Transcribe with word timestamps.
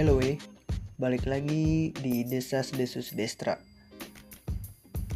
Hello 0.00 0.16
we, 0.16 0.40
balik 0.96 1.28
lagi 1.28 1.92
di 1.92 2.24
Desas 2.24 2.72
Desus 2.72 3.12
Destra. 3.12 3.60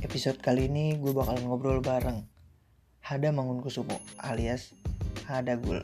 Episode 0.04 0.36
kali 0.44 0.68
ini 0.68 1.00
gue 1.00 1.08
bakal 1.08 1.40
ngobrol 1.40 1.80
bareng 1.80 2.20
Hada 3.00 3.32
Mangunkusumo 3.32 3.96
alias 4.20 4.76
Hada 5.24 5.56
Gul 5.56 5.80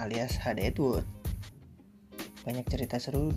alias 0.00 0.40
Hada 0.40 0.64
Edward. 0.64 1.04
Banyak 2.48 2.64
cerita 2.72 2.96
seru 2.96 3.28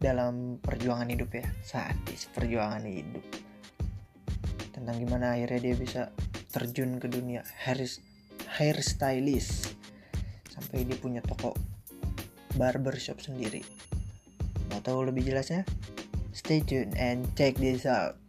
dalam 0.00 0.64
perjuangan 0.64 1.12
hidup 1.12 1.36
ya, 1.36 1.44
sadis 1.60 2.32
perjuangan 2.32 2.88
hidup. 2.88 3.20
Tentang 4.72 4.96
gimana 4.96 5.36
akhirnya 5.36 5.60
dia 5.60 5.76
bisa 5.76 6.02
terjun 6.56 6.96
ke 6.96 7.12
dunia 7.12 7.44
hair 7.68 7.84
hairstylist 8.48 9.76
sampai 10.48 10.88
dia 10.88 10.96
punya 10.96 11.20
toko 11.20 11.52
barbershop 12.56 13.20
sendiri. 13.20 13.60
Mau 14.76 14.84
tahu 14.84 15.08
lebih 15.08 15.24
jelasnya? 15.24 15.64
Stay 16.36 16.60
tuned 16.60 16.92
and 17.00 17.24
check 17.32 17.56
this 17.56 17.88
out. 17.88 18.20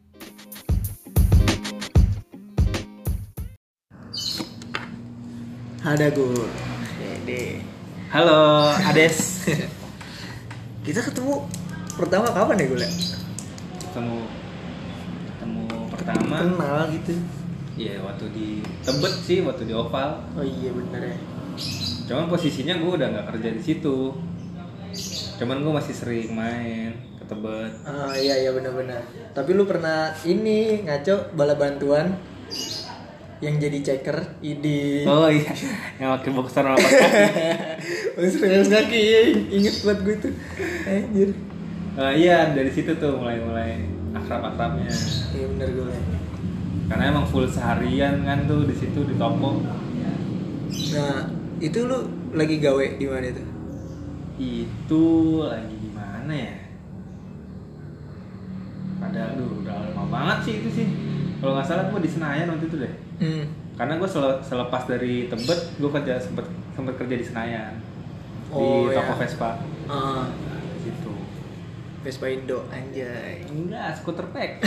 Ada 5.83 6.07
gue. 6.15 6.47
Dede. 7.03 7.59
Halo, 8.15 8.71
Ades. 8.79 9.43
Kita 10.87 11.03
ketemu 11.03 11.43
pertama 11.99 12.31
kapan 12.31 12.63
ya 12.63 12.65
gue? 12.71 12.79
ketemu 13.83 14.17
ketemu 15.27 15.63
pertama. 15.91 16.35
Kenal 16.47 16.79
gitu. 16.95 17.13
Iya, 17.75 17.99
waktu 18.07 18.25
di 18.31 18.47
Tebet 18.87 19.15
sih, 19.27 19.43
waktu 19.43 19.67
di 19.67 19.75
Oval. 19.75 20.23
Oh 20.39 20.47
iya 20.47 20.71
bener 20.71 21.11
ya. 21.11 21.17
Cuman 22.07 22.31
posisinya 22.31 22.79
gue 22.79 22.91
udah 22.95 23.07
nggak 23.11 23.35
kerja 23.35 23.51
di 23.51 23.59
situ. 23.59 24.15
Cuman 25.37 25.61
gue 25.61 25.73
masih 25.73 25.93
sering 25.93 26.33
main 26.33 26.97
ke 27.21 27.23
Tebet. 27.29 27.71
Ah 27.85 28.13
iya 28.17 28.41
iya 28.41 28.51
benar-benar. 28.51 29.05
Tapi 29.37 29.53
lu 29.53 29.69
pernah 29.69 30.09
ini 30.25 30.81
ngaco 30.81 31.37
bala 31.37 31.53
bantuan 31.53 32.17
yang 33.37 33.61
jadi 33.61 33.77
checker 33.85 34.17
idi. 34.41 35.05
Oh 35.05 35.29
iya, 35.29 35.53
yang 36.01 36.17
pakai 36.17 36.31
boxer 36.33 36.65
sama 36.65 36.73
pas 36.73 36.89
kaki. 37.05 38.29
Serius 38.33 38.65
kaki 38.65 38.97
ya, 38.97 39.21
inget 39.53 39.75
buat 39.85 40.01
gue 40.01 40.15
tuh. 40.17 40.33
Anjir. 40.89 41.29
Eh, 41.97 42.13
iya, 42.17 42.49
dari 42.53 42.69
situ 42.73 42.97
tuh 42.97 43.21
mulai-mulai 43.21 43.85
akrab-akrabnya. 44.17 44.89
Iya 45.37 45.45
bener 45.53 45.69
gue. 45.69 45.97
Karena 46.89 47.13
emang 47.13 47.29
full 47.29 47.45
seharian 47.45 48.25
kan 48.25 48.49
tuh 48.49 48.65
di 48.65 48.73
situ 48.73 49.05
di 49.05 49.13
toko. 49.21 49.61
Nah, 50.97 51.29
itu 51.61 51.79
lu 51.85 51.99
lagi 52.33 52.57
gawe 52.57 52.85
di 52.97 53.05
mana 53.05 53.27
itu? 53.29 53.43
Itu 54.37 55.05
lagi 55.43 55.75
di 55.75 55.89
mana 55.89 56.29
ya? 56.31 56.55
Padahal 58.97 59.29
aduh, 59.33 59.61
udah 59.61 59.75
lama 59.93 60.03
banget 60.07 60.37
sih 60.41 60.53
itu 60.61 60.69
sih. 60.73 60.87
Kalau 61.37 61.53
nggak 61.53 61.67
salah 61.67 61.85
gue 61.89 62.01
di 62.01 62.09
Senayan 62.09 62.49
waktu 62.49 62.65
itu 62.65 62.77
deh. 62.77 62.93
Hmm. 63.21 63.43
Karena 63.77 63.93
gue 63.97 64.09
selepas 64.41 64.83
dari 64.85 65.29
Tebet, 65.29 65.59
gue 65.77 65.89
kerja 65.91 66.17
sempet 66.17 66.45
sempet 66.73 66.93
kerja 66.97 67.15
di 67.15 67.25
Senayan 67.25 67.73
Oh, 68.47 68.87
di 68.89 68.95
toko 68.95 69.13
ya. 69.13 69.17
Vespa 69.19 69.49
Ah, 69.85 70.23
di 70.73 70.79
situ. 70.81 71.13
Vespa 72.01 72.25
Indo 72.31 72.63
anjay. 72.71 73.43
Enggak, 73.45 73.99
skuter 73.99 74.25
pack. 74.31 74.63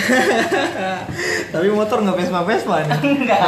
Tapi 1.54 1.66
motor 1.72 2.04
nggak 2.04 2.18
Vespa 2.18 2.40
Vespa 2.44 2.76
nih. 2.84 2.98
Enggak. 3.18 3.40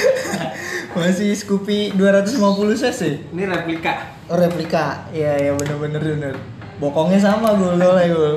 Masih 0.98 1.30
Scoopy 1.32 1.94
250 1.94 2.74
cc. 2.76 3.00
Ini 3.30 3.42
replika. 3.46 4.19
Oh 4.30 4.38
replika. 4.38 5.10
Iya 5.10 5.32
iya 5.36 5.52
bener-bener 5.52 5.98
bener. 5.98 6.34
Bokongnya 6.78 7.18
sama 7.18 7.52
gue 7.52 7.74
soalnya 7.76 8.06
gue. 8.08 8.32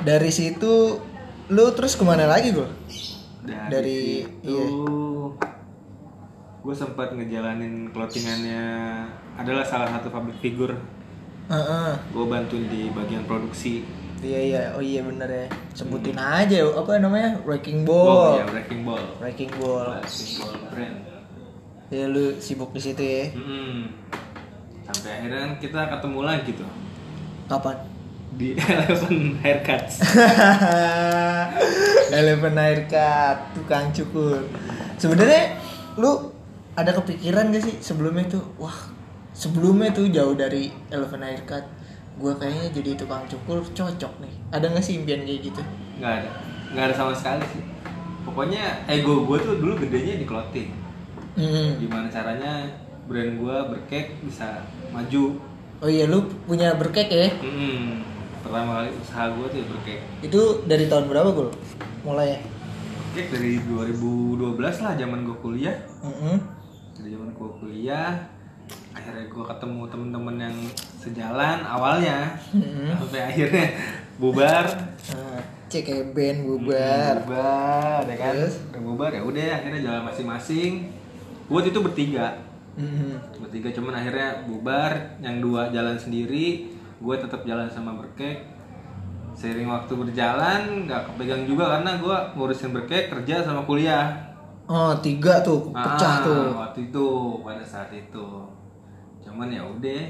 Dari 0.00 0.30
situ 0.30 1.02
lu 1.50 1.64
terus 1.74 1.98
ke 1.98 2.04
mana 2.06 2.24
lagi 2.24 2.54
gue? 2.54 2.68
Dari, 3.44 3.68
Dari- 3.68 4.24
situ, 4.24 4.48
iya. 4.48 4.66
gue 6.64 6.74
sempat 6.74 7.12
ngejalanin 7.12 7.92
clothingannya 7.92 8.64
adalah 9.36 9.60
salah 9.66 9.92
satu 9.92 10.08
pabrik 10.08 10.40
figur. 10.40 10.72
Heeh. 11.50 11.92
Gue 12.08 12.24
bantuin 12.24 12.64
di 12.70 12.88
bagian 12.88 13.28
produksi. 13.28 13.84
Iya 14.24 14.40
iya 14.40 14.60
oh 14.72 14.80
iya 14.80 15.04
bener 15.04 15.28
ya. 15.28 15.46
Sebutin 15.76 16.16
aja 16.16 16.64
apa 16.64 16.96
namanya 16.96 17.36
Wrecking 17.44 17.84
Ball, 17.84 18.08
Ball. 18.08 18.32
ya, 18.40 18.44
breaking 18.48 18.80
ball. 18.88 19.04
Wrecking 19.20 19.52
Ball. 19.60 19.86
Breaking 20.00 20.32
ball 20.40 20.54
brand. 20.72 21.13
Ya 21.88 22.04
lu 22.06 22.36
sibuk 22.38 22.70
di 22.70 22.80
situ 22.80 23.00
ya. 23.00 23.24
Mm-mm. 23.32 23.88
Sampai 24.84 25.10
akhirnya 25.20 25.38
kan 25.40 25.52
kita 25.58 25.80
ketemu 25.88 26.20
lagi 26.22 26.50
tuh 26.52 26.68
Kapan? 27.44 27.76
di 28.34 28.50
Eleven 28.74 29.38
Haircuts. 29.38 30.02
Eleven 32.18 32.54
Haircut, 32.54 33.38
tukang 33.54 33.88
cukur. 33.94 34.42
Sebenarnya 34.98 35.54
lu 35.96 36.34
ada 36.74 36.90
kepikiran 36.90 37.54
gak 37.54 37.62
sih 37.62 37.74
sebelumnya 37.78 38.26
tuh, 38.26 38.42
wah 38.58 38.74
sebelumnya 39.30 39.94
tuh 39.94 40.10
jauh 40.10 40.34
dari 40.34 40.74
Eleven 40.90 41.22
Haircut, 41.22 41.62
gue 42.18 42.32
kayaknya 42.34 42.74
jadi 42.74 42.90
tukang 42.98 43.22
cukur 43.30 43.62
cocok 43.70 44.12
nih. 44.18 44.34
Ada 44.50 44.66
gak 44.68 44.82
sih 44.82 44.98
impian 44.98 45.22
kayak 45.22 45.40
gitu? 45.50 45.62
nggak 45.94 46.26
ada 46.26 46.30
nggak 46.74 46.84
ada 46.90 46.94
sama 46.98 47.14
sekali 47.14 47.46
sih 47.54 47.62
pokoknya 48.26 48.82
ego 48.90 49.22
gue 49.30 49.38
tuh 49.38 49.62
dulu 49.62 49.78
gedenya 49.78 50.18
di 50.18 50.26
clothing 50.26 50.74
Hmm. 51.34 51.74
gimana 51.76 52.06
caranya 52.06 52.70
brand 53.04 53.34
gue 53.34 53.56
berkek 53.68 54.06
bisa 54.20 54.62
maju 54.88 55.34
Oh 55.78 55.90
iya 55.90 56.06
lu 56.06 56.22
punya 56.42 56.72
berkek 56.72 57.08
ya? 57.08 57.28
Mm-mm. 57.36 58.00
pertama 58.40 58.78
kali 58.78 58.90
usaha 58.94 59.28
gue 59.28 59.46
tuh 59.46 59.58
ya 59.58 59.66
berkek 59.68 59.98
Itu 60.22 60.40
dari 60.64 60.86
tahun 60.86 61.06
berapa 61.06 61.28
gue? 61.28 61.50
Mulai 62.02 62.28
ya? 62.28 62.40
berkek 63.08 63.26
dari 63.30 63.52
2012 63.60 64.38
lah 64.80 64.94
zaman 64.94 65.18
gue 65.22 65.36
kuliah 65.38 65.76
Mm-mm. 66.00 66.36
dari 66.94 67.08
zaman 67.10 67.28
gue 67.30 67.50
kuliah 67.58 68.14
akhirnya 68.90 69.26
gue 69.26 69.44
ketemu 69.44 69.80
temen-temen 69.86 70.36
yang 70.40 70.56
sejalan 70.96 71.58
awalnya 71.62 72.38
Mm-mm. 72.50 72.94
sampai 72.96 73.20
akhirnya 73.24 73.66
bubar 74.16 74.66
Nah, 75.04 75.42
cek 75.68 75.82
kayak 75.84 76.06
band 76.10 76.38
bubar. 76.44 77.14
bubar 77.20 78.02
ya 78.04 78.16
kan 78.16 78.32
Terus? 78.32 78.54
udah 78.64 78.80
bubar 78.84 79.10
ya 79.10 79.20
udah 79.20 79.42
akhirnya 79.52 79.80
jalan 79.82 80.02
masing-masing 80.04 80.72
buat 81.46 81.64
itu 81.64 81.78
bertiga. 81.78 82.34
Mm-mm. 82.74 83.38
bertiga 83.38 83.70
cuman 83.70 83.94
akhirnya 83.94 84.44
bubar. 84.44 84.92
Yang 85.18 85.36
dua 85.40 85.62
jalan 85.68 85.94
sendiri. 85.94 86.68
Gue 86.98 87.16
tetap 87.16 87.44
jalan 87.44 87.68
sama 87.68 87.94
berkek 87.94 88.50
seiring 89.34 89.66
waktu 89.66 89.90
berjalan 89.90 90.86
nggak 90.86 91.10
kepegang 91.10 91.42
juga 91.42 91.66
karena 91.68 91.98
gue 91.98 92.16
ngurusin 92.32 92.70
berkek 92.70 93.10
kerja 93.10 93.42
sama 93.42 93.62
kuliah. 93.62 94.14
Oh 94.64 94.94
tiga 94.96 95.42
tuh, 95.42 95.68
pecah 95.68 96.14
Ah, 96.14 96.24
tuh. 96.24 96.54
waktu 96.54 96.88
itu 96.88 97.06
pada 97.42 97.60
saat 97.60 97.90
itu. 97.90 98.26
Cuman 99.20 99.50
ya 99.50 99.60
udah. 99.60 100.02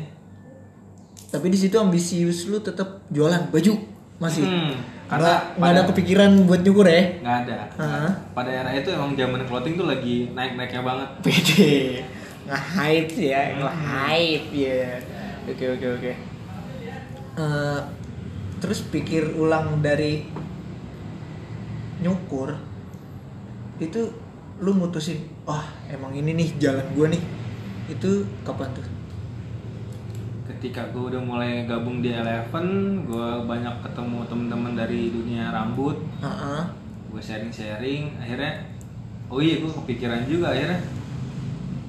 Tapi 1.27 1.47
di 1.49 1.59
situ 1.59 1.75
ambisius 1.75 2.47
lu 2.47 2.61
tetap 2.61 3.03
jualan 3.11 3.51
baju 3.51 3.75
masih. 4.17 4.45
Hmm, 4.47 4.77
Karena 5.05 5.33
nggak 5.53 5.69
ada 5.69 5.75
pada- 5.77 5.89
kepikiran 5.91 6.31
buat 6.45 6.61
nyukur 6.61 6.87
ya. 6.87 7.03
nggak 7.19 7.37
ada 7.45 7.59
Ah. 7.77 8.11
pada 8.33 8.51
era 8.51 8.71
itu 8.71 8.89
emang 8.89 9.13
zaman 9.13 9.45
clothing 9.45 9.75
tuh 9.75 9.85
lagi 9.85 10.33
naik 10.33 10.55
naiknya 10.55 10.81
banget 10.81 11.09
Pede. 11.21 12.01
Nge-hype 12.45 13.17
ya, 13.19 13.41
nge-hype 13.55 14.49
ya. 14.51 14.81
Oke 15.45 15.65
oke 15.71 15.87
oke. 15.95 16.13
Eh, 17.35 17.81
terus 18.59 18.81
pikir 18.85 19.33
ulang 19.35 19.81
dari 19.81 20.25
nyukur 21.99 22.53
itu 23.77 24.01
lu 24.57 24.71
mutusin, 24.73 25.19
wah 25.43 25.63
emang 25.87 26.13
ini 26.13 26.33
nih 26.33 26.49
jalan 26.59 26.87
gua 26.93 27.09
nih. 27.09 27.21
Itu 27.87 28.25
kapan 28.41 28.71
tuh? 28.73 28.87
Ketika 30.47 30.85
gue 30.89 31.03
udah 31.09 31.21
mulai 31.21 31.65
gabung 31.65 31.99
di 31.99 32.11
Eleven 32.11 32.67
gue 33.03 33.29
banyak 33.45 33.81
ketemu 33.81 34.19
temen-temen 34.29 34.73
dari 34.75 35.09
dunia 35.09 35.49
rambut 35.49 35.97
Heeh. 36.21 36.61
gue 37.09 37.19
sharing-sharing 37.19 38.19
akhirnya 38.19 38.61
oh 39.27 39.41
iya 39.41 39.57
gue 39.57 39.73
kepikiran 39.73 40.25
juga 40.25 40.53
akhirnya 40.53 40.85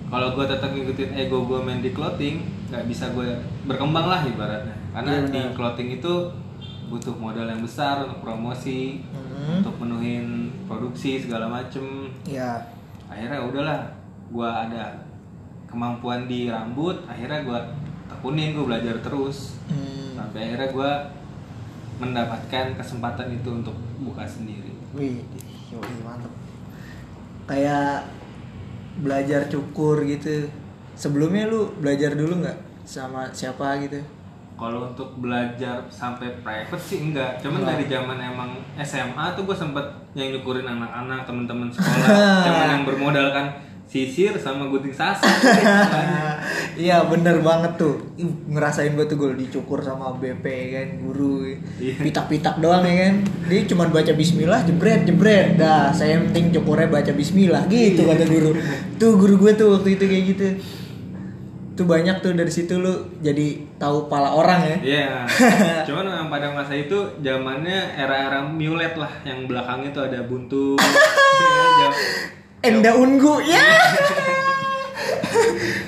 kalau 0.06 0.32
gue 0.32 0.46
tetap 0.46 0.70
ngikutin 0.70 1.12
ego 1.14 1.44
gue 1.44 1.60
main 1.60 1.80
di 1.80 1.92
clothing 1.92 2.48
nggak 2.66 2.86
bisa 2.86 3.12
gue 3.12 3.28
berkembang 3.66 4.06
lah 4.06 4.22
ibaratnya 4.24 4.76
karena 4.92 5.12
Iya, 5.14 5.28
di 5.28 5.42
clothing 5.52 5.90
itu 5.94 6.14
butuh 6.86 7.12
modal 7.14 7.46
yang 7.46 7.60
besar 7.60 8.04
untuk 8.04 8.22
promosi 8.22 9.04
Hmm. 9.36 9.60
untuk 9.60 9.76
menuhin 9.78 10.26
produksi 10.64 11.20
segala 11.20 11.46
macem 11.46 12.08
Ya. 12.24 12.56
akhirnya 13.06 13.44
udahlah 13.44 13.84
gue 14.26 14.48
ada 14.48 14.96
kemampuan 15.68 16.26
di 16.26 16.48
rambut 16.48 17.04
akhirnya 17.06 17.44
gue 17.44 17.60
tekunin 18.08 18.52
gue 18.52 18.64
belajar 18.64 18.96
terus 19.00 19.58
Hmm. 19.66 20.14
sampai 20.16 20.46
akhirnya 20.46 20.70
gue 20.70 20.92
mendapatkan 21.96 22.66
kesempatan 22.76 23.28
itu 23.32 23.50
untuk 23.52 23.74
buka 23.98 24.22
sendiri 24.22 24.72
Wih, 24.92 25.20
yoi, 25.68 25.94
mantep. 26.02 26.32
Kayak 27.46 28.08
belajar 28.98 29.44
cukur 29.46 30.02
gitu. 30.02 30.48
Sebelumnya 30.94 31.46
lu 31.46 31.68
belajar 31.76 32.16
dulu 32.16 32.40
nggak 32.40 32.56
sama 32.82 33.28
siapa 33.30 33.76
gitu? 33.82 34.00
Kalau 34.56 34.88
untuk 34.88 35.20
belajar 35.20 35.84
sampai 35.92 36.40
private 36.40 36.80
sih 36.80 37.04
enggak. 37.04 37.44
Cuman 37.44 37.60
Enggak. 37.60 37.76
dari 37.76 37.86
zaman 37.92 38.18
emang 38.18 38.50
SMA 38.80 39.36
tuh 39.36 39.44
gue 39.44 39.52
sempet 39.54 39.84
yang 40.16 40.32
nyukurin 40.32 40.64
anak-anak 40.64 41.28
temen-temen 41.28 41.68
sekolah. 41.68 42.08
Cuman 42.48 42.68
yang 42.72 42.84
bermodalkan 42.88 43.52
sisir 43.86 44.34
sama 44.36 44.68
gunting 44.68 44.92
sasar. 44.92 45.24
Iya 46.76 47.08
bener 47.08 47.40
banget 47.40 47.80
tuh 47.80 47.96
Ngerasain 48.52 48.92
gue 48.94 49.08
tuh 49.08 49.16
gue 49.16 49.32
dicukur 49.40 49.80
sama 49.80 50.12
BP 50.20 50.44
kan 50.70 50.88
Guru 51.00 51.48
Iya. 51.80 52.04
Pitak-pitak 52.04 52.60
doang 52.60 52.84
ya 52.84 53.08
kan 53.08 53.24
Dia 53.48 53.64
cuma 53.64 53.88
baca 53.88 54.12
bismillah 54.12 54.60
jebret 54.62 55.08
jebret 55.08 55.56
Dah 55.56 55.96
saya 55.96 56.20
yang 56.20 56.28
penting 56.30 56.52
cukurnya 56.52 56.92
baca 56.92 57.16
bismillah 57.16 57.64
Gitu 57.72 58.04
kata 58.04 58.28
guru 58.28 58.52
Tuh 59.00 59.16
guru 59.16 59.40
gue 59.40 59.52
tuh 59.56 59.72
waktu 59.72 59.96
itu 59.96 60.04
kayak 60.04 60.24
gitu 60.36 60.48
Tuh 61.76 61.86
banyak 61.88 62.20
tuh 62.20 62.36
dari 62.36 62.52
situ 62.52 62.76
lu 62.76 62.92
jadi 63.20 63.56
tahu 63.76 64.12
pala 64.12 64.36
orang 64.36 64.60
ya 64.62 64.78
Iya. 64.84 65.08
Cuman 65.88 66.04
memang 66.04 66.28
pada 66.28 66.52
masa 66.52 66.76
itu 66.76 66.96
zamannya 67.20 67.96
era-era 67.96 68.44
mulet 68.44 68.96
lah, 68.96 69.12
yang 69.24 69.44
belakangnya 69.44 69.92
tuh 69.92 70.04
ada 70.08 70.24
buntu. 70.24 70.76
Enda 72.62 72.92
ungu 72.96 73.42
ya. 73.42 73.62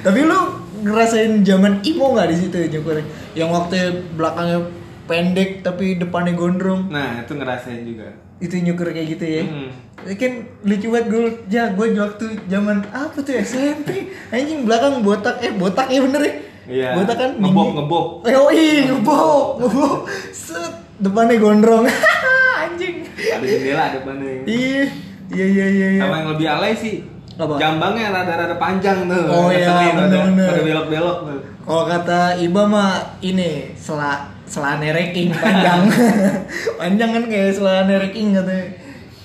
Tapi 0.06 0.20
lu 0.24 0.40
ngerasain 0.84 1.42
zaman 1.42 1.82
imo 1.84 2.14
nggak 2.14 2.30
di 2.32 2.36
situ 2.38 2.58
cukurnya 2.78 3.04
Yang 3.34 3.50
waktu 3.50 3.76
belakangnya 4.14 4.60
pendek 5.08 5.64
tapi 5.64 5.96
depannya 5.96 6.36
gondrong. 6.36 6.92
Nah 6.92 7.24
itu 7.24 7.34
ngerasain 7.34 7.84
juga. 7.84 8.10
itu 8.38 8.54
nyukur 8.62 8.94
kayak 8.94 9.18
gitu 9.18 9.26
ya? 9.26 9.44
Hmm. 9.50 9.74
Ini 10.06 10.14
kan 10.14 10.34
lucu 10.62 10.94
banget 10.94 11.06
gue 11.10 11.22
ya 11.50 11.74
gue 11.74 11.88
waktu 11.98 12.26
zaman 12.46 12.86
apa 12.94 13.18
tuh 13.18 13.34
SMP 13.34 14.14
anjing 14.30 14.62
belakang 14.62 15.02
botak 15.02 15.42
eh 15.42 15.50
botak 15.58 15.90
ya 15.90 16.06
bener 16.06 16.22
ya? 16.22 16.34
Iya. 16.68 16.90
botak 16.94 17.18
kan? 17.18 17.32
Ngebok, 17.42 17.68
ngebok. 17.74 18.06
eh 18.30 18.38
oh 18.38 18.52
ngebok 18.54 19.48
ngebok. 19.58 19.96
Set 20.30 20.70
depannya 21.02 21.42
gondrong. 21.42 21.90
Anjing. 22.62 23.10
Ada 23.10 23.42
jendela 23.42 23.86
depannya. 23.98 24.46
iya 24.46 24.86
iya 25.30 25.46
iya 25.46 25.66
iya 25.68 25.88
iya. 25.94 26.02
Sama 26.02 26.16
yang 26.18 26.30
lebih 26.34 26.48
alay 26.50 26.74
sih. 26.74 26.96
Apa? 27.34 27.54
Jambangnya 27.56 28.10
rada-rada 28.10 28.56
panjang 28.56 29.06
tuh. 29.06 29.24
Oh, 29.26 29.48
iya, 29.48 29.70
ada- 29.70 30.10
bener-bener. 30.10 30.50
Belok-belok 30.60 31.18
tuh. 31.24 31.40
kalau 31.62 31.84
kata 31.86 32.20
Iba 32.38 32.64
mah 32.64 32.92
ini 33.20 33.74
sela 33.74 34.24
selane 34.48 34.90
reking 34.90 35.28
panjang 35.30 35.84
panjang 36.80 37.10
kan 37.12 37.24
kayak 37.28 37.52
selane 37.52 38.00
reking 38.00 38.32
katanya 38.32 38.72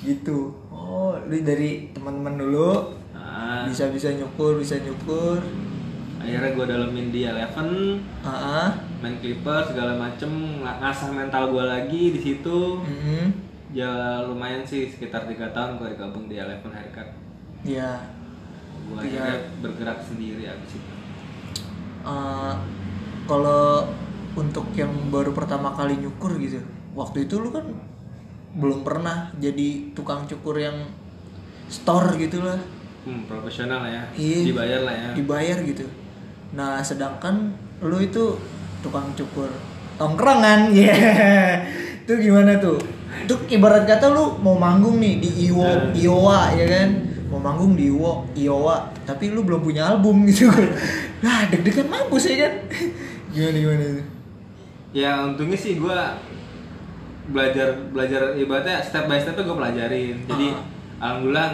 gitu 0.03 0.51
oh 0.67 1.15
lu 1.23 1.39
dari 1.41 1.87
teman-teman 1.95 2.35
dulu 2.37 2.99
Nah, 3.15 3.63
bisa 3.63 3.87
bisa 3.89 4.11
nyukur 4.11 4.59
bisa 4.59 4.75
nyukur 4.77 5.39
akhirnya 6.19 6.51
gue 6.53 6.67
dalemin 6.69 7.11
di 7.11 7.23
Eleven, 7.23 7.99
ah 8.23 8.31
ah. 8.31 8.69
main 8.99 9.19
clipper 9.19 9.63
segala 9.65 9.95
macem, 9.95 10.31
ng- 10.59 10.79
ngasah 10.79 11.11
mental 11.11 11.51
gue 11.51 11.65
lagi 11.65 12.03
di 12.11 12.21
situ. 12.21 12.79
Mm-mm. 12.79 13.27
Ya 13.73 13.89
lumayan 14.23 14.61
sih 14.63 14.85
sekitar 14.87 15.25
tiga 15.25 15.49
tahun 15.51 15.77
gue 15.77 15.93
gabung 15.95 16.27
di 16.27 16.37
Eleven 16.37 16.69
Haircut. 16.69 17.09
ya 17.63 17.97
Gue 18.85 18.99
Iya. 19.01 19.23
akhirnya 19.23 19.35
bergerak 19.61 19.99
sendiri 20.03 20.43
abis 20.45 20.73
itu. 20.73 20.93
eh, 22.03 22.55
kalau 23.25 23.87
untuk 24.33 24.67
yang 24.73 24.91
baru 25.09 25.31
pertama 25.31 25.71
kali 25.71 25.95
nyukur 25.97 26.35
gitu 26.37 26.59
waktu 26.93 27.25
itu 27.25 27.39
lu 27.39 27.49
kan 27.49 27.63
belum 28.53 28.83
pernah 28.83 29.31
jadi 29.37 29.69
tukang 29.93 30.27
cukur 30.27 30.59
yang 30.59 30.75
store 31.67 32.19
gitu 32.19 32.41
lah 32.41 32.59
Hmm, 33.03 33.23
profesional 33.25 33.83
lah 33.83 33.91
ya, 33.93 34.03
Iya. 34.13 34.39
dibayar 34.45 34.81
lah 34.81 34.95
ya. 34.97 35.09
dibayar 35.13 35.59
gitu 35.61 35.87
nah 36.53 36.79
sedangkan 36.79 37.51
lu 37.81 37.99
itu 37.99 38.35
tukang 38.81 39.11
cukur 39.13 39.49
tongkrongan 39.97 40.71
ya 40.77 40.95
itu 42.01 42.13
gimana 42.21 42.59
tuh 42.59 42.79
itu 43.15 43.35
ibarat 43.51 43.85
kata 43.85 44.09
lu 44.09 44.37
mau 44.39 44.55
manggung 44.55 44.97
nih 44.97 45.19
di 45.19 45.31
Iwo 45.47 45.63
Hmm. 45.63 45.93
Iowa 45.93 46.53
ya 46.53 46.67
kan? 46.67 46.89
Mau 47.29 47.39
manggung 47.39 47.73
di 47.73 47.89
Iwo 47.89 48.25
Iowa 48.33 48.89
tapi 49.03 49.29
lu 49.29 49.43
belum 49.43 49.61
punya 49.61 49.89
album 49.89 50.25
gitu. 50.27 50.49
Nah 51.25 51.47
deg-degan 51.47 51.87
mampus 51.87 52.27
ya 52.27 52.45
kan? 52.45 52.55
Gimana 53.33 53.57
gimana 53.57 53.85
tuh 53.95 54.07
Ya 54.93 55.11
untungnya 55.23 55.57
sih 55.57 55.77
gue 55.77 55.99
belajar 57.25 57.73
belajar 57.89 58.35
ibaratnya 58.35 58.83
step 58.83 59.07
by 59.07 59.17
step 59.17 59.39
gue 59.39 59.55
pelajarin. 59.55 60.17
Jadi 60.27 60.47
Ah. 60.51 60.61
alhamdulillah 61.01 61.49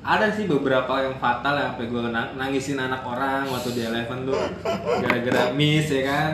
ada 0.00 0.30
sih 0.30 0.46
beberapa 0.46 1.02
yang 1.02 1.18
fatal 1.18 1.54
ya 1.54 1.70
sampai 1.70 1.86
gue 1.86 2.02
nangisin 2.38 2.78
anak 2.78 3.02
orang 3.02 3.42
waktu 3.46 3.70
di 3.70 3.80
Eleven 3.82 4.24
tuh. 4.24 4.38
Gara-gara 5.02 5.50
miss 5.52 5.90
ya 5.90 6.02
kan? 6.04 6.32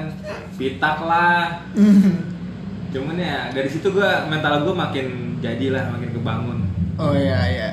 Pitak 0.57 1.03
lah 1.03 1.61
cuman 2.93 3.17
ya 3.17 3.49
dari 3.49 3.69
situ 3.73 3.89
gue 3.89 4.11
mental 4.29 4.69
gue 4.69 4.75
makin 4.77 5.07
jadilah 5.41 5.89
makin 5.89 6.13
kebangun. 6.13 6.59
Oh 7.01 7.17
iya 7.17 7.41
iya. 7.49 7.71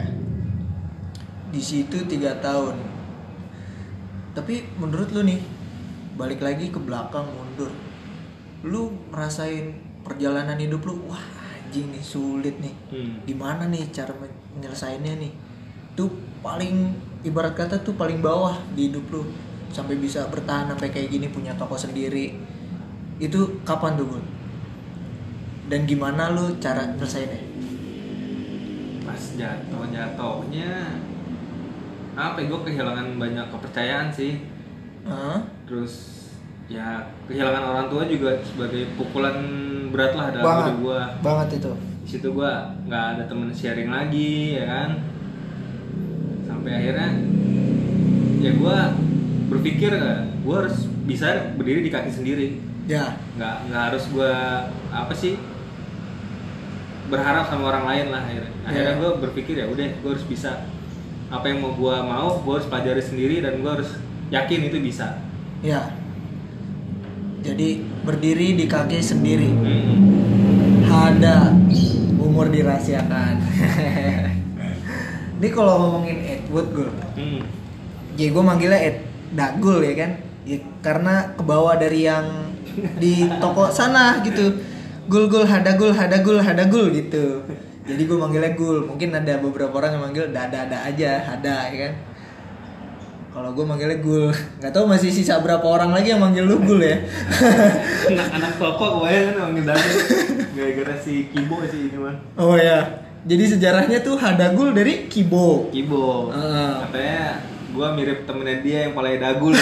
Di 1.51 1.59
situ 1.59 1.99
tiga 2.07 2.39
tahun. 2.39 2.79
Tapi 4.31 4.63
menurut 4.79 5.11
lu 5.11 5.27
nih 5.27 5.43
balik 6.15 6.39
lagi 6.39 6.71
ke 6.71 6.79
belakang 6.79 7.27
mundur. 7.27 7.67
Lu 8.63 8.95
ngerasain 9.11 9.75
perjalanan 10.07 10.55
hidup 10.55 10.87
lu 10.87 11.11
wah 11.11 11.21
anjing 11.51 11.91
nih 11.91 12.03
sulit 12.03 12.55
nih. 12.63 12.75
Hmm. 12.89 13.19
gimana 13.27 13.67
nih 13.67 13.91
cara 13.91 14.15
men- 14.15 14.39
menyelesaikannya 14.55 15.13
nih? 15.19 15.31
Tuh 15.99 16.07
paling 16.39 16.95
ibarat 17.27 17.59
kata 17.59 17.83
tuh 17.83 17.99
paling 17.99 18.23
bawah 18.23 18.55
di 18.71 18.87
hidup 18.87 19.03
lu. 19.11 19.27
Sampai 19.69 19.99
bisa 19.99 20.25
bertahan 20.31 20.71
sampai 20.71 20.89
kayak 20.89 21.11
gini 21.11 21.27
punya 21.27 21.51
toko 21.59 21.75
sendiri. 21.75 22.39
Itu 23.19 23.59
kapan 23.67 23.99
tuh 23.99 24.07
Bun? 24.15 24.38
Dan 25.69 25.85
gimana 25.85 26.33
lu 26.33 26.57
cara 26.57 26.97
nyelesainnya? 26.97 27.41
Pas 29.05 29.21
jatuh 29.37 29.85
jatuhnya 29.93 30.97
apa 32.17 32.41
ya 32.41 32.45
gue 32.51 32.59
kehilangan 32.67 33.07
banyak 33.15 33.45
kepercayaan 33.53 34.09
sih. 34.11 34.43
Hah? 35.05 35.39
terus 35.69 35.93
ya 36.65 37.05
kehilangan 37.29 37.63
orang 37.63 37.85
tua 37.93 38.03
juga 38.09 38.41
sebagai 38.41 38.89
pukulan 38.97 39.37
berat 39.93 40.13
lah 40.17 40.27
dalam 40.33 40.45
banget. 40.45 40.65
hidup 40.65 40.77
gue 40.81 41.01
banget 41.21 41.49
itu. 41.61 41.71
Di 41.77 42.09
situ 42.09 42.27
gue 42.33 42.51
nggak 42.89 43.05
ada 43.15 43.23
temen 43.29 43.53
sharing 43.53 43.93
lagi 43.93 44.57
ya 44.57 44.65
kan? 44.65 44.89
Sampai 46.49 46.71
akhirnya 46.73 47.09
ya 48.41 48.51
gue 48.57 48.77
berpikir 49.53 49.93
gue 50.41 50.55
harus 50.57 50.89
bisa 51.05 51.53
berdiri 51.53 51.85
di 51.85 51.91
kaki 51.93 52.09
sendiri. 52.09 52.47
Ya. 52.89 53.13
Nggak 53.37 53.55
nggak 53.69 53.83
harus 53.93 54.03
gue 54.09 54.33
apa 54.89 55.13
sih 55.13 55.37
berharap 57.09 57.45
sama 57.45 57.67
orang 57.67 57.83
lain 57.85 58.05
lah 58.09 58.21
akhirnya. 58.23 58.51
Akhirnya 58.63 58.93
Iya. 58.93 58.97
gue 58.97 59.09
berpikir 59.19 59.53
ya 59.57 59.65
udah 59.65 59.85
gue 59.91 60.09
harus 60.09 60.23
bisa 60.23 60.63
apa 61.29 61.45
yang 61.45 61.59
mau 61.59 61.73
gue 61.73 61.95
mau 61.99 62.37
gue 62.37 62.53
harus 62.55 62.65
pelajari 62.65 63.01
sendiri 63.01 63.41
dan 63.41 63.59
gue 63.59 63.69
harus 63.69 63.89
yakin 64.29 64.65
itu 64.65 64.77
bisa. 64.79 65.19
Ya 65.59 65.91
jadi 67.39 67.79
berdiri 68.03 68.53
di 68.53 68.65
kaki 68.65 68.99
sendiri. 68.99 69.49
Hmm. 69.49 69.97
ada 70.89 71.53
umur 72.19 72.49
dirahasiakan. 72.49 73.39
Ini 75.39 75.47
kalau 75.49 75.73
ngomongin 75.79 76.17
Edward 76.19 76.67
gue 76.69 76.89
Hmm. 77.15 77.41
ya 78.13 78.27
gue 78.27 78.43
manggilnya 78.43 78.79
Ed 78.79 78.97
Dagul 79.31 79.79
ya 79.81 79.93
kan? 79.95 80.11
Ya, 80.43 80.57
karena 80.81 81.33
kebawa 81.33 81.75
dari 81.75 82.03
yang 82.03 82.25
di 82.97 83.25
toko 83.39 83.69
sana 83.69 84.19
gitu 84.21 84.59
gul 85.09 85.25
gul 85.27 85.43
hadagul 85.43 85.91
hadagul 85.91 86.37
hadagul 86.37 86.85
gitu. 86.93 87.41
Jadi 87.83 88.01
gue 88.05 88.17
manggilnya 88.17 88.53
gul. 88.53 88.85
Mungkin 88.85 89.09
ada 89.11 89.41
beberapa 89.41 89.73
orang 89.73 89.97
yang 89.97 90.03
manggil 90.05 90.25
dada 90.29 90.69
dada 90.69 90.85
aja 90.85 91.25
hada 91.25 91.57
ya 91.73 91.77
kan? 91.89 91.93
Kalau 93.29 93.49
gue 93.51 93.65
manggilnya 93.65 93.97
gul. 93.99 94.29
Nggak 94.61 94.71
tahu 94.71 94.85
masih 94.85 95.09
sisa 95.09 95.41
berapa 95.41 95.65
orang 95.65 95.89
lagi 95.89 96.13
yang 96.13 96.21
manggil 96.21 96.45
lu 96.45 96.61
gul 96.61 96.77
ya. 96.77 97.01
Anak-anak 98.13 98.61
toko 98.61 99.01
gue 99.01 99.09
kan 99.09 99.35
manggil 99.49 99.63
Daniel 99.65 99.97
gara-gara 100.55 100.95
si 101.01 101.33
Kibo 101.33 101.57
sih 101.65 101.89
ini 101.89 101.97
mah. 101.97 102.15
Oh 102.37 102.53
ya 102.53 103.09
jadi 103.19 103.51
sejarahnya 103.51 103.99
tuh 103.99 104.15
hadagul 104.15 104.71
dari 104.71 105.11
kibo. 105.11 105.67
Kibo. 105.75 106.31
Heeh. 106.31 106.71
katanya 106.87 107.43
gue 107.69 107.87
mirip 107.93 108.19
temennya 108.25 108.57
dia 108.65 108.77
yang 108.89 108.93
palanya 108.97 109.29
dagul 109.29 109.53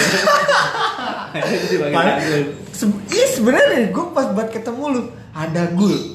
dipanggil 1.68 1.92
Paling- 1.92 2.18
dagul 2.18 2.42
Se- 2.78 2.86
Ih 3.10 3.28
sebenarnya 3.28 3.90
gue 3.90 4.04
pas 4.14 4.30
buat 4.30 4.48
ketemu 4.48 4.82
lu 4.88 5.02
ada 5.34 5.66
gul. 5.74 6.14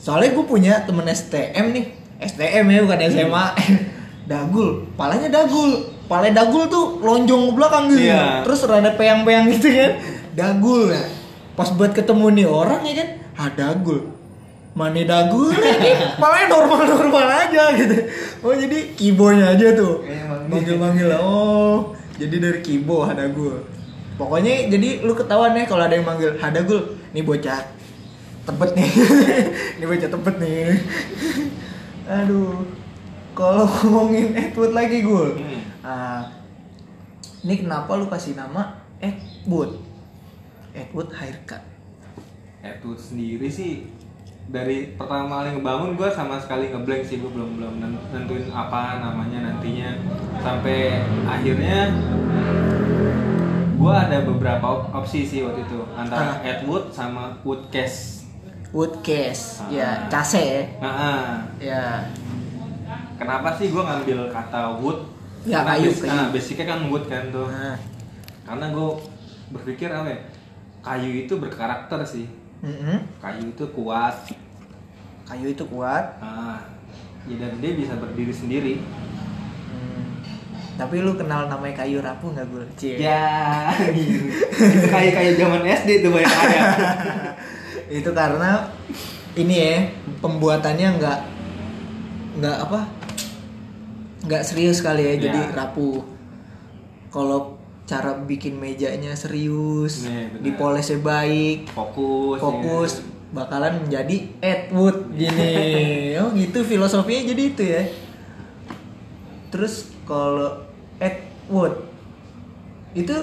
Soalnya 0.00 0.32
gue 0.32 0.44
punya 0.44 0.80
temen 0.80 1.04
STM 1.04 1.76
nih, 1.76 1.84
STM 2.18 2.64
ya 2.66 2.78
bukan 2.80 3.00
SMA. 3.06 3.46
dagul, 4.30 4.88
palanya 4.96 5.28
dagul. 5.28 5.92
Palanya 6.08 6.40
dagul 6.40 6.66
tuh 6.66 6.98
lonjong 6.98 7.42
ke 7.46 7.52
belakang 7.52 7.84
gitu. 7.86 8.08
Iya. 8.08 8.40
Terus 8.42 8.64
rada 8.64 8.96
peyang-peyang 8.96 9.52
gitu 9.52 9.68
kan. 9.68 9.92
Dagul 10.32 10.88
ya. 10.88 11.04
Pas 11.52 11.68
buat 11.68 11.92
ketemu 11.92 12.32
nih 12.32 12.46
orang 12.48 12.80
ya 12.80 12.94
kan, 12.96 13.08
ah 13.36 13.48
dagul. 13.52 14.00
Mana 14.72 15.02
dagul 15.02 15.52
palanya 16.22 16.46
normal-normal 16.48 17.26
aja 17.44 17.74
gitu. 17.76 17.96
Oh 18.40 18.56
jadi 18.56 18.96
kibonya 18.96 19.52
aja 19.52 19.76
tuh. 19.76 20.00
Emang. 20.02 20.48
Manggil-manggil 20.48 21.12
oh. 21.12 21.92
Jadi 22.16 22.36
dari 22.38 22.60
kibo 22.60 23.04
ada 23.04 23.28
gue. 23.28 23.56
Pokoknya 24.20 24.68
jadi 24.68 25.00
lu 25.00 25.16
ketahuan 25.16 25.56
nih 25.56 25.64
kalau 25.64 25.88
ada 25.88 25.96
yang 25.96 26.04
manggil 26.04 26.36
Hadagul 26.36 27.00
nih 27.16 27.24
bocah 27.24 27.64
tebet 28.44 28.70
nih. 28.76 28.90
Nih 29.80 29.86
bocah 29.88 30.10
tebet 30.12 30.36
nih. 30.36 30.64
Aduh 32.20 32.68
kalau 33.32 33.64
ngomongin 33.80 34.36
Edward 34.36 34.76
lagi 34.76 35.00
gul. 35.00 35.40
Hmm. 35.40 35.60
Ah, 35.80 36.22
ini 37.40 37.64
kenapa 37.64 37.96
lu 37.96 38.04
kasih 38.12 38.36
nama 38.36 38.84
Edward? 39.00 39.80
Edward 40.76 41.10
haircut. 41.16 41.62
Itu 42.60 42.92
sendiri 43.00 43.48
sih 43.48 43.88
dari 44.50 44.98
pertama 44.98 45.40
kali 45.40 45.56
ngebangun 45.56 45.94
gue 45.94 46.08
sama 46.10 46.36
sekali 46.36 46.68
ngeblank 46.68 47.06
sih 47.06 47.22
gue 47.22 47.30
belum 47.30 47.56
belum 47.56 47.74
nen- 47.80 48.04
nentuin 48.12 48.44
apa 48.52 49.00
namanya 49.00 49.48
nantinya. 49.48 49.96
Sampai 50.44 51.00
akhirnya 51.24 51.88
gue 53.80 53.88
ada 53.90 54.18
beberapa 54.22 54.66
op- 54.66 54.88
opsi 54.94 55.24
sih 55.24 55.40
waktu 55.40 55.64
itu 55.64 55.80
antara 55.90 56.36
Ah. 56.36 56.44
Edwood 56.46 56.92
sama 56.92 57.32
Woodcase. 57.40 58.28
wood 58.70 59.00
case 59.00 59.58
Ah. 59.58 59.72
ya 59.72 59.88
case 60.06 60.38
ya 60.38 60.62
Nah, 60.78 60.92
ah. 60.92 61.28
ya 61.58 61.82
kenapa 63.16 63.56
sih 63.56 63.66
gue 63.66 63.80
ngambil 63.80 64.30
kata 64.30 64.78
wood? 64.78 65.00
Ya, 65.42 65.64
Karena 65.64 65.72
kayu, 65.74 65.88
bas- 65.88 66.02
kayu. 66.02 66.12
ah, 66.14 66.26
basicnya 66.28 66.66
kan 66.68 66.80
wood 66.86 67.04
kan 67.06 67.24
tuh. 67.30 67.48
nah 67.48 67.76
Karena 68.44 68.66
gue 68.68 68.88
berpikir 69.50 69.88
apa 69.88 70.08
ya? 70.08 70.20
Kayu 70.80 71.10
itu 71.18 71.34
berkarakter 71.34 72.00
sih. 72.04 72.26
mm-mm. 72.60 72.98
Kayu 73.18 73.48
itu 73.48 73.64
kuat. 73.70 74.16
kayu 75.24 75.46
itu 75.48 75.64
kuat 75.64 76.18
Ah, 76.18 76.58
ya 77.24 77.38
dan 77.38 77.56
dia 77.56 77.72
bisa 77.72 77.94
berdiri 77.94 78.30
sendiri. 78.30 78.74
Tapi 80.80 80.96
lu 80.98 81.12
kenal 81.12 81.44
namanya 81.44 81.84
kayu 81.84 82.00
rapuh 82.00 82.32
nggak 82.32 82.46
gue 82.46 82.64
Cie. 82.74 82.96
Ya, 82.96 83.68
itu 83.92 84.86
kayak 84.88 85.12
kayak 85.12 85.32
zaman 85.36 85.60
SD 85.60 86.00
tuh 86.00 86.10
banyak 86.10 86.32
kaya. 86.32 86.62
itu 88.00 88.10
karena 88.10 88.64
ini 89.34 89.54
ya 89.56 89.76
pembuatannya 90.18 90.88
nggak 90.96 91.18
nggak 92.38 92.56
apa 92.62 92.80
nggak 94.22 94.42
serius 94.42 94.78
kali 94.78 95.02
ya 95.02 95.14
jadi 95.20 95.40
Ya. 95.42 95.52
rapuh 95.52 96.00
kalau 97.10 97.58
cara 97.82 98.14
bikin 98.22 98.54
mejanya 98.54 99.10
serius 99.12 100.06
benar. 100.06 100.38
dipolesnya 100.38 101.02
baik 101.02 101.66
Fokus. 101.68 102.38
fokus 102.38 102.92
ya. 102.94 103.02
bakalan 103.34 103.82
menjadi 103.82 104.16
Edward 104.38 105.10
gini 105.10 105.50
oh 106.22 106.30
gitu 106.30 106.62
filosofinya 106.62 107.26
jadi 107.26 107.42
itu 107.44 107.62
ya 107.66 107.82
terus 109.50 109.90
kalau 110.06 110.69
Edward. 111.00 111.82
Itu 112.94 113.16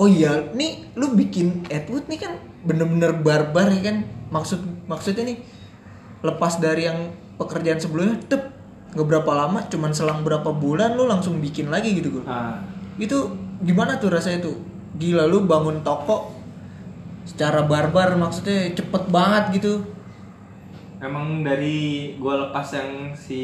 oh 0.00 0.08
iya 0.08 0.54
nih 0.54 0.94
lu 0.96 1.12
bikin 1.12 1.66
Edward 1.68 2.06
nih 2.08 2.18
kan 2.22 2.32
bener-bener 2.64 3.12
barbar 3.20 3.68
ya 3.74 3.92
kan? 3.92 3.96
Maksud 4.30 4.86
maksudnya 4.86 5.34
nih 5.34 5.38
lepas 6.22 6.62
dari 6.62 6.86
yang 6.86 7.12
pekerjaan 7.40 7.80
sebelumnya 7.80 8.16
tep 8.28 8.52
nggak 8.90 9.06
berapa 9.06 9.32
lama 9.32 9.64
cuman 9.70 9.94
selang 9.94 10.26
berapa 10.26 10.50
bulan 10.50 10.98
lu 10.98 11.06
langsung 11.06 11.38
bikin 11.38 11.70
lagi 11.70 11.94
gitu 11.94 12.18
gue 12.20 12.24
Ah, 12.26 12.58
itu 12.98 13.14
gimana 13.62 13.96
tuh 14.02 14.10
rasanya 14.10 14.50
tuh? 14.50 14.58
Gila 14.98 15.30
lu 15.30 15.46
bangun 15.46 15.80
toko 15.86 16.34
secara 17.22 17.62
barbar 17.62 18.18
maksudnya 18.18 18.74
cepet 18.74 19.02
banget 19.08 19.62
gitu 19.62 19.86
emang 21.00 21.40
dari 21.40 22.12
gua 22.20 22.46
lepas 22.46 22.76
yang 22.76 22.90
si 23.16 23.42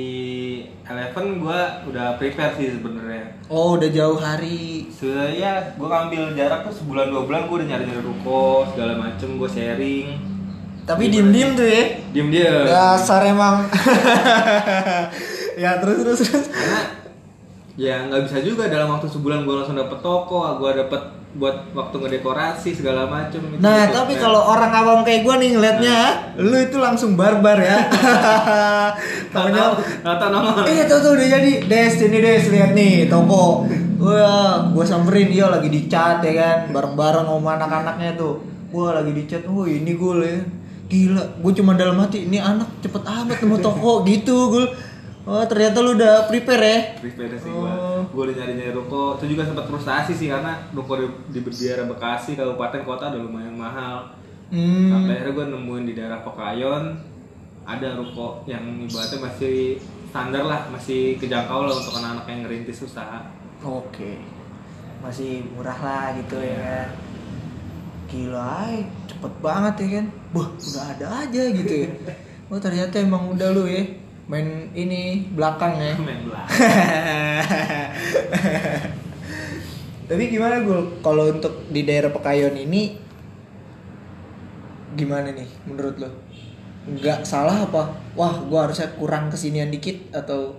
Eleven 0.84 1.40
gua 1.40 1.80
udah 1.84 2.16
prepare 2.16 2.52
sih 2.54 2.76
sebenarnya. 2.76 3.32
oh 3.48 3.80
udah 3.80 3.88
jauh 3.88 4.20
hari 4.20 4.86
Sebenarnya 4.92 5.72
gua 5.75 5.88
ngambil 6.04 6.36
jarak 6.36 6.68
tuh 6.68 6.75
sebulan 6.75 7.08
dua 7.08 7.22
bulan 7.25 7.48
gua 7.48 7.56
udah 7.60 7.68
nyari 7.68 7.84
nyari 7.88 8.02
ruko 8.04 8.68
segala 8.70 8.92
macem 9.00 9.40
gua 9.40 9.48
sharing. 9.48 10.20
tapi 10.84 11.08
diem 11.08 11.32
diem 11.32 11.50
tuh 11.52 11.64
ya 11.64 11.82
Diem 12.12 12.28
dia. 12.30 12.52
dasar 12.62 13.25
emang 13.25 13.64
ya 15.62 15.80
terus 15.80 15.96
terus 16.04 16.18
terus 16.22 16.46
Karena 16.46 16.80
ya 17.76 18.09
nggak 18.09 18.25
bisa 18.25 18.40
juga 18.40 18.73
dalam 18.73 18.88
waktu 18.88 19.06
sebulan 19.06 19.45
gua 19.45 19.62
langsung 19.62 19.76
dapet 19.76 20.00
toko, 20.00 20.40
gua 20.56 20.73
dapet 20.73 21.02
buat 21.37 21.68
waktu 21.76 21.97
ngedekorasi 22.00 22.73
segala 22.73 23.04
macem. 23.04 23.38
gitu- 23.45 23.61
nah 23.61 23.85
gitu. 23.85 23.92
tapi 23.92 24.16
Nah, 24.16 24.21
kalau 24.25 24.40
orang 24.56 24.73
awam 24.73 25.00
kayak 25.04 25.21
gue 25.21 25.35
nih 25.37 25.50
ngeliatnya 25.52 25.99
lu 26.40 26.56
itu 26.56 26.80
langsung 26.80 27.12
barbar 27.12 27.61
ya. 27.61 27.78
Taunya 29.30 29.76
nggak 30.02 30.16
tahu 30.16 30.30
nongol. 30.33 30.64
Eh 30.64 30.88
tuh 30.88 30.99
tuh 31.04 31.12
udah 31.14 31.28
jadi. 31.28 31.52
Des 31.68 31.95
ini 32.00 32.18
Des 32.25 32.45
lihat 32.49 32.73
nih 32.73 33.12
toko. 33.12 33.68
Wah 34.00 34.73
gue 34.73 34.85
samperin 34.85 35.28
dia 35.28 35.47
lagi 35.49 35.68
di 35.68 35.85
chat 35.87 36.25
ya 36.25 36.33
kan. 36.33 36.59
Bareng-bareng 36.73 37.28
sama 37.28 37.50
anak-anaknya 37.61 38.16
tuh. 38.16 38.40
Wah 38.73 38.97
lagi 38.97 39.12
di 39.12 39.25
chat 39.28 39.45
Oh 39.45 39.68
ini 39.68 39.92
gue 39.92 40.12
ya. 40.25 40.40
Gila 40.87 41.42
gue 41.42 41.52
cuma 41.59 41.75
dalam 41.75 41.99
hati 41.99 42.30
Ini 42.30 42.38
anak 42.38 42.78
cepet 42.78 43.02
amat 43.02 43.42
nemu 43.42 43.59
toko 43.59 44.06
gitu 44.06 44.54
gue 44.54 44.64
Oh 45.26 45.42
ternyata 45.42 45.83
lu 45.83 45.99
udah 45.99 46.30
prepare 46.30 46.62
ya 46.62 46.78
prepare 47.02 47.35
sih 47.35 47.50
Oh. 47.50 47.66
gua. 47.66 47.75
Gua 48.14 48.23
udah 48.30 48.37
nyari-nyari 48.38 48.71
ruko. 48.71 49.18
Itu 49.18 49.26
juga 49.26 49.42
sempat 49.42 49.66
frustasi 49.66 50.14
sih 50.14 50.30
karena 50.30 50.54
ruko 50.71 50.95
di, 51.02 51.06
di 51.35 51.40
daerah 51.42 51.90
Bekasi, 51.90 52.38
kabupaten 52.38 52.87
kota 52.87 53.11
udah 53.11 53.21
lumayan 53.26 53.59
mahal. 53.59 54.06
Hmm 54.54 54.87
Sampai 54.95 55.18
akhirnya 55.18 55.35
gue 55.35 55.47
nemuin 55.59 55.85
di 55.90 55.95
daerah 55.99 56.23
Pokayon 56.23 56.95
ada 57.66 57.99
ruko 57.99 58.47
yang 58.47 58.62
ibaratnya 58.78 59.18
masih 59.18 59.83
standar 60.06 60.47
lah, 60.47 60.71
masih 60.71 61.18
kejangkau 61.18 61.66
lah 61.66 61.75
untuk 61.75 61.99
anak-anak 61.99 62.26
yang 62.30 62.40
ngerintis 62.47 62.87
usaha. 62.87 63.26
Oke 63.66 64.23
Masih 65.02 65.42
murah 65.50 65.75
lah 65.83 66.06
gitu 66.14 66.38
ya 66.38 66.54
kan 66.54 66.88
Gila 68.06 68.71
ay, 68.71 68.87
cepet 69.11 69.33
banget 69.42 69.75
ya 69.83 69.88
kan 69.99 70.06
Wah 70.30 70.49
udah 70.54 70.85
ada 70.95 71.06
aja 71.26 71.42
gitu 71.50 71.75
ya 71.83 71.90
Oh 72.54 72.62
ternyata 72.62 73.02
emang 73.02 73.35
udah 73.35 73.50
lu 73.50 73.66
ya 73.66 73.83
Main 74.26 74.75
ini 74.75 75.23
belakang 75.35 75.78
ya 75.78 75.95
Main 75.99 76.26
belah. 76.26 76.47
Tapi 80.06 80.23
gimana 80.30 80.62
gue 80.62 80.78
kalau 81.02 81.30
untuk 81.30 81.66
di 81.71 81.83
daerah 81.83 82.14
Pekayon 82.14 82.54
ini 82.54 82.95
gimana 84.95 85.30
nih 85.35 85.50
menurut 85.66 85.99
lo? 85.99 86.11
Nggak 86.87 87.26
salah 87.26 87.66
apa? 87.66 87.90
Wah, 88.14 88.35
gue 88.47 88.59
harusnya 88.59 88.95
kurang 88.95 89.30
kesinian 89.30 89.71
dikit 89.71 89.99
atau 90.14 90.54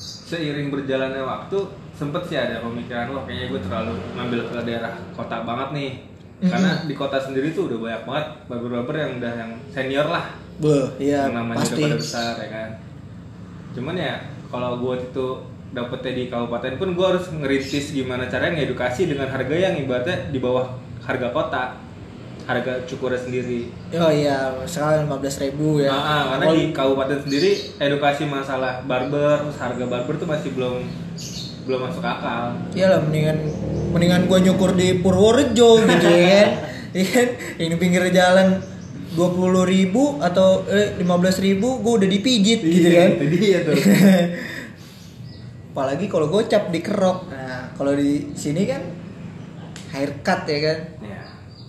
Seiring 0.00 0.72
berjalannya 0.72 1.20
waktu 1.20 1.58
sempet 1.92 2.22
sih 2.24 2.38
ada 2.38 2.64
pemikiran 2.64 3.12
wah 3.12 3.28
kayaknya 3.28 3.52
gue 3.52 3.60
terlalu 3.60 3.92
ngambil 4.16 4.40
ke 4.48 4.56
daerah 4.64 4.92
kota 5.12 5.44
banget 5.44 5.68
nih. 5.76 5.92
Karena 6.40 6.84
di 6.88 6.94
kota 6.96 7.20
sendiri 7.20 7.52
tuh 7.52 7.68
udah 7.68 7.78
banyak 7.78 8.02
banget 8.08 8.26
barber-barber 8.48 8.94
yang 8.96 9.12
udah 9.20 9.32
yang 9.36 9.52
senior 9.68 10.08
lah. 10.08 10.24
Beh, 10.60 10.92
ya 11.00 11.24
yang 11.24 11.40
namanya 11.40 11.64
pasti. 11.64 11.80
udah 11.80 11.88
pada 11.88 11.96
besar 11.96 12.32
ya 12.36 12.48
kan 12.52 12.70
cuman 13.70 13.94
ya 13.96 14.14
kalau 14.52 14.76
gue 14.76 14.94
itu 14.98 15.26
dapetnya 15.70 16.12
di 16.12 16.24
kabupaten 16.28 16.74
pun 16.76 16.88
gue 16.92 17.06
harus 17.06 17.26
ngerintis 17.30 17.94
gimana 17.94 18.28
caranya 18.28 18.60
ngedukasi 18.60 19.08
dengan 19.08 19.30
harga 19.30 19.54
yang 19.56 19.78
ibaratnya 19.78 20.28
di 20.28 20.36
bawah 20.36 20.68
harga 21.00 21.32
kota 21.32 21.64
harga 22.44 22.82
cukurnya 22.84 23.16
sendiri 23.16 23.70
Oh 23.94 24.10
iya, 24.10 24.50
sekarang 24.66 25.06
lima 25.06 25.22
belas 25.22 25.38
ribu 25.38 25.78
ya. 25.78 25.88
Nah, 25.94 26.02
ah, 26.02 26.22
karena 26.34 26.44
Oh, 26.50 26.54
di 26.58 26.64
kabupaten 26.74 27.18
sendiri 27.22 27.50
edukasi 27.78 28.26
masalah 28.26 28.82
barber 28.84 29.46
terus 29.46 29.56
harga 29.56 29.84
barber 29.86 30.14
tuh 30.18 30.26
masih 30.26 30.50
belum 30.58 30.82
belum 31.66 31.80
masuk 31.86 32.04
akal 32.04 32.56
Iya 32.72 32.86
lah, 32.96 33.00
mendingan 33.04 33.38
mendingan 33.90 34.30
gua 34.30 34.38
nyukur 34.40 34.72
di 34.74 34.98
Purworejo 35.00 35.80
gitu 35.90 36.08
ya. 36.08 36.44
Iya 36.90 37.06
kan? 37.10 37.28
Ini 37.58 37.74
pinggir 37.78 38.02
jalan 38.10 38.58
dua 39.14 39.28
puluh 39.34 39.66
ribu 39.66 40.18
atau 40.22 40.66
eh, 40.70 40.94
lima 40.98 41.18
belas 41.18 41.42
ribu, 41.42 41.82
gue 41.82 41.92
udah 42.02 42.08
dipijit 42.10 42.62
gitu 42.62 42.88
kan. 42.94 43.10
itu 43.18 43.26
dia 43.38 43.58
tuh 43.66 43.74
Apalagi 45.70 46.06
kalau 46.10 46.26
gocap 46.30 46.70
dikerok. 46.74 47.30
Nah, 47.30 47.70
kalau 47.78 47.94
di 47.94 48.34
sini 48.34 48.66
kan 48.66 48.82
haircut 49.94 50.40
ya 50.46 50.58
kan. 50.62 50.78
ya 51.02 51.22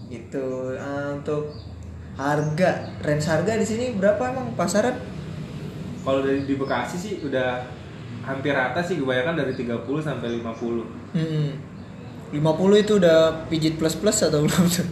Gitu. 0.10 0.46
Ah, 0.78 1.18
untuk 1.18 1.54
harga, 2.18 2.94
range 3.02 3.26
harga 3.26 3.54
di 3.58 3.66
sini 3.66 3.86
berapa 3.98 4.22
emang 4.30 4.54
pasaran? 4.58 4.98
kalau 6.02 6.26
dari 6.26 6.42
di 6.50 6.58
Bekasi 6.58 6.98
sih 6.98 7.14
udah 7.22 7.62
hampir 8.22 8.54
rata 8.54 8.80
sih 8.82 9.02
kebanyakan 9.02 9.36
dari 9.38 9.54
30 9.54 9.82
sampai 10.02 10.28
50 10.42 10.86
Hmm. 11.12 11.52
50 12.32 12.80
itu 12.80 12.94
udah 12.96 13.44
pijit 13.52 13.76
plus 13.76 14.00
plus 14.00 14.24
atau 14.24 14.48
belum 14.48 14.64
tuh? 14.72 14.88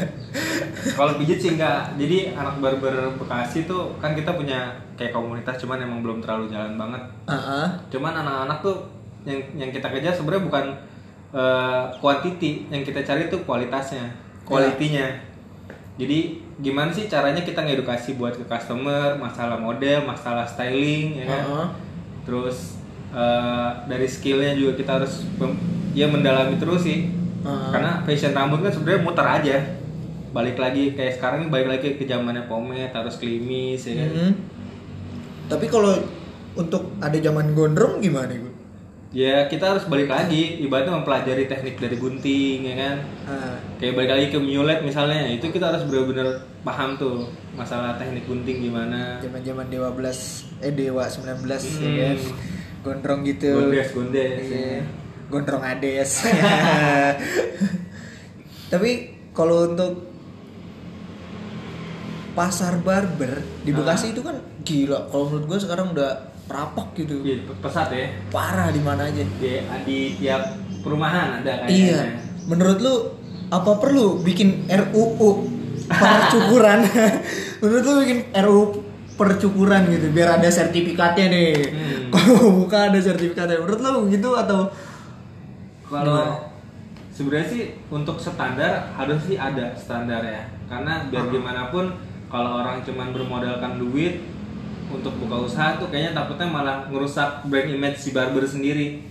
Kalau 0.96 1.12
pijit 1.20 1.36
sih 1.36 1.52
enggak. 1.52 1.92
Jadi 2.00 2.32
anak 2.32 2.56
barber 2.64 3.12
Bekasi 3.20 3.68
tuh 3.68 3.92
kan 4.00 4.16
kita 4.16 4.32
punya 4.32 4.72
kayak 4.96 5.12
komunitas 5.12 5.60
cuman 5.60 5.84
emang 5.84 6.00
belum 6.00 6.24
terlalu 6.24 6.48
jalan 6.48 6.80
banget. 6.80 7.02
Ah, 7.28 7.36
ah. 7.36 7.66
Cuman 7.92 8.16
anak-anak 8.24 8.58
tuh 8.64 8.76
yang 9.28 9.40
yang 9.52 9.68
kita 9.68 9.92
kejar 9.92 10.16
sebenarnya 10.16 10.48
bukan 10.48 10.64
eh, 11.36 11.84
quantity, 12.00 12.72
yang 12.72 12.80
kita 12.80 13.04
cari 13.04 13.28
tuh 13.28 13.44
kualitasnya, 13.44 14.08
kualitinya. 14.48 15.06
Jadi 16.00 16.40
gimana 16.64 16.88
sih 16.88 17.04
caranya 17.12 17.44
kita 17.44 17.60
ngedukasi 17.60 18.16
buat 18.16 18.32
ke 18.32 18.44
customer 18.48 19.20
masalah 19.20 19.60
model, 19.60 20.08
masalah 20.08 20.48
styling 20.48 21.20
ya 21.20 21.24
kan. 21.28 21.42
Ah, 21.44 21.52
ah. 21.52 21.68
Terus 22.22 22.76
eh, 23.10 23.70
dari 23.86 24.06
skillnya 24.06 24.54
juga 24.54 24.72
kita 24.74 24.90
harus 24.98 25.26
ya 25.92 26.06
mendalami 26.06 26.56
terus 26.56 26.84
sih 26.84 27.10
Ah. 27.40 27.72
karena 27.72 28.04
fashion 28.04 28.36
rambut 28.36 28.60
kan 28.60 28.68
sebenarnya 28.68 29.00
muter 29.00 29.24
aja 29.24 29.56
balik 30.30 30.60
lagi 30.60 30.92
kayak 30.92 31.16
sekarang 31.16 31.42
ini 31.42 31.48
balik 31.48 31.72
lagi 31.72 31.96
ke 31.96 32.04
zamannya 32.04 32.44
pomade 32.44 32.92
harus 32.92 33.16
klimis 33.16 33.80
ya 33.82 34.04
kan 34.04 34.10
Mhm. 34.12 34.32
Tapi 35.48 35.66
kalau 35.66 35.96
untuk 36.52 36.94
ada 37.00 37.16
zaman 37.16 37.56
gondrong 37.56 37.98
gimana 37.98 38.28
gue? 38.30 38.49
Ya 39.10 39.44
kita 39.44 39.68
harus 39.68 39.84
balik 39.84 40.06
lagi 40.06 40.56
ibaratnya 40.60 40.94
mempelajari 40.94 41.44
teknik 41.44 41.76
dari 41.76 41.94
gunting 41.94 42.56
ya 42.62 42.74
kan 42.76 42.96
Ah, 43.26 43.54
kayak 43.76 43.92
balik 43.92 44.10
lagi 44.12 44.26
ke 44.28 44.38
mulet 44.38 44.78
misalnya 44.80 45.26
itu 45.26 45.44
kita 45.46 45.66
harus 45.66 45.82
benar-benar 45.82 46.46
paham 46.60 46.94
tuh 46.94 47.26
masalah 47.52 47.96
teknik 47.96 48.24
gunting 48.24 48.62
gimana 48.62 49.18
zaman-zaman 49.18 49.66
Dewa 49.66 49.88
11 49.90 50.60
eh 50.60 50.70
Dewa 50.70 51.02
19 51.04 51.42
ya 51.42 51.42
Hmm. 51.42 51.98
kan. 51.98 52.16
Gondrong 52.80 53.20
gitu. 53.24 53.48
gondes 53.52 53.88
gondes 53.90 54.40
Iya. 54.40 54.56
ya. 54.56 54.78
Gondrong 55.28 55.60
ades. 55.60 56.10
Tapi 58.68 58.90
kalau 59.30 59.68
untuk 59.68 59.92
pasar 62.32 62.78
barber 62.78 63.42
di 63.60 63.70
Bekasi 63.70 64.06
Ah. 64.06 64.10
itu 64.14 64.20
kan 64.22 64.36
gila. 64.62 65.06
Kalau 65.06 65.24
menurut 65.26 65.44
gue 65.46 65.58
sekarang 65.60 65.90
udah 65.90 66.29
rapak 66.50 66.88
gitu. 66.94 67.22
Iya, 67.22 67.46
pesat 67.56 67.88
ya 67.88 68.10
Parah 68.28 68.68
di 68.68 68.82
mana 68.82 69.06
aja. 69.06 69.22
di, 69.22 69.50
di 69.86 69.98
tiap 70.18 70.42
perumahan 70.80 71.38
ada 71.38 71.62
kayaknya 71.62 71.70
Iya. 71.70 72.00
Menurut 72.44 72.78
lu 72.78 72.94
apa 73.48 73.78
perlu 73.78 74.18
bikin 74.20 74.66
RUU 74.66 75.30
percukuran? 75.86 76.82
Menurut 77.62 77.82
lu 77.82 77.94
bikin 78.02 78.18
RUU 78.34 78.64
percukuran 79.14 79.86
gitu 79.88 80.10
biar 80.10 80.36
ada 80.36 80.48
sertifikatnya 80.48 81.26
nih. 81.28 81.52
Hmm. 81.68 82.02
Kalau 82.12 82.58
buka 82.58 82.88
ada 82.88 82.98
sertifikatnya. 82.98 83.60
Menurut 83.60 83.80
lu 83.80 83.92
gitu 84.08 84.34
atau 84.34 84.66
Kalau 85.84 86.50
sebenarnya 87.10 87.46
sih 87.46 87.62
untuk 87.90 88.16
standar 88.16 88.94
harus 88.94 89.18
sih 89.22 89.34
ada 89.34 89.74
standar 89.74 90.22
ya. 90.22 90.42
Karena 90.66 91.06
biar 91.06 91.26
Hmm. 91.26 91.32
gimana 91.32 91.62
pun 91.68 91.84
kalau 92.26 92.62
orang 92.62 92.78
cuman 92.80 93.10
bermodalkan 93.10 93.74
duit 93.76 94.22
untuk 94.90 95.14
buka 95.22 95.46
usaha 95.46 95.78
tuh 95.78 95.88
kayaknya 95.88 96.12
takutnya 96.18 96.48
malah 96.50 96.76
ngerusak 96.90 97.46
brand 97.46 97.70
image 97.70 97.96
si 97.96 98.10
barber 98.10 98.42
sendiri. 98.42 99.02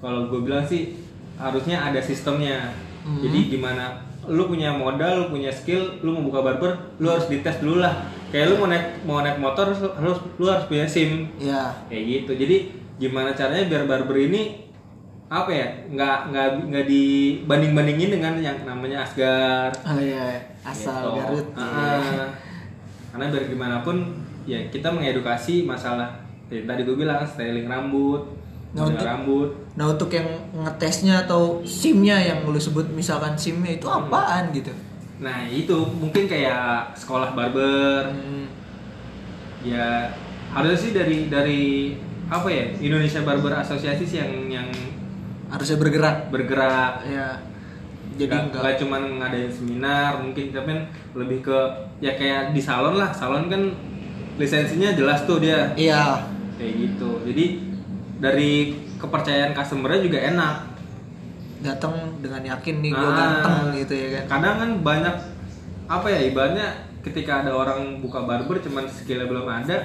Kalau 0.00 0.28
gue 0.28 0.40
bilang 0.42 0.64
sih 0.64 0.96
harusnya 1.36 1.80
ada 1.80 2.00
sistemnya. 2.00 2.72
Hmm. 3.04 3.20
Jadi 3.20 3.52
gimana 3.52 4.02
lu 4.26 4.50
punya 4.50 4.74
modal, 4.74 5.22
lu 5.22 5.26
punya 5.30 5.54
skill, 5.54 6.02
lu 6.02 6.10
mau 6.18 6.26
buka 6.26 6.42
barber, 6.42 6.72
lu 6.98 7.06
harus 7.06 7.30
dites 7.30 7.62
dulu 7.62 7.78
lah. 7.78 7.94
Kayak 8.26 8.52
lu 8.52 8.54
mau 8.58 8.68
naik 8.68 8.86
mau 9.06 9.22
naik 9.22 9.38
motor 9.38 9.70
harus 9.70 10.18
lu 10.36 10.46
harus 10.50 10.66
punya 10.66 10.82
SIM 10.82 11.30
ya 11.38 11.70
kayak 11.86 12.02
gitu 12.04 12.32
jadi 12.34 12.56
gimana 12.98 13.30
caranya 13.38 13.70
biar 13.70 13.86
barber 13.86 14.18
ini 14.18 14.66
apa 15.30 15.50
ya 15.54 15.66
nggak 15.94 16.34
nggak 16.34 16.48
nggak 16.70 16.84
dibanding 16.90 17.72
bandingin 17.78 18.10
dengan 18.18 18.34
yang 18.42 18.58
namanya 18.66 19.06
Asgar 19.06 19.70
Oh 19.86 19.98
iya, 20.02 20.42
asal 20.66 21.14
gitu. 21.14 21.22
Garut. 21.22 21.46
Ah, 21.54 22.34
karena 23.14 23.30
biar 23.30 23.44
gimana 23.46 23.76
pun 23.86 24.25
ya 24.46 24.58
kita 24.66 24.88
mengedukasi 24.88 25.62
masalah 25.62 26.14
ya, 26.46 26.62
tadi 26.62 26.80
gue 26.82 26.94
bilang 26.94 27.20
styling 27.22 27.66
rambut 27.66 28.22
Nah, 28.72 28.84
untuk- 28.84 29.02
rambut 29.02 29.48
Nah 29.72 29.86
untuk 29.88 30.08
yang 30.08 30.28
ngetesnya 30.54 31.24
atau 31.24 31.60
SIM-nya 31.62 32.16
yang 32.18 32.44
lu 32.44 32.56
sebut 32.56 32.84
misalkan 32.90 33.32
SIM-nya 33.34 33.74
itu 33.74 33.86
Hmm. 33.86 34.04
apaan 34.04 34.48
gitu? 34.50 34.70
nah 35.16 35.42
itu 35.42 35.72
mungkin 35.94 36.24
kayak 36.24 36.92
sekolah 36.92 37.32
barber 37.32 38.04
Hmm, 38.06 38.44
ya 39.62 40.12
harusnya 40.50 40.76
sih 40.78 40.92
dari 40.92 41.26
dari 41.26 41.62
apa 42.26 42.44
ya 42.46 42.68
Indonesia 42.76 43.22
Barber 43.22 43.54
Association 43.56 44.02
sih 44.02 44.18
yang 44.18 44.32
yang 44.50 44.68
harusnya 45.46 45.78
bergerak. 45.78 46.28
bergerak 46.28 47.00
Ya. 47.06 47.38
Jadi 48.12 48.28
nggak 48.28 48.44
enggak. 48.46 48.60
nggak 48.60 48.74
cuman 48.78 49.02
ngadain 49.18 49.48
seminar 49.48 50.10
mungkin 50.18 50.44
tapi 50.48 50.68
kan 50.68 50.80
lebih 51.14 51.38
ke 51.40 51.58
ya 51.98 52.12
kayak 52.12 52.50
di 52.50 52.60
salon 52.60 52.96
lah 52.96 53.08
salon 53.08 53.46
kan 53.46 53.62
lisensinya 54.36 54.92
jelas 54.92 55.24
tuh 55.24 55.38
dia 55.38 55.72
Iya. 55.72 56.22
kayak 56.54 56.72
gitu 56.78 57.10
jadi 57.24 57.44
dari 58.16 58.52
kepercayaan 58.96 59.52
customernya 59.52 60.00
juga 60.02 60.18
enak 60.22 60.56
Datang 61.56 61.92
dengan 62.20 62.44
yakin 62.46 62.74
nih 62.78 62.92
gue 62.92 63.00
Ah. 63.02 63.16
ganteng 63.16 63.56
gitu 63.74 63.94
ya 63.96 64.08
kan. 64.12 64.24
kadang 64.30 64.54
kan 64.58 64.70
banyak 64.82 65.14
apa 65.86 66.06
ya 66.06 66.20
ibaratnya 66.22 66.68
ketika 67.00 67.40
ada 67.40 67.50
orang 67.50 67.98
buka 67.98 68.20
barber 68.20 68.58
cuman 68.58 68.84
skillnya 68.84 69.24
belum 69.24 69.46
ada 69.46 69.76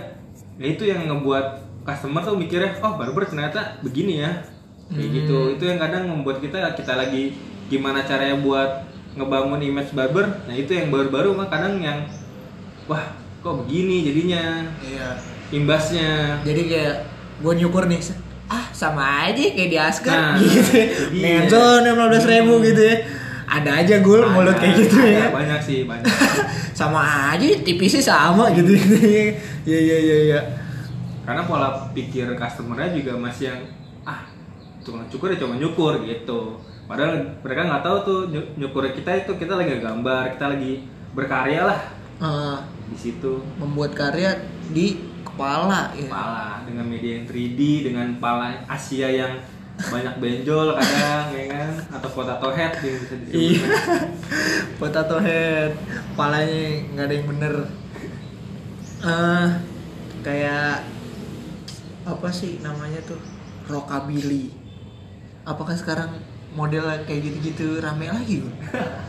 ya 0.58 0.66
itu 0.68 0.84
yang 0.84 1.08
ngebuat 1.08 1.46
customer 1.82 2.22
tuh 2.22 2.36
mikirnya 2.36 2.76
oh 2.78 2.94
barber 2.94 3.24
ternyata 3.24 3.80
begini 3.80 4.20
ya 4.20 4.32
kayak 4.88 5.00
Hmm. 5.02 5.16
gitu 5.16 5.38
itu 5.52 5.64
yang 5.64 5.80
kadang 5.80 6.04
membuat 6.06 6.38
kita 6.38 6.76
kita 6.76 6.94
lagi 6.94 7.32
gimana 7.68 8.04
caranya 8.04 8.36
buat 8.38 8.84
ngebangun 9.14 9.62
image 9.62 9.92
barber 9.92 10.28
nah 10.44 10.54
itu 10.54 10.72
yang 10.72 10.88
baru-baru 10.88 11.32
mah 11.32 11.48
kadang 11.48 11.80
yang 11.80 12.04
wah 12.86 13.16
kok 13.42 13.54
begini 13.60 13.96
jadinya 14.04 14.44
Iya. 14.80 15.08
imbasnya 15.52 16.38
Jadi 16.42 16.62
kayak 16.68 16.96
gue 17.40 17.54
nyukur 17.58 17.86
nih 17.86 17.98
ah 18.48 18.68
sama 18.70 19.02
aja 19.26 19.44
kayak 19.50 19.70
di 19.70 19.78
Asker 19.78 20.12
Nah, 20.12 20.36
gitu. 20.42 20.78
Ngenson 21.16 21.82
enam 21.84 22.06
belas 22.06 22.24
ribu 22.24 22.60
gitu 22.62 22.82
ya. 22.82 22.96
Ada 23.48 23.72
aja 23.82 23.96
gue 23.98 24.18
mulut 24.22 24.54
kayak 24.54 24.76
gitu 24.78 24.96
Ada, 24.98 25.10
ya. 25.10 25.26
banyak 25.30 25.60
sih 25.60 25.80
banyak 25.84 26.08
sama 26.78 27.02
aja 27.30 27.44
tipisnya 27.60 28.02
sama 28.02 28.52
gitu. 28.52 28.72
Iya 29.62 29.78
iya 29.80 29.98
iya 30.00 30.18
iya. 30.28 30.40
karena 31.22 31.46
pola 31.46 31.70
pikir 31.92 32.34
customernya 32.34 32.92
juga 32.94 33.14
masih 33.16 33.46
yang 33.48 33.62
ah 34.04 34.26
tukang 34.82 35.06
cukur 35.08 35.30
ya 35.30 35.38
cuma 35.38 35.54
nyukur 35.54 36.02
gitu 36.02 36.58
padahal 36.84 37.14
mereka 37.40 37.62
nggak 37.64 37.84
tahu 37.84 37.98
tuh 38.02 38.20
nyu- 38.28 38.52
nyukur 38.58 38.84
kita 38.90 39.22
itu 39.22 39.32
kita 39.36 39.54
lagi 39.54 39.78
gambar 39.78 40.34
kita 40.34 40.46
lagi 40.50 40.82
berkarya 41.12 41.62
lah 41.64 41.80
Eh, 42.18 42.58
di 42.92 42.98
situ 43.00 43.40
membuat 43.56 43.96
karya 43.96 44.36
di 44.76 45.00
kepala 45.24 45.96
ya. 45.96 46.12
kepala 46.12 46.68
dengan 46.68 46.86
media 46.92 47.24
yang 47.24 47.26
3D 47.26 47.60
dengan 47.88 48.08
pala 48.20 48.52
Asia 48.68 49.08
yang 49.08 49.40
banyak 49.82 50.16
benjol 50.22 50.78
kadang 50.78 51.32
ya 51.34 51.46
kan 51.50 51.72
atau 51.98 52.10
potato 52.12 52.54
head 52.54 52.76
yang 52.84 52.98
bisa 53.02 53.16
disebut 53.18 53.40
Iya. 53.40 53.66
Potato 54.82 55.18
head, 55.18 55.74
palanya 56.14 56.86
nggak 56.94 57.06
ada 57.08 57.16
yang 57.16 57.28
bener. 57.32 57.56
Eh, 59.02 59.48
kayak 60.22 60.86
apa 62.06 62.30
sih 62.30 62.62
namanya 62.62 63.02
tuh 63.08 63.18
rockabilly. 63.66 64.54
Apakah 65.48 65.74
sekarang 65.74 66.22
model 66.54 66.86
kayak 67.08 67.22
gitu-gitu 67.26 67.82
rame 67.82 68.12
lagi? 68.12 68.46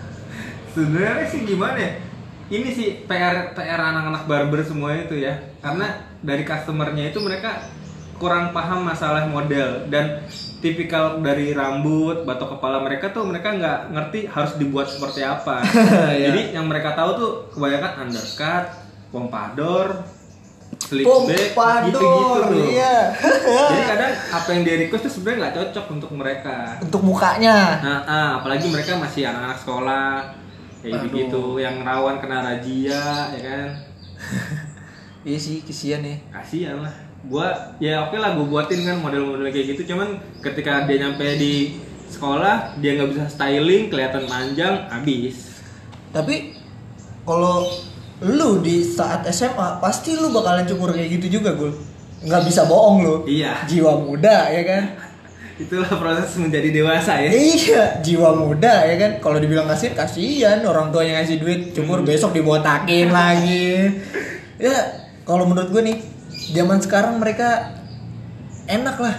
Sebenarnya 0.73 1.29
sih 1.29 1.45
gimana 1.45 1.77
ya 1.77 2.12
ini 2.53 2.69
sih 2.69 2.89
PR 3.09 3.57
PR 3.57 3.81
anak-anak 3.81 4.29
barber 4.29 4.61
semua 4.61 4.93
itu 4.93 5.17
ya 5.17 5.41
karena 5.65 5.89
dari 6.21 6.45
customernya 6.45 7.09
itu 7.09 7.19
mereka 7.25 7.65
kurang 8.21 8.53
paham 8.53 8.85
masalah 8.85 9.25
model 9.25 9.89
dan 9.89 10.21
tipikal 10.63 11.19
dari 11.19 11.57
rambut 11.57 12.23
batok 12.23 12.61
kepala 12.61 12.85
mereka 12.85 13.11
tuh 13.11 13.25
mereka 13.27 13.57
nggak 13.57 13.79
ngerti 13.97 14.19
harus 14.31 14.53
dibuat 14.61 14.87
seperti 14.87 15.25
apa 15.25 15.65
Iya. 16.13 16.31
jadi 16.31 16.41
yang 16.61 16.69
mereka 16.69 16.95
tahu 16.95 17.11
tuh 17.19 17.31
kebanyakan 17.57 18.07
undercut 18.07 18.65
pompadour 19.11 20.05
slip 20.79 21.09
back 21.57 21.89
gitu-gitu 21.89 22.39
tuh 22.53 22.65
iya. 22.69 23.17
jadi 23.73 23.83
kadang 23.97 24.13
apa 24.29 24.49
yang 24.53 24.63
dia 24.63 24.77
request 24.87 25.03
tuh 25.09 25.13
sebenarnya 25.19 25.39
nggak 25.41 25.55
cocok 25.57 25.87
untuk 25.99 26.11
mereka 26.15 26.57
Untuk 26.85 27.03
mukanya. 27.03 27.81
Nah, 27.81 28.01
ah, 28.05 28.31
apalagi 28.41 28.69
mereka 28.69 29.01
masih 29.01 29.25
anak-anak 29.27 29.59
sekolah 29.63 30.42
kayak 30.83 30.99
Aduh. 30.99 31.05
begitu 31.09 31.43
yang 31.57 31.81
rawan 31.81 32.19
kena 32.19 32.43
razia 32.43 33.03
ya 33.31 33.41
kan 33.41 33.69
Iya 35.23 35.39
sih, 35.39 35.63
kesian 35.63 36.03
ya. 36.03 36.19
kasihan 36.35 36.83
lah 36.83 36.91
gua 37.23 37.55
ya 37.79 38.03
oke 38.03 38.19
lah 38.19 38.35
gua 38.35 38.47
buatin 38.51 38.83
kan 38.83 38.99
model-model 38.99 39.47
kayak 39.49 39.79
gitu 39.79 39.95
cuman 39.95 40.19
ketika 40.43 40.83
dia 40.85 40.99
nyampe 40.99 41.23
di 41.39 41.79
sekolah 42.11 42.75
dia 42.83 42.99
nggak 42.99 43.15
bisa 43.15 43.25
styling 43.31 43.87
kelihatan 43.87 44.27
panjang 44.27 44.91
habis 44.91 45.55
Tapi 46.11 46.53
kalau 47.23 47.65
lu 48.21 48.61
di 48.61 48.83
saat 48.85 49.23
SMA 49.31 49.79
pasti 49.79 50.13
lu 50.13 50.29
bakalan 50.29 50.67
cukur 50.69 50.93
kayak 50.93 51.09
gitu 51.17 51.41
juga, 51.41 51.57
Gul. 51.57 51.73
Nggak 52.21 52.43
bisa 52.45 52.69
bohong 52.69 52.97
lu. 53.01 53.17
iya 53.25 53.65
Jiwa 53.65 53.97
muda 53.97 54.53
ya 54.53 54.63
kan. 54.63 54.83
itulah 55.61 55.89
proses 55.89 56.33
menjadi 56.41 56.69
dewasa 56.73 57.21
ya 57.21 57.31
Iya, 57.33 57.83
jiwa 58.01 58.33
muda 58.37 58.89
ya 58.89 58.97
kan. 58.97 59.13
Kalau 59.21 59.39
dibilang 59.41 59.69
kasih 59.69 59.93
kasihan 59.93 60.65
orang 60.65 60.89
tuanya 60.89 61.21
ngasih 61.21 61.37
duit, 61.41 61.61
cukur 61.77 62.01
besok 62.05 62.33
dibotakin 62.33 63.13
lagi. 63.19 64.01
Ya, 64.57 65.05
kalau 65.29 65.45
menurut 65.45 65.69
gue 65.71 65.83
nih, 65.83 65.99
zaman 66.57 66.79
sekarang 66.81 67.21
mereka 67.21 67.77
enak 68.69 68.97
lah. 68.99 69.17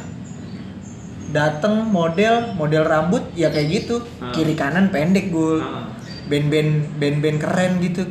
Dateng 1.33 1.89
model, 1.89 2.53
model 2.53 2.85
rambut 2.85 3.25
ya 3.33 3.49
kayak 3.49 3.83
gitu. 3.83 4.05
Hmm. 4.21 4.33
Kiri 4.33 4.53
kanan 4.53 4.93
pendek 4.93 5.33
gue. 5.33 5.61
Ah. 5.61 5.89
Band-band 6.29 7.01
band-band 7.01 7.37
keren 7.41 7.71
gitu. 7.81 8.05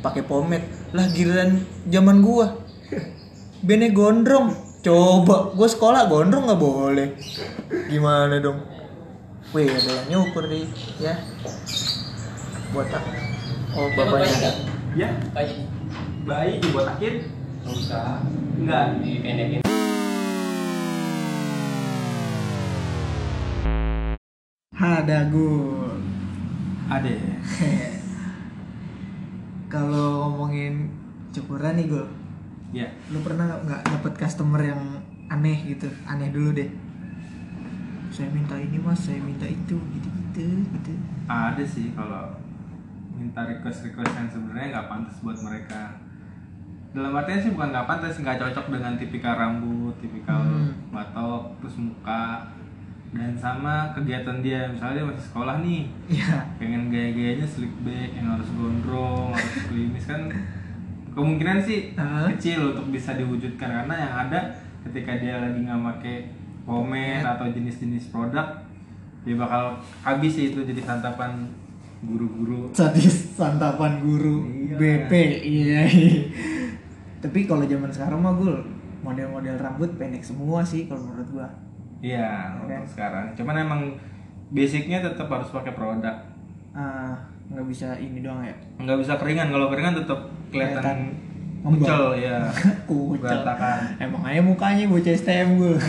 Pakai 0.00 0.24
pomade. 0.24 0.66
Lah 0.92 1.06
giliran 1.12 1.62
zaman 1.86 2.24
gua. 2.24 2.58
Bandnya 3.66 3.92
gondrong. 3.94 4.71
Coba, 4.82 5.54
gue 5.54 5.68
sekolah 5.70 6.10
gondrong 6.10 6.42
nggak 6.42 6.58
boleh. 6.58 7.14
Gimana 7.86 8.42
dong? 8.42 8.66
Wih, 9.54 9.70
ada 9.70 9.78
yang 9.78 10.26
nyukur 10.26 10.50
nih, 10.50 10.66
ya. 10.98 11.14
Botak. 12.74 12.98
Oh, 13.78 13.86
bapaknya. 13.94 14.50
Ya, 14.98 15.14
Bayi. 15.30 15.70
bayi 16.26 16.58
dibotakin. 16.58 17.30
Nggak 17.62 17.74
usah. 17.78 18.26
Enggak. 18.58 18.98
Dipendekin. 19.06 19.62
Ada 24.74 25.30
gue. 25.30 25.94
Ada. 26.90 27.12
Kalau 29.78 30.26
ngomongin 30.26 30.90
cukuran 31.30 31.78
nih 31.78 31.86
gue, 31.86 32.06
Ya. 32.72 32.88
lu 33.12 33.20
pernah 33.20 33.60
nggak 33.60 33.84
dapet 33.84 34.12
customer 34.16 34.60
yang 34.64 34.80
aneh 35.28 35.60
gitu? 35.68 35.88
Aneh 36.08 36.32
dulu 36.32 36.56
deh. 36.56 36.72
Saya 38.08 38.28
minta 38.28 38.56
ini 38.56 38.76
mas, 38.76 38.96
saya 38.98 39.20
minta 39.20 39.44
itu, 39.44 39.76
gitu-gitu, 39.76 40.44
gitu. 40.68 40.92
Ada 41.24 41.64
sih 41.64 41.92
kalau 41.92 42.32
minta 43.12 43.44
request-request 43.44 44.12
yang 44.12 44.28
sebenarnya 44.28 44.68
nggak 44.72 44.88
pantas 44.88 45.16
buat 45.20 45.38
mereka. 45.40 45.96
Dalam 46.92 47.12
artian 47.12 47.40
sih 47.40 47.52
bukan 47.52 47.72
nggak 47.72 47.88
pantas, 47.88 48.20
nggak 48.20 48.36
cocok 48.36 48.66
dengan 48.68 48.92
tipikal 48.96 49.32
rambut, 49.32 49.96
tipikal 49.96 50.44
Hmm. 50.44 50.72
batok, 50.92 51.56
terus 51.60 51.76
muka, 51.80 52.52
dan 53.12 53.32
sama 53.32 53.92
kegiatan 53.92 54.40
dia. 54.40 54.68
Misalnya 54.68 55.00
dia 55.00 55.06
masih 55.08 55.24
sekolah 55.24 55.56
nih, 55.60 55.82
Iya. 56.08 56.36
pengen 56.56 56.88
gaya-gayanya 56.88 57.48
slick 57.48 57.72
back, 57.80 58.12
yang 58.12 58.32
harus 58.32 58.48
gondrong, 58.52 59.32
harus 59.32 59.56
klimis 59.68 60.04
kan 60.04 60.28
kemungkinan 61.12 61.58
sih 61.58 61.92
Hah? 61.92 62.24
kecil 62.28 62.72
untuk 62.72 62.88
bisa 62.88 63.12
diwujudkan 63.12 63.68
karena 63.80 63.94
yang 63.94 64.12
ada 64.22 64.40
ketika 64.82 65.12
dia 65.14 65.38
lagi 65.38 65.60
nggak 65.60 65.80
pakai 65.90 66.16
pomade 66.62 67.22
atau 67.22 67.46
jenis-jenis 67.46 68.08
produk 68.08 68.46
dia 69.22 69.34
bakal 69.34 69.74
habis 70.00 70.32
sih 70.32 70.50
itu 70.50 70.60
jadi 70.60 70.80
santapan 70.80 71.46
guru-guru 72.00 72.72
Sadis 72.72 73.32
santapan 73.32 73.98
guru 73.98 74.42
Iya. 74.72 74.78
BP, 75.04 75.12
iya. 75.44 75.84
Tapi 77.20 77.44
kalau 77.44 77.62
zaman 77.62 77.86
sekarang 77.86 78.18
mah 78.18 78.34
gue 78.34 78.56
model-model 78.98 79.54
rambut 79.54 79.90
pendek 79.94 80.18
semua 80.20 80.64
sih 80.64 80.86
kalau 80.86 81.04
menurut 81.04 81.28
gua. 81.30 81.48
iya 82.00 82.56
Oke. 82.56 82.72
untuk 82.72 82.88
sekarang 82.88 83.30
cuman 83.32 83.54
emang 83.60 83.80
basicnya 84.48 84.98
tetap 84.98 85.28
harus 85.28 85.46
pakai 85.48 85.70
produk 85.70 86.16
Ah, 86.72 87.12
nggak 87.46 87.62
bisa 87.64 87.92
ini 87.94 88.18
doang 88.18 88.40
ya. 88.40 88.54
nggak 88.76 88.96
bisa 88.96 89.14
keringan 89.14 89.52
kalau 89.52 89.68
keringan 89.68 89.92
tetap 89.94 90.18
Kelihatan 90.52 90.98
kucel 91.62 92.04
ya. 92.20 92.36
Kucel. 92.90 93.40
Emang 93.96 94.22
aja 94.26 94.42
mukanya 94.44 94.84
bocah 94.90 95.14
STM 95.14 95.56
gue. 95.56 95.78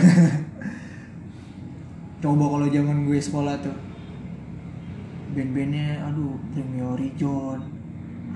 Coba 2.24 2.44
kalau 2.48 2.66
zaman 2.72 3.04
gue 3.04 3.20
sekolah 3.20 3.52
tuh. 3.60 3.76
Band-bandnya 5.34 5.98
aduh 6.08 6.38
Me 6.54 6.78
Horizon 6.78 7.58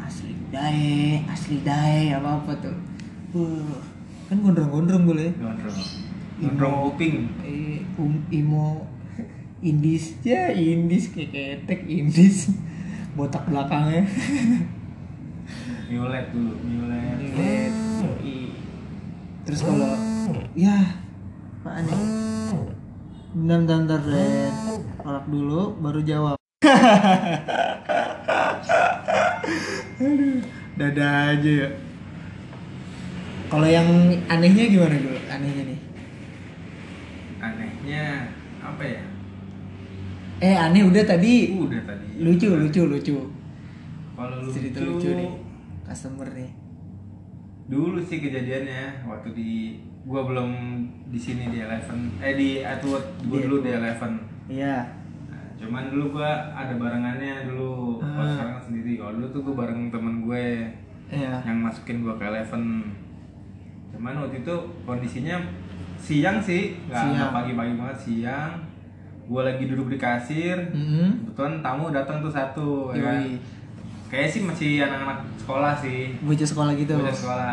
Asli 0.02 0.34
Dae 0.50 1.22
Asli 1.30 1.62
Dae 1.64 2.12
apa-apa 2.12 2.52
tuh. 2.58 2.76
Buh, 3.32 3.80
Kan 4.28 4.44
gondrong-gondrong 4.44 5.08
boleh 5.08 5.32
gondrong. 5.40 5.78
Gondrong 6.42 6.74
kuping. 6.90 7.32
eh, 7.46 7.80
um, 7.96 8.12
Imo 8.28 8.84
Indis. 9.64 10.20
Ya 10.20 10.52
Indis 10.52 11.08
kayak 11.14 11.64
ketek 11.64 11.80
Indis. 11.88 12.52
Botak 13.16 13.48
belakangnya 13.48 14.04
violet 15.88 16.26
dulu 16.30 16.52
violet 16.60 17.18
yoi. 17.32 18.36
Terus 19.44 19.60
kalau 19.64 19.92
ya 20.52 20.76
apaan 21.64 21.88
nih? 21.88 22.00
Bentar, 23.28 23.58
bentar, 23.60 23.78
bentar, 23.80 24.00
Ren. 24.04 24.52
Kolak 24.98 25.24
dulu, 25.26 25.62
baru 25.80 26.00
jawab. 26.02 26.36
Aduh, 29.98 30.40
dada 30.76 31.06
aja 31.32 31.52
ya. 31.64 31.68
Kalau 33.48 33.64
yang 33.64 33.88
anehnya 34.28 34.64
gimana 34.68 34.96
dulu? 34.96 35.18
Anehnya 35.26 35.62
nih. 35.64 35.78
anehnya 37.38 38.04
apa 38.58 38.82
ya 38.82 39.02
Eh, 40.38 40.54
aneh 40.54 40.82
udah 40.84 41.02
tadi. 41.02 41.54
udah 41.56 41.80
tadi 41.82 42.06
Lucu, 42.18 42.50
lucu, 42.52 42.82
lucu. 42.84 43.16
kalau 44.14 44.36
lucu, 44.42 44.52
Cerita 44.52 44.78
lucu 44.82 45.08
nih. 45.14 45.30
Customer 45.88 46.28
nih. 46.28 46.52
dulu 47.66 48.00
sih 48.00 48.16
kejadiannya 48.18 49.04
waktu 49.04 49.28
di 49.30 49.52
gua 50.02 50.24
belum 50.24 50.50
di 51.06 51.16
sini 51.16 51.48
di 51.48 51.58
Eleven 51.58 52.16
eh 52.18 52.32
di 52.32 52.48
Atwood 52.60 53.04
gua 53.24 53.36
Di 53.36 53.44
dulu 53.44 53.56
di. 53.60 53.68
Eleven 53.70 54.12
Iya. 54.48 54.88
Nah, 55.26 55.44
cuman 55.54 55.88
dulu 55.88 56.14
gua 56.14 56.28
ada 56.50 56.72
barengannya 56.74 57.44
dulu 57.44 58.00
kalau 58.00 58.16
Ah. 58.18 58.28
sekarang 58.30 58.54
kan 58.54 58.64
sendiri 58.64 58.96
kalau 58.96 59.12
dulu 59.14 59.26
tuh 59.30 59.40
gua 59.42 59.54
bareng 59.58 59.88
temen 59.88 60.14
gue 60.22 60.46
Iya. 61.10 61.40
yang 61.42 61.58
masukin 61.58 62.00
gua 62.00 62.14
ke 62.14 62.24
Eleven 62.24 62.64
cuman 63.90 64.14
waktu 64.18 64.36
itu 64.38 64.54
kondisinya 64.84 65.36
siang 65.98 66.38
sih 66.38 66.72
nggak 66.86 67.32
pagi-pagi 67.34 67.74
banget 67.74 67.98
siang 67.98 68.52
gua 69.24 69.44
lagi 69.44 69.64
duduk 69.66 69.88
di 69.88 69.98
kasir 69.98 70.56
Mm-mm. 70.70 71.26
kebetulan 71.26 71.60
tamu 71.60 71.90
datang 71.90 72.16
tuh 72.18 72.30
satu 72.30 72.68
ya. 72.94 73.20
Kayaknya 74.08 74.30
sih 74.30 74.42
masih 74.42 74.70
anak-anak 74.80 75.18
sekolah 75.36 75.72
sih 75.76 76.16
Bocah 76.18 76.46
sekolah 76.46 76.72
gitu. 76.74 76.94
Bocah 76.94 77.12
sekolah 77.14 77.52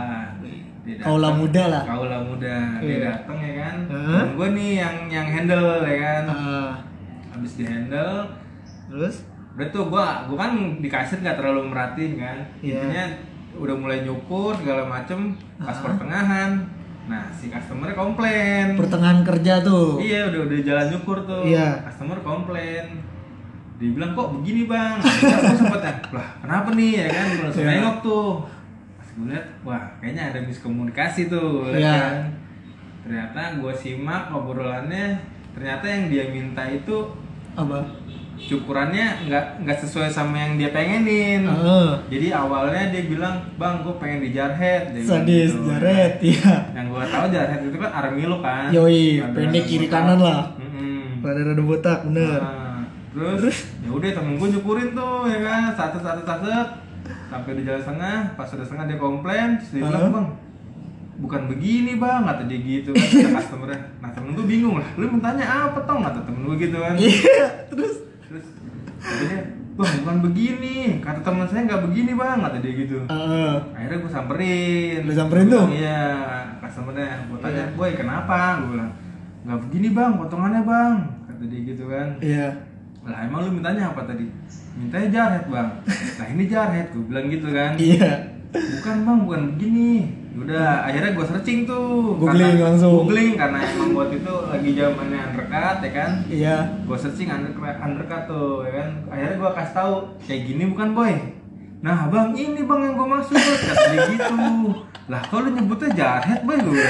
Dia 0.85 0.93
datang. 0.95 1.05
Kaula 1.09 1.29
muda 1.33 1.63
lah. 1.67 1.83
Kaula 1.83 2.17
muda 2.21 2.55
Dia 2.77 2.87
Iya. 2.87 2.99
datang 3.11 3.37
ya 3.37 3.53
kan. 3.59 3.75
Dan 3.89 4.27
gue 4.33 4.47
nih 4.53 4.71
yang 4.77 4.95
yang 5.09 5.27
handle 5.27 5.65
ya 5.81 5.95
kan 5.97 6.23
Ah, 6.27 6.71
Habis 7.29 7.51
di 7.55 7.65
handle 7.65 8.23
terus? 8.87 9.15
Udah 9.51 9.67
tuh 9.69 9.83
gue 9.85 10.05
gua 10.27 10.37
kan 10.37 10.51
di 10.77 10.87
kasir 10.87 11.19
gak 11.19 11.35
terlalu 11.35 11.67
merhatiin 11.67 12.15
kan 12.15 12.37
Iya. 12.59 12.79
Intinya 12.81 13.05
udah 13.55 13.71
mulai 13.73 13.99
nyukur 14.01 14.51
segala 14.53 14.83
macem 14.85 15.31
Pas 15.57 15.71
Ah. 15.71 15.81
pertengahan 15.81 16.51
Nah 17.05 17.29
si 17.29 17.47
customer 17.47 17.91
komplain 17.91 18.73
Pertengahan 18.73 19.21
kerja 19.21 19.61
tuh. 19.61 19.97
Iya 19.97 20.27
udah 20.27 20.41
udah 20.45 20.59
jalan 20.59 20.85
nyukur 20.89 21.17
tuh 21.21 21.43
Iya. 21.45 21.81
Customer 21.83 22.17
komplain 22.19 23.04
Dia 23.75 23.89
bilang 23.91 24.11
kok 24.11 24.31
begini 24.33 24.65
bang 24.65 24.95
Aku 24.97 25.55
sempet 25.57 25.81
ya 25.81 25.93
Lah 26.11 26.27
kenapa 26.39 26.69
nih 26.71 26.91
ya 26.95 27.07
kan 27.07 27.25
langsung 27.41 27.61
Iya. 27.61 27.71
nengok 27.75 27.97
tuh 28.01 28.27
Pas 28.95 29.07
gue 29.09 29.25
liat 29.27 29.45
Wah 29.61 29.83
kayaknya 29.97 30.23
ada 30.29 30.39
miskomunikasi 30.41 31.27
tuh 31.27 31.67
Iya. 31.69 31.91
kan 31.91 32.15
Ternyata 33.01 33.41
gue 33.57 33.73
simak 33.73 34.29
obrolannya 34.29 35.19
Ternyata 35.51 35.85
yang 35.85 36.03
dia 36.07 36.23
minta 36.29 36.63
itu 36.65 36.97
Apa? 37.53 37.83
Cukurannya 38.35 39.25
nggak 39.25 39.63
nggak 39.63 39.79
sesuai 39.79 40.07
sama 40.07 40.35
yang 40.38 40.53
dia 40.55 40.69
pengenin 40.69 41.43
Heeh. 41.43 41.88
Jadi 42.09 42.27
awalnya 42.29 42.91
dia 42.91 43.03
bilang 43.05 43.39
Bang 43.55 43.79
gue 43.79 43.95
pengen 43.95 44.19
di 44.19 44.31
jarhead 44.31 44.91
Dia 44.91 45.03
Sadis, 45.03 45.51
gitu. 45.51 45.63
jaret, 45.65 46.19
iya. 46.21 46.51
Yang 46.71 46.85
gue 46.89 47.03
tahu 47.05 47.25
jarhead 47.29 47.61
itu 47.61 47.77
kan 47.77 47.91
armilo 47.93 48.38
kan 48.39 48.67
Yoi, 48.69 49.23
pendek 49.31 49.63
kiri 49.63 49.88
kanan 49.88 50.19
lah. 50.19 50.51
Mm-mm. 50.55 51.23
Rada-rada 51.23 51.57
botak, 51.57 51.99
bener. 52.05 52.38
Nah, 52.38 52.64
terus, 53.15 53.58
ya 53.80 53.89
udah 53.89 54.10
temen 54.12 54.36
gue 54.36 54.47
nyukurin 54.51 54.89
tuh 54.91 55.23
ya 55.25 55.39
kan? 55.39 55.62
Satu 55.71 55.97
satu 55.99 56.21
satu. 56.21 56.47
Sampai 57.25 57.51
di 57.54 57.62
jalan 57.63 57.82
setengah 57.82 58.17
pas 58.34 58.47
udah 58.47 58.65
setengah 58.65 58.86
dia 58.86 58.97
komplain 58.97 59.47
terus 59.58 59.71
dia 59.71 59.82
bilang 59.84 60.12
bang 60.12 60.28
bukan 61.15 61.41
begini 61.47 61.95
bang 61.95 62.28
kata 62.28 62.43
dia 62.43 62.60
gitu 62.60 62.91
kan 62.91 63.08
kata 63.08 63.30
customernya. 63.39 63.80
Nah 64.04 64.10
temen 64.12 64.36
gue 64.36 64.45
bingung 64.45 64.75
lah. 64.78 64.88
Lu 64.99 65.06
mintanya 65.08 65.45
apa 65.47 65.80
tong? 65.84 66.04
kata 66.04 66.19
temen 66.23 66.41
gue 66.43 66.56
gitu 66.60 66.78
kan. 66.78 66.93
Iya, 66.99 67.47
terus? 67.71 67.93
terus 68.28 68.45
kata 68.99 69.23
dia 69.32 69.39
bang 69.75 69.91
bukan 70.04 70.17
begini. 70.28 70.75
Kata 70.99 71.19
teman 71.23 71.45
saya 71.47 71.62
nggak 71.65 71.82
begini 71.88 72.12
bang 72.15 72.38
kata 72.41 72.58
dia 72.60 72.73
gitu. 72.73 72.97
Heeh. 73.08 73.54
akhirnya 73.71 73.97
gue 74.01 74.12
samperin. 74.12 74.99
Lu 75.08 75.13
samperin 75.13 75.45
tuh? 75.47 75.65
iya 75.71 76.01
customernya. 76.60 77.08
Gue 77.32 77.38
tanya 77.39 77.63
Iya. 77.63 77.75
boy 77.78 77.91
kenapa? 77.95 78.38
Gue 78.60 78.69
bilang 78.75 78.91
nggak 79.45 79.60
begini 79.69 79.88
bang 79.93 80.12
potongannya 80.17 80.62
bang 80.65 80.93
kata 81.30 81.43
dia 81.45 81.60
gitu 81.63 81.84
kan. 81.88 82.08
Iya. 82.19 82.49
Lah 83.05 83.17
emang 83.21 83.45
lu 83.45 83.51
mintanya 83.53 83.93
apa 83.93 84.01
tadi? 84.03 84.25
Mintanya 84.75 85.07
jarhead 85.07 85.45
bang. 85.45 85.69
Nah 86.17 86.27
ini 86.27 86.43
jarhead 86.45 86.87
gue 86.89 87.03
bilang 87.05 87.25
gitu 87.29 87.47
kan. 87.49 87.71
Iya. 87.77 88.11
bukan 88.55 88.95
bang 89.03 89.19
bukan 89.27 89.41
begini 89.51 89.89
udah 90.35 90.83
akhirnya 90.83 91.11
gue 91.11 91.25
searching 91.27 91.59
tuh. 91.63 92.15
Googling 92.17 92.55
Karena- 92.55 92.65
langsung. 92.71 93.03
googling 93.03 93.35
karena 93.35 93.59
emang 93.61 93.89
waktu 93.93 94.15
itu 94.19 94.33
lagi 94.47 94.69
zamannya 94.73 95.19
undercut 95.21 95.77
ya 95.79 95.91
kan? 95.91 96.11
Iya. 96.27 96.55
gue 96.81 96.97
searching 96.97 97.29
undercut, 97.29 97.75
undercut 97.77 98.21
tuh 98.25 98.63
ya 98.63 98.71
kan? 98.73 98.89
Akhirnya 99.11 99.35
gue 99.37 99.49
kasih 99.53 99.73
tahu 99.73 99.93
kayak 100.23 100.41
gini 100.43 100.63
bukan 100.71 100.89
boy? 100.91 101.13
Nah 101.83 101.97
bang 102.09 102.29
ini 102.33 102.61
bang 102.63 102.79
yang 102.81 102.93
gue 102.95 103.07
maksud. 103.11 103.37
Kata 103.37 103.83
dia 103.91 104.01
gitu. 104.09 104.37
Lah 105.05 105.21
lu 105.29 105.49
nyebutnya 105.51 105.89
jarhead 105.93 106.41
boy? 106.41 106.57
Gue 106.57 106.89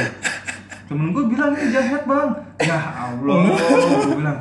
temen 0.85 1.09
gue 1.11 1.23
bilang 1.27 1.51
ini 1.51 1.73
jarhead 1.73 2.03
bang. 2.05 2.29
Ya 2.61 2.77
allah. 3.03 3.37
Gue 4.05 4.15
bilang 4.15 4.37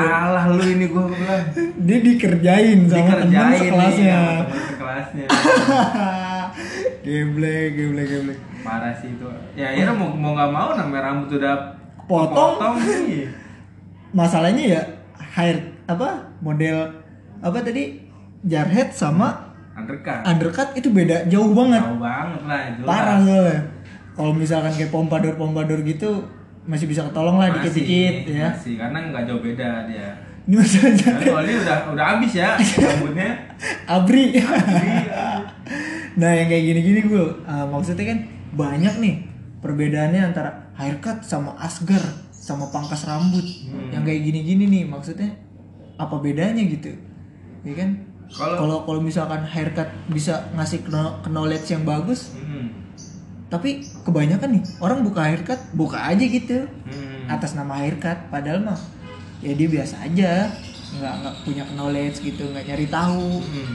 salah 0.00 0.44
lu 0.48 0.62
ini 0.64 0.86
gue 0.86 1.04
bilang 1.04 1.44
Dia 1.78 1.98
dikerjain 2.00 2.78
sama 2.84 3.14
teman 3.18 3.50
sekelasnya. 3.52 4.14
sama 4.14 4.42
temen 4.44 4.62
sekelasnya 4.68 5.26
geblek, 7.04 7.68
geblek, 7.74 8.06
geblek. 8.06 8.38
parah 8.60 8.92
sih 8.92 9.10
itu 9.10 9.26
ya 9.54 9.66
akhirnya 9.68 9.92
mau 9.92 10.08
mau 10.10 10.32
nggak 10.32 10.50
mau 10.50 10.68
namanya 10.72 11.02
rambut 11.04 11.30
udah 11.32 11.54
Potong. 12.04 12.56
potong 12.56 12.74
nih 12.80 13.28
Masalahnya 14.10 14.64
ya 14.66 14.82
hair 15.30 15.56
apa 15.84 16.32
model 16.38 16.88
apa 17.38 17.58
tadi 17.60 18.00
jarhead 18.42 18.88
sama 18.90 19.52
undercut 19.74 20.20
undercut 20.22 20.68
itu 20.74 20.88
beda 20.88 21.28
jauh 21.28 21.52
banget 21.52 21.80
Tahu 21.80 21.98
banget 21.98 22.42
lah 22.42 22.60
jelas. 22.72 22.86
parah 22.86 23.18
soalnya 23.20 23.58
kalau 24.10 24.32
misalkan 24.32 24.72
kayak 24.72 24.90
pompadour 24.90 25.34
pompadour 25.34 25.80
gitu 25.82 26.24
masih 26.68 26.84
bisa 26.84 27.00
ketolong 27.02 27.40
lah 27.40 27.48
dikit-dikit 27.50 28.28
ya. 28.28 28.52
masih 28.52 28.76
karena 28.76 28.98
nggak 29.08 29.22
jauh 29.24 29.40
beda 29.40 29.88
dia. 29.88 30.08
Ini 30.44 30.54
masalah 30.54 30.92
Tapi 30.94 31.24
kalau 31.26 31.42
dia 31.42 31.56
udah 31.58 31.78
udah 31.92 32.04
habis 32.06 32.32
ya 32.34 32.48
rambutnya. 32.56 33.30
Abri. 33.94 34.24
Jadi, 34.32 34.92
nah 36.14 36.30
yang 36.30 36.46
kayak 36.46 36.64
gini-gini 36.66 37.00
gue 37.02 37.24
maksudnya 37.66 38.04
kan 38.06 38.18
banyak 38.50 38.94
nih 38.98 39.14
perbedaannya 39.58 40.22
antara 40.24 40.50
haircut 40.74 41.20
sama 41.20 41.52
asgar 41.58 42.00
sama 42.30 42.68
pangkas 42.68 43.04
rambut. 43.04 43.44
Hmm. 43.44 43.90
yang 43.90 44.02
kayak 44.02 44.22
gini-gini 44.22 44.64
nih 44.66 44.84
maksudnya 44.84 45.28
apa 45.96 46.16
bedanya 46.16 46.62
gitu? 46.62 46.92
Ya 47.60 47.74
kan? 47.74 47.90
Kalau- 48.28 48.84
kalau 48.84 49.00
misalkan 49.00 49.40
haircut 49.42 49.88
bisa 50.06 50.48
ngasih 50.52 50.80
kno- 50.82 51.20
knowledge 51.24 51.68
yang 51.70 51.82
bagus 51.82 52.32
hmm, 52.34 52.87
tapi 53.48 53.70
kebanyakan 54.04 54.48
nih 54.52 54.62
orang 54.78 55.00
buka 55.00 55.24
haircut 55.24 55.60
buka 55.72 55.98
aja 56.04 56.20
gitu 56.20 56.68
hmm. 56.84 57.26
atas 57.26 57.52
nama 57.52 57.80
haircut 57.80 58.28
padahal 58.28 58.60
mah 58.62 58.76
ya 59.40 59.52
dia 59.52 59.66
biasa 59.66 60.04
aja 60.04 60.52
nggak 60.90 61.14
nggak 61.18 61.34
punya 61.42 61.64
knowledge 61.72 62.20
gitu 62.22 62.44
nggak 62.46 62.64
nyari 62.66 62.86
tahu 62.86 63.40
Hmm. 63.40 63.74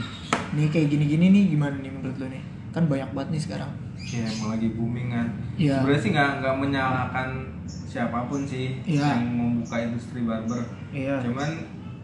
nih 0.52 0.66
kayak 0.68 0.88
gini-gini 0.88 1.26
nih 1.28 1.44
gimana 1.48 1.74
nih 1.76 1.90
menurut 1.90 2.16
lo 2.16 2.26
nih 2.26 2.42
kan 2.70 2.86
banyak 2.86 3.10
banget 3.10 3.30
nih 3.30 3.42
sekarang 3.42 3.72
Ya 4.04 4.20
emang 4.28 4.52
lagi 4.52 4.68
booming 4.70 5.08
kan. 5.08 5.26
Iya. 5.56 5.80
Sebenarnya 5.80 6.02
sih 6.04 6.10
nggak 6.12 6.30
nggak 6.38 6.56
menyalahkan 6.60 7.28
siapa 7.64 8.28
pun 8.28 8.44
sih 8.44 8.76
Iya. 8.84 9.16
yang 9.16 9.32
membuka 9.32 9.80
industri 9.80 10.20
barber. 10.20 10.60
iya 10.92 11.24
Cuman 11.24 11.50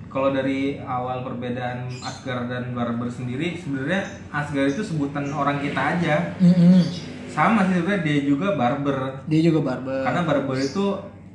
kalau 0.09 0.33
dari 0.33 0.80
awal 0.80 1.20
perbedaan 1.20 1.87
Asgar 2.00 2.48
dan 2.48 2.72
barber 2.72 3.04
sendiri, 3.06 3.52
sebenarnya 3.54 4.00
Asgar 4.33 4.64
itu 4.64 4.80
sebutan 4.80 5.28
orang 5.28 5.61
kita 5.61 5.76
aja. 5.76 6.35
Mm-mm. 6.40 6.83
Sama 7.31 7.62
sih 7.62 7.75
sebenarnya 7.77 8.03
dia 8.03 8.19
juga 8.25 8.49
barber. 8.53 8.99
dia 9.25 9.40
juga 9.43 9.61
barber 9.64 10.03
Karena 10.03 10.23
barber 10.23 10.59
itu 10.59 10.87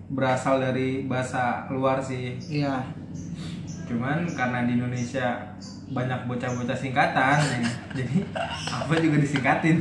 berasal 0.07 0.59
dari 0.59 1.03
bahasa 1.03 1.41
luar 1.67 1.97
sih. 1.97 2.35
iya 2.45 2.83
Cuman 3.85 4.25
karena 4.29 4.63
di 4.63 4.75
Indonesia 4.75 5.37
banyak 5.85 6.25
bocah-bocah 6.25 6.73
singkatan, 6.73 7.37
ya. 7.37 7.61
jadi 7.93 8.17
apa 8.67 8.93
juga 8.97 9.21
disingkatin. 9.21 9.77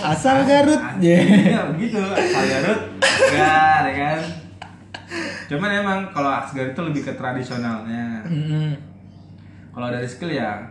asal 0.00 0.42
Garut 0.44 0.78
ya 0.98 1.18
Iya 1.18 1.60
begitu, 1.68 1.98
asal 1.98 2.44
Garut, 2.46 2.80
Gar, 3.28 3.82
ya 3.84 3.94
kan. 3.96 4.20
Cuman 5.46 5.70
emang 5.76 5.98
kalau 6.08 6.30
Asgar 6.32 6.70
itu 6.70 6.80
lebih 6.80 7.02
ke 7.02 7.12
tradisionalnya. 7.12 8.22
Mm-mm. 8.22 8.78
Kalau 9.70 9.90
dari 9.90 10.06
skill 10.06 10.30
ya 10.30 10.62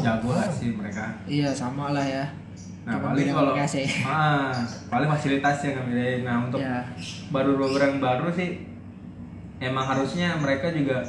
jago 0.00 0.30
lah 0.30 0.46
sih 0.46 0.70
mereka. 0.70 1.10
iya 1.26 1.50
sama 1.50 1.90
lah 1.90 2.06
ya 2.06 2.22
Nah 2.84 3.00
paling 3.00 3.32
kalau 3.32 3.52
ah, 4.08 4.52
paling 4.92 5.08
fasilitasnya 5.08 5.66
yang 5.72 5.76
ngebedain. 5.88 6.20
Nah 6.24 6.36
untuk 6.44 6.60
ya. 6.60 6.84
baru 7.32 7.56
yang 7.80 7.98
baru 8.00 8.28
sih 8.28 8.68
emang 9.60 9.88
harusnya 9.88 10.36
mereka 10.36 10.68
juga 10.68 11.00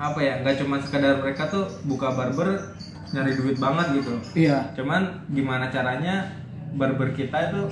apa 0.00 0.16
ya 0.24 0.40
nggak 0.40 0.64
cuma 0.64 0.80
sekedar 0.80 1.20
mereka 1.20 1.44
tuh 1.52 1.68
buka 1.84 2.16
barber 2.16 2.72
nyari 3.12 3.36
duit 3.36 3.56
banget 3.60 4.00
gitu. 4.00 4.14
Iya. 4.48 4.72
Cuman 4.72 5.28
gimana 5.28 5.68
caranya 5.68 6.24
barber 6.72 7.12
kita 7.12 7.52
itu 7.52 7.62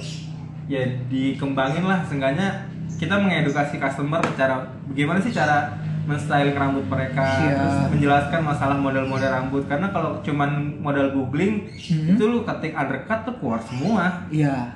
ya 0.69 0.85
dikembangin 1.09 1.89
lah. 1.89 2.05
Seenggaknya 2.05 2.69
kita 3.01 3.17
mengedukasi 3.17 3.81
customer 3.81 4.21
cara 4.37 4.69
bagaimana 4.93 5.23
sih 5.25 5.33
cara 5.33 5.73
menstyling 6.09 6.57
rambut 6.57 6.89
mereka 6.89 7.21
Iya. 7.21 7.53
terus 7.55 7.77
menjelaskan 7.93 8.41
masalah 8.41 8.77
model-model 8.77 9.29
rambut. 9.29 9.63
Karena 9.69 9.93
kalau 9.93 10.25
cuman 10.25 10.51
model 10.81 11.13
googling 11.13 11.69
Mhm. 11.69 12.17
itu 12.17 12.25
lu 12.25 12.41
ketik 12.43 12.73
undercut 12.73 13.29
tuh 13.29 13.35
keluar 13.37 13.61
semua. 13.61 14.25
Iya. 14.33 14.73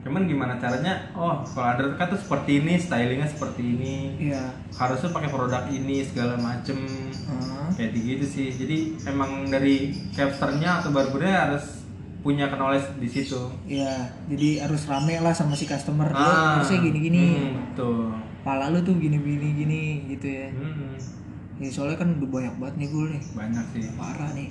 Cuman 0.00 0.30
gimana 0.30 0.54
caranya? 0.54 1.10
Oh 1.12 1.42
kalau 1.44 1.74
undercut 1.74 2.14
tuh 2.14 2.20
seperti 2.22 2.62
ini 2.62 2.78
stylingnya 2.78 3.26
seperti 3.26 3.66
ini. 3.66 3.96
Iya. 4.30 4.54
Harusnya 4.70 5.10
pakai 5.10 5.26
produk 5.26 5.66
ini 5.66 6.06
segala 6.06 6.38
macem. 6.38 6.78
Ah, 7.26 7.66
kayak 7.74 7.90
gitu 7.90 8.22
sih. 8.24 8.48
Jadi 8.54 8.78
emang 9.04 9.50
dari 9.50 9.90
capsternya 10.14 10.78
atau 10.78 10.94
barbernya 10.94 11.50
harus 11.50 11.82
punya 12.22 12.46
knowledge 12.48 12.94
di 12.96 13.06
situ. 13.06 13.38
Iya. 13.66 14.14
Jadi 14.30 14.58
harus 14.58 14.86
rame 14.86 15.18
lah 15.18 15.34
sama 15.34 15.58
si 15.58 15.66
customer. 15.66 16.10
Ah, 16.10 16.58
harusnya 16.58 16.78
gini-gini. 16.80 17.24
Hmm, 17.34 17.54
betul 17.66 18.14
pala 18.46 18.70
lu 18.70 18.78
tuh 18.86 18.94
gini-gini 18.94 19.58
gini 19.58 19.80
gitu 20.14 20.26
ya. 20.30 20.46
Hmm, 20.54 20.94
ya, 21.58 21.66
soalnya 21.66 21.98
kan 21.98 22.14
udah 22.14 22.30
banyak 22.30 22.54
banget 22.62 22.74
nih 22.78 22.88
gue 22.94 23.04
nih. 23.10 23.22
Banyak 23.34 23.64
sih. 23.74 23.82
Parah 23.98 24.30
nih. 24.38 24.48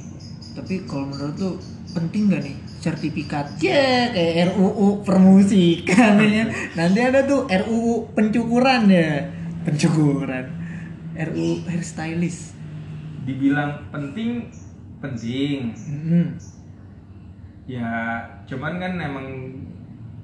Tapi 0.52 0.84
kalau 0.84 1.08
menurut 1.08 1.36
lu 1.40 1.52
penting 1.96 2.28
gak 2.28 2.44
nih 2.44 2.56
sertifikat? 2.84 3.56
Ya 3.64 4.12
kayak 4.12 4.52
RUU 4.52 5.00
permusikan 5.08 6.20
ya. 6.20 6.44
Nanti 6.76 7.00
ada 7.00 7.24
tuh 7.24 7.48
RUU 7.48 8.12
pencukuran 8.12 8.92
ya. 8.92 9.32
Pencukuran. 9.64 10.46
RUU 11.16 11.64
hairstylist. 11.72 12.52
Dibilang 13.24 13.80
penting 13.96 14.52
penting. 15.00 15.72
Mm-mm. 15.72 16.28
ya 17.66 18.22
cuman 18.46 18.78
kan 18.78 18.94
emang 19.02 19.26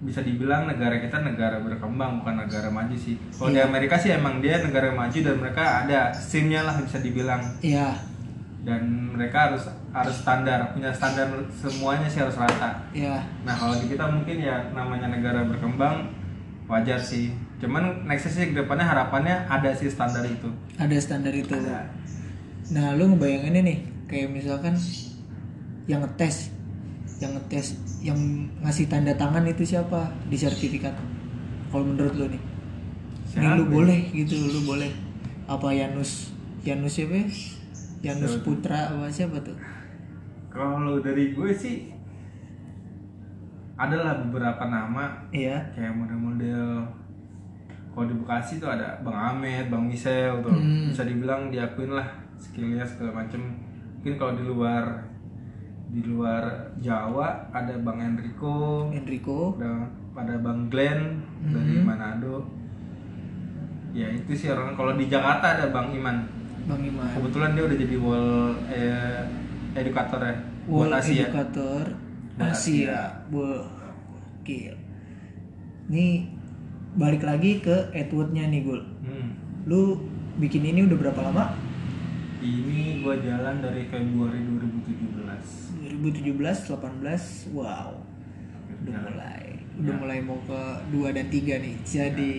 bisa 0.01 0.25
dibilang 0.25 0.65
negara 0.65 0.97
kita 0.97 1.21
negara 1.21 1.61
berkembang 1.61 2.25
bukan 2.25 2.41
negara 2.41 2.73
maju 2.73 2.97
sih. 2.97 3.21
Kalau 3.37 3.53
di 3.53 3.61
Iya. 3.61 3.69
Amerika 3.69 3.95
sih 3.95 4.09
emang 4.09 4.41
dia 4.41 4.57
negara 4.57 4.89
maju 4.89 5.13
dan 5.13 5.35
mereka 5.37 5.85
ada 5.85 6.09
scene-nya 6.09 6.65
lah 6.65 6.81
bisa 6.81 6.97
dibilang. 6.97 7.37
Iya. 7.61 7.93
Dan 8.65 9.13
mereka 9.13 9.49
harus 9.49 9.69
harus 9.93 10.15
standar 10.17 10.73
punya 10.73 10.89
standar 10.89 11.29
semuanya 11.53 12.09
sih 12.09 12.17
harus 12.21 12.33
rata. 12.33 12.81
Iya. 12.93 13.21
Nah 13.45 13.53
kalau 13.53 13.77
di 13.77 13.89
kita 13.89 14.09
mungkin 14.09 14.41
ya 14.41 14.73
namanya 14.73 15.09
negara 15.09 15.45
berkembang 15.45 16.09
wajar 16.65 16.97
sih. 16.97 17.29
Cuman 17.61 18.09
next 18.09 18.25
sih 18.25 18.49
ke 18.49 18.57
depannya 18.57 18.89
harapannya 18.89 19.45
ada 19.45 19.69
sih 19.69 19.85
standar 19.85 20.25
itu. 20.25 20.49
Ada 20.81 20.97
standar 20.97 21.29
itu. 21.29 21.53
Ada. 21.53 21.85
Nah 22.73 22.97
lu 22.97 23.13
ngebayanginnya 23.13 23.61
nih 23.61 23.79
kayak 24.09 24.33
misalkan 24.33 24.73
yang 25.85 26.01
ngetes 26.01 26.49
yang 27.21 27.37
ngetes 27.37 27.77
yang 28.01 28.17
ngasih 28.65 28.89
tanda 28.89 29.13
tangan 29.13 29.45
itu 29.45 29.61
siapa? 29.61 30.09
Di 30.25 30.35
sertifikat. 30.35 30.97
Kalau 31.69 31.85
menurut 31.85 32.13
lu 32.17 32.25
nih. 32.33 32.41
Ini 33.37 33.47
lu 33.61 33.65
boleh 33.69 33.99
gitu 34.11 34.35
lu 34.35 34.65
boleh. 34.65 34.89
Apa 35.45 35.69
Yanus 35.71 36.33
Yanus 36.65 36.97
siapa? 36.97 37.21
Ya? 37.21 37.25
Yanus 38.11 38.41
Siapa? 38.41 38.45
Putra 38.45 38.79
apa 38.89 39.05
siapa 39.13 39.37
tuh? 39.45 39.55
Kalau 40.49 40.97
dari 40.99 41.31
gue 41.31 41.49
sih 41.53 41.93
adalah 43.77 44.17
beberapa 44.25 44.65
nama. 44.65 45.29
Iya. 45.29 45.61
Kayak 45.77 45.93
model-model 45.93 46.85
kalau 47.91 48.07
di 48.07 48.15
Bekasi 48.15 48.63
tuh 48.63 48.71
ada 48.71 48.95
Bang 49.03 49.13
Ahmed, 49.13 49.67
Bang 49.67 49.85
Misel 49.85 50.39
tuh. 50.39 50.49
Hmm. 50.49 50.87
bisa 50.89 51.03
dibilang 51.03 51.51
diakuin 51.51 51.91
lah 51.91 52.07
skillnya 52.39 52.87
segala 52.87 53.21
macem. 53.23 53.41
Mungkin 53.99 54.15
kalau 54.17 54.33
di 54.39 54.43
luar 54.47 55.10
di 55.91 56.01
luar 56.01 56.71
Jawa 56.79 57.51
ada 57.51 57.75
Bang 57.77 57.99
Enrico 57.99 58.87
Enrico 58.89 59.59
ada 59.59 59.91
ada 60.15 60.35
Bang 60.39 60.71
Glenn 60.71 61.19
dari 61.45 61.75
Mhm. 61.77 61.83
Manado 61.83 62.47
ya 63.91 64.07
itu 64.07 64.31
sih 64.31 64.47
orang 64.47 64.73
kalau 64.73 64.95
di 64.95 65.05
Jakarta 65.05 65.59
ada 65.59 65.67
Bang 65.67 65.91
Iman 65.91 66.23
Bang 66.63 66.79
Iman 66.79 67.11
kebetulan 67.11 67.51
dia 67.53 67.63
udah 67.67 67.77
jadi 67.77 67.95
wall 67.99 68.27
eh, 68.67 69.19
edukator 69.73 70.19
ya 70.21 70.35
World 70.63 70.89
buat 70.89 70.99
Asia 70.99 71.25
Educator 71.27 71.85
Buat 72.31 72.55
Asia. 72.55 72.99
Wah, 73.29 73.65
gokil. 74.39 74.73
Nih 75.89 76.31
balik 76.93 77.21
lagi 77.21 77.59
ke 77.59 77.91
Edwardnya 77.91 78.47
nih 78.47 78.61
Gul. 78.63 78.81
Hmm. 79.03 79.35
Lu 79.67 79.99
bikin 80.37 80.63
ini 80.63 80.87
udah 80.87 80.97
berapa 80.97 81.21
lama? 81.21 81.45
ini 82.41 83.05
gua 83.05 83.13
jalan 83.21 83.61
dari 83.61 83.85
Februari 83.85 84.41
2017 84.41 85.20
2017, 86.01 86.33
18, 86.67 87.53
wow. 87.53 87.93
Udah 88.81 88.89
Jalan. 88.89 89.05
mulai. 89.07 89.43
Udah 89.71 89.93
Ya. 89.93 89.97
mulai 89.97 90.19
mau 90.19 90.37
ke 90.41 90.61
2 90.89 91.09
dan 91.11 91.25
3 91.27 91.53
nih. 91.57 91.75
Jadi 91.81 92.33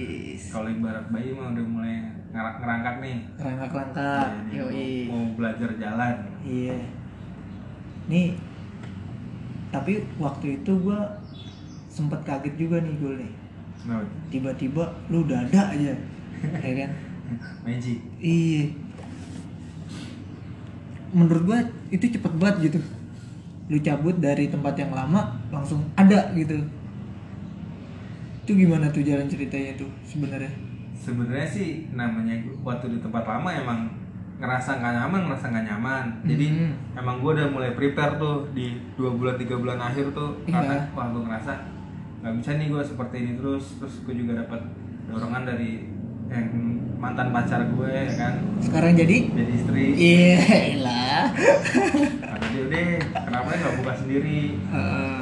kalau 0.46 0.68
ibarat 0.68 1.06
bayi 1.08 1.30
mah 1.30 1.50
udah 1.50 1.64
mulai 1.64 1.94
ngerak 2.28 2.56
ngerangkak 2.58 2.94
nih 2.98 3.16
rangkak-rangkak. 3.36 4.28
Ya, 4.48 4.62
Yoi. 4.62 5.06
mau, 5.06 5.14
mau 5.14 5.36
belajar 5.36 5.70
jalan 5.76 6.14
Iya. 6.42 6.76
Nih 8.04 8.34
tapi 9.68 9.92
waktu 10.16 10.60
itu 10.60 10.72
gua 10.78 11.00
sempet 11.88 12.20
kaget 12.22 12.54
juga 12.56 12.76
nih 12.80 12.94
Gul 12.96 13.16
nih. 13.16 13.32
Tiba-tiba 14.28 14.84
lu 15.08 15.22
udah 15.22 15.42
ada 15.42 15.72
aja. 15.72 15.94
ya 16.66 16.72
kan? 16.74 16.90
magic 17.62 17.98
Iya. 18.18 18.64
Menurut 21.12 21.42
gua 21.44 21.58
itu 21.88 22.04
cepet 22.08 22.32
banget 22.36 22.70
gitu. 22.70 22.80
Lu 23.64 23.78
cabut 23.78 24.16
dari 24.16 24.46
tempat 24.46 24.74
yang 24.74 24.90
lama 24.90 25.20
langsung 25.48 25.82
ada 25.94 26.30
gitu. 26.32 26.58
Itu 28.42 28.52
gimana 28.52 28.88
tuh 28.88 29.00
jalan 29.00 29.26
ceritanya 29.26 29.76
tuh 29.76 29.90
sebenarnya? 30.02 30.50
sebenarnya 30.94 31.42
sih 31.44 31.68
namanya 31.90 32.30
waktu 32.62 32.86
di 32.88 32.98
tempat 33.00 33.26
lama 33.26 33.50
emang 33.50 33.90
ngerasa 34.38 34.78
nggak 34.78 34.94
nyaman 34.94 35.20
ngerasa 35.26 35.46
nggak 35.50 35.66
nyaman 35.66 36.04
jadi 36.22 36.46
Hmm. 36.46 36.72
emang 36.94 37.18
gue 37.18 37.30
udah 37.32 37.48
mulai 37.48 37.74
prepare 37.74 38.14
tuh 38.16 38.46
di 38.52 38.70
dua 38.94 39.10
bulan 39.10 39.34
tiga 39.34 39.58
bulan 39.58 39.82
akhir 39.82 40.14
tuh 40.14 40.38
Iya. 40.46 40.54
karena 40.54 40.76
wah 40.92 41.10
gue 41.10 41.18
ngerasa 41.20 41.52
nggak 42.22 42.34
bisa 42.38 42.50
nih 42.54 42.66
gue 42.68 42.82
seperti 42.84 43.16
ini 43.18 43.32
terus 43.34 43.64
terus 43.78 43.98
gue 44.00 44.14
juga 44.14 44.46
dapat 44.46 44.62
dorongan 45.04 45.42
dari 45.42 45.90
yang 46.28 46.46
mantan 46.96 47.34
pacar 47.34 47.66
gue 47.66 47.88
ya 47.88 48.06
kan 48.14 48.32
sekarang 48.62 48.94
jadi 48.94 49.16
jadi 49.28 49.52
istri 49.52 49.82
iya 49.92 50.38
lah 50.78 51.22
dia 52.52 52.62
udah 52.68 52.84
kenapa 53.26 53.48
nggak 53.56 53.76
buka 53.80 53.92
sendiri? 53.96 54.40
Heeh. 54.60 55.20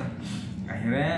akhirnya 0.71 1.13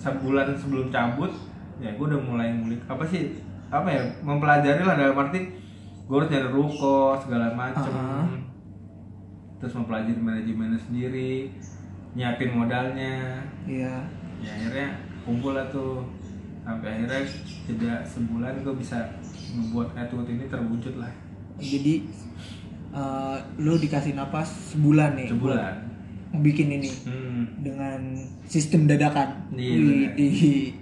sebulan 0.00 0.56
sebelum 0.56 0.88
cabut 0.88 1.32
ya 1.80 1.92
gue 1.92 2.06
udah 2.08 2.20
mulai 2.24 2.56
ngulik 2.56 2.80
apa 2.88 3.04
sih 3.04 3.36
apa 3.68 3.88
ya 3.88 4.02
mempelajari 4.24 4.80
lah 4.80 4.96
dalam 4.96 5.16
arti 5.16 5.40
gue 6.08 6.16
harus 6.16 6.30
nyari 6.32 6.48
ruko 6.50 7.14
segala 7.22 7.54
macem. 7.54 7.92
Ah. 7.94 8.26
terus 9.60 9.76
mempelajari 9.76 10.16
manajemennya 10.16 10.80
sendiri 10.80 11.52
nyiapin 12.18 12.50
modalnya. 12.50 13.44
Iya. 13.68 13.94
Ya 14.42 14.50
akhirnya 14.56 14.88
kumpul 15.22 15.54
lah 15.54 15.70
tuh. 15.70 16.02
Sampai 16.60 16.92
akhirnya 16.92 17.22
jeda 17.66 17.94
sebulan 18.04 18.62
gue 18.66 18.74
bisa 18.76 18.98
membuat 19.54 19.94
Atwood 19.96 20.28
ini 20.28 20.50
terwujud 20.50 20.98
lah. 20.98 21.12
Jadi 21.60 22.08
eh, 22.90 23.36
lu 23.56 23.74
dikasih 23.74 24.12
napas 24.12 24.48
sebulan 24.70 25.14
nih 25.14 25.28
sebulan 25.28 25.74
bikin 26.32 26.68
ini 26.72 26.90
hmm. 27.04 27.42
dengan 27.58 27.98
sistem 28.44 28.86
dadakan. 28.86 29.50
Iya, 29.52 29.74
Wih, 29.74 29.82
bener. 29.82 30.10
di- 30.14 30.72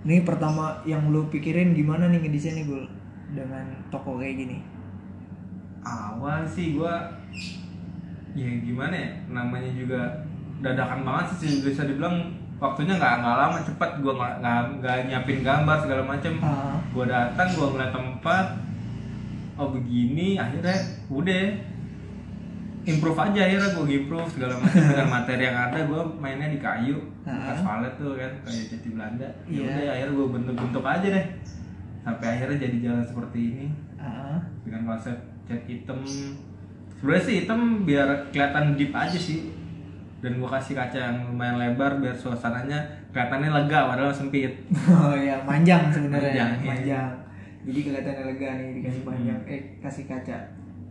Ini 0.00 0.24
pertama 0.24 0.80
yang 0.82 1.08
lu 1.08 1.28
pikirin 1.28 1.72
gimana 1.72 2.08
nih 2.08 2.20
ngedesainnya 2.20 2.64
gue 2.64 2.82
dengan 3.30 3.64
toko 3.88 4.16
kayak 4.16 4.36
gini? 4.38 4.58
awal 5.80 6.44
sih 6.44 6.76
gua 6.76 7.08
ya 8.30 8.48
gimana 8.60 8.92
ya 8.92 9.08
namanya 9.26 9.72
juga 9.72 10.00
dadakan 10.60 11.02
banget 11.02 11.26
sih 11.40 11.64
bisa 11.64 11.88
dibilang 11.88 12.20
waktunya 12.56 12.94
nggak 12.94 13.14
nggak 13.18 13.36
lama 13.38 13.58
cepat 13.58 13.90
gua 13.98 14.12
nggak 14.38 14.60
nggak 14.76 14.96
nyiapin 15.08 15.40
gambar 15.40 15.76
segala 15.80 16.02
macem 16.04 16.36
Ah, 16.38 16.76
gua 16.92 17.08
datang 17.08 17.48
gua 17.56 17.66
ngeliat 17.72 17.92
tempat 17.92 18.46
oh 19.60 19.68
begini 19.70 20.34
akhirnya 20.34 20.72
udah 21.08 21.42
improve 22.82 23.18
aja 23.20 23.40
akhirnya 23.44 23.68
gua 23.76 23.84
improve 23.86 24.28
segala 24.32 24.54
macam 24.56 24.80
dengan 24.90 25.08
materi 25.12 25.42
yang 25.44 25.58
ada 25.60 25.78
gua 25.84 26.00
mainnya 26.16 26.48
di 26.48 26.56
kayu 26.58 26.96
bekas 27.22 27.60
palet 27.60 27.92
tuh 27.94 28.16
kan 28.16 28.32
kayak 28.40 28.64
jati 28.72 28.88
Belanda 28.88 29.28
ya 29.44 29.52
Iya. 29.52 29.64
udah 29.68 29.84
akhirnya 29.92 30.14
gua 30.16 30.26
bentuk-bentuk 30.32 30.84
aja 30.84 31.08
deh 31.12 31.26
sampai 32.00 32.26
akhirnya 32.32 32.56
jadi 32.58 32.76
jalan 32.80 33.04
seperti 33.04 33.38
ini 33.52 33.66
ah, 33.94 34.40
dengan 34.64 34.88
konsep 34.88 35.12
cat 35.44 35.60
hitam 35.68 36.00
sebenarnya 36.96 37.22
sih 37.22 37.34
hitam 37.44 37.60
biar 37.84 38.08
kelihatan 38.32 38.72
deep 38.74 38.92
aja 38.96 39.18
sih 39.20 39.52
dan 40.20 40.40
gua 40.40 40.56
kasih 40.56 40.72
kaca 40.72 40.96
yang 40.96 41.16
lumayan 41.28 41.60
lebar 41.60 42.00
biar 42.00 42.16
suasananya 42.16 42.80
kelihatannya 43.12 43.52
lega 43.52 43.80
padahal 43.86 44.08
sempit 44.10 44.56
oh 44.88 45.12
ya 45.12 45.36
manjang 45.44 45.92
sebenarnya. 45.92 46.32
Manjang, 46.32 46.50
iya. 46.56 46.72
Manjang. 46.72 47.08
Jadi 47.60 47.78
kelihatannya 47.82 48.24
lega 48.26 48.48
nih 48.54 48.68
dikasih 48.74 49.00
Hmm. 49.00 49.10
panjang, 49.10 49.40
eh 49.46 49.60
kasih 49.78 50.04
kaca 50.04 50.38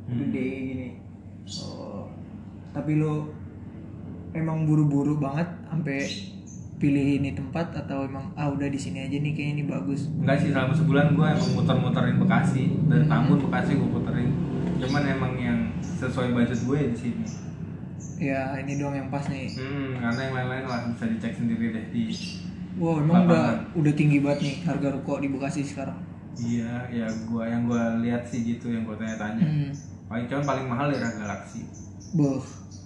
Hmm. 0.05 0.17
gede 0.19 0.45
gini. 0.63 0.87
Oh, 1.59 2.05
tapi 2.69 2.91
lu 2.95 3.29
emang 4.31 4.63
buru-buru 4.63 5.17
banget 5.17 5.49
sampai 5.65 6.05
pilih 6.77 7.19
ini 7.19 7.33
tempat 7.33 7.73
atau 7.75 8.03
emang 8.03 8.31
ah 8.33 8.47
udah 8.47 8.65
di 8.65 8.77
sini 8.77 9.01
aja 9.01 9.13
nih 9.13 9.33
kayaknya 9.33 9.53
ini 9.53 9.65
bagus. 9.65 10.07
enggak 10.13 10.37
sih 10.37 10.49
selama 10.49 10.71
sebulan 10.71 11.07
gua 11.11 11.27
emang 11.31 11.49
muter-muterin 11.53 12.15
Bekasi 12.17 12.63
dari 12.85 13.03
Tambun 13.03 13.41
Bekasi 13.41 13.71
gua 13.75 13.89
puterin 13.91 14.31
cuman 14.79 15.03
emang 15.03 15.33
yang 15.35 15.59
sesuai 15.75 16.31
budget 16.31 16.55
gue 16.61 16.79
di 16.87 16.97
sini 16.97 17.25
Ya 18.17 18.55
ini 18.55 18.75
doang 18.75 18.93
yang 18.93 19.09
pas 19.09 19.25
nih. 19.25 19.47
hmm, 19.49 19.95
karena 19.97 20.19
yang 20.21 20.35
lain-lain 20.37 20.65
lah 20.65 20.79
bisa 20.87 21.05
dicek 21.09 21.33
sendiri 21.33 21.65
deh 21.69 21.85
di 21.89 22.03
Wow, 22.75 23.01
emang 23.01 23.25
udah 23.25 23.27
Lapangan. 23.27 23.57
udah 23.75 23.93
tinggi 23.93 24.17
banget 24.21 24.39
nih 24.41 24.55
harga 24.63 24.87
ruko 24.89 25.13
di 25.17 25.27
Bekasi 25.27 25.61
sekarang. 25.65 25.99
Iya 26.41 26.73
ya 26.89 27.07
gua 27.25 27.43
yang 27.43 27.63
gua 27.63 27.97
lihat 27.97 28.23
sih 28.23 28.43
gitu 28.45 28.69
yang 28.69 28.83
gua 28.83 28.95
tanya-tanya 28.95 29.41
Hmm. 29.41 29.71
paling 30.05 30.25
cuman 30.25 30.43
paling 30.45 30.65
mahal 30.65 30.87
daerah 30.87 31.11
Galaxy 31.13 31.61
Boh, 32.11 32.41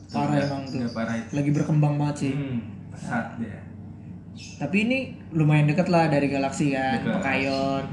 parah 0.08 0.36
Udah- 0.36 0.46
emang 0.46 0.64
tuh. 0.66 0.84
parah 0.90 1.16
itu 1.16 1.32
Lagi 1.32 1.50
berkembang 1.50 1.96
banget 1.96 2.16
sih. 2.20 2.34
hmm, 2.34 2.60
pesat 2.90 3.26
dia 3.38 3.60
Tapi 4.34 4.78
ini 4.82 5.00
lumayan 5.32 5.66
deket 5.66 5.88
lah 5.88 6.08
dari 6.08 6.28
Galaksi 6.28 6.70
kan, 6.70 7.00
Deket. 7.00 7.14
Pekayon. 7.16 7.84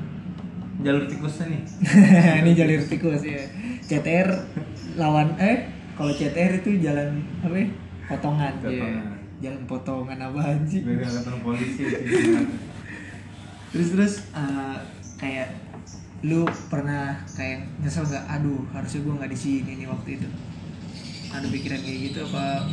jalur 0.80 1.04
tikusnya 1.04 1.46
nih 1.46 1.62
ini 2.40 2.50
jalur 2.54 2.80
tikus 2.82 3.20
ya. 3.22 3.44
CTR 3.82 4.28
lawan 4.96 5.36
eh 5.36 5.68
kalau 5.92 6.10
CTR 6.10 6.58
itu 6.58 6.80
jalan 6.80 7.08
apa? 7.38 7.52
ya? 7.54 7.66
Potongan. 8.08 8.52
ya. 8.58 8.64
Potongan. 8.64 9.06
Jalan 9.38 9.62
potongan 9.64 10.18
sih? 10.64 10.80
biar 10.80 10.96
nggak 10.98 11.12
ketemu 11.14 11.38
polisi 11.40 11.82
sih 11.82 12.04
Terus 13.70 13.88
terus 13.88 14.14
eh, 14.32 14.76
kayak 15.20 15.48
lu 16.20 16.42
pernah 16.66 17.16
kayak 17.30 17.64
nyesel 17.78 18.04
nggak? 18.04 18.24
Aduh, 18.30 18.64
harusnya 18.70 19.00
gua 19.00 19.14
nggak 19.16 19.30
di 19.30 19.38
sini 19.38 19.70
nih 19.76 19.86
waktu 19.86 20.10
itu. 20.16 20.28
Ada 21.30 21.46
pikiran 21.46 21.78
kayak 21.78 21.98
gitu 22.02 22.18
apa? 22.26 22.66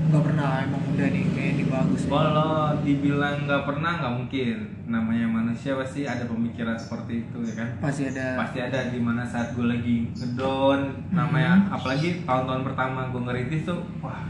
Nggak 0.00 0.22
pernah, 0.24 0.50
emang 0.60 0.82
udah 0.88 1.08
nih 1.08 1.24
kayak 1.28 1.50
ini 1.52 1.64
bagus. 1.66 2.00
ya. 2.00 2.08
kalau 2.08 2.52
dibilang 2.80 3.36
nggak 3.44 3.62
pernah 3.62 3.92
nggak 3.96 4.14
mungkin 4.16 4.56
namanya 4.86 5.26
manusia 5.28 5.76
pasti 5.76 6.02
ada 6.02 6.24
pemikiran 6.24 6.74
seperti 6.74 7.22
itu 7.22 7.38
ya 7.44 7.54
kan 7.54 7.68
Pasti 7.78 8.02
ada. 8.04 8.34
pasti 8.36 8.58
ada 8.58 8.90
di 8.90 8.98
mana 8.98 9.22
saat 9.22 9.54
gue 9.54 9.62
lagi 9.62 10.10
ngedown 10.12 10.80
namanya 11.10 11.70
apalagi 11.70 12.24
tahun-tahun 12.24 12.62
pertama 12.64 13.06
gue 13.06 13.20
ngerintis 13.20 13.62
tuh 13.64 13.78
wah 14.00 14.26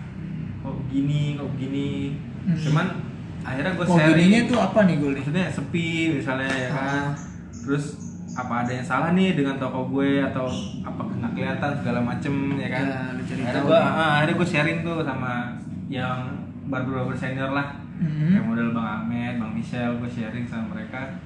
kok 0.61 0.75
begini 0.83 1.21
kok 1.35 1.49
begini 1.55 1.89
Hmm. 2.41 2.57
cuman 2.57 2.87
akhirnya 3.43 3.73
gue 3.75 3.85
sharing 3.87 4.33
tuh 4.47 4.57
apa 4.59 4.81
nih 4.83 4.97
gue 4.97 5.11
maksudnya 5.15 5.45
sepi 5.47 5.89
misalnya 6.15 6.49
ya 6.51 6.69
kan 6.71 7.05
Ah. 7.07 7.09
Terus 7.61 7.85
apa 8.31 8.63
ada 8.63 8.73
yang 8.73 8.83
salah 8.83 9.11
nih 9.11 9.35
dengan 9.35 9.57
toko 9.57 9.91
gue 9.91 10.23
atau 10.23 10.47
apa 10.81 11.03
nggak 11.03 11.33
kelihatan 11.35 11.71
segala 11.77 12.01
macem 12.01 12.33
ya 12.55 12.69
kan 12.69 12.85
Ya, 12.87 13.01
akhirnya 13.13 13.53
tahu 13.53 13.67
gue 13.67 13.77
ah, 13.77 14.11
akhirnya 14.17 14.35
gue 14.37 14.49
sharing 14.49 14.79
tuh 14.81 14.97
sama 15.01 15.33
yang 15.87 16.19
barber-barber 16.67 17.15
senior 17.15 17.51
lah 17.51 17.79
Mhm. 18.01 18.33
kayak 18.33 18.45
model 18.47 18.69
bang 18.71 18.89
Ahmed 18.89 19.35
bang 19.37 19.53
Michel 19.53 19.93
gue 19.95 20.09
sharing 20.09 20.47
sama 20.47 20.73
mereka 20.73 21.21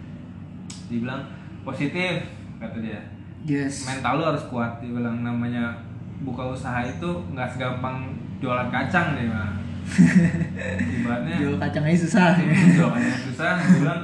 dibilang 0.85 1.23
positif 1.63 2.27
kata 2.57 2.79
dia 2.79 2.99
Yes. 3.43 3.85
mental 3.85 4.17
lu 4.17 4.25
harus 4.25 4.43
kuat 4.45 4.81
dibilang 4.81 5.21
namanya 5.21 5.77
buka 6.19 6.49
usaha 6.49 6.81
itu 6.81 7.05
nggak 7.31 7.47
segampang 7.49 8.11
jualan 8.39 8.67
kacang 8.69 9.15
bilang 9.15 9.55
ibaratnya 10.97 11.37
Jual 11.37 11.57
kacang 11.59 11.85
aja 11.85 11.99
susah. 12.01 12.29
jual 12.75 12.89
kacang 12.89 13.21
susah 13.29 13.53
bilang 13.77 14.01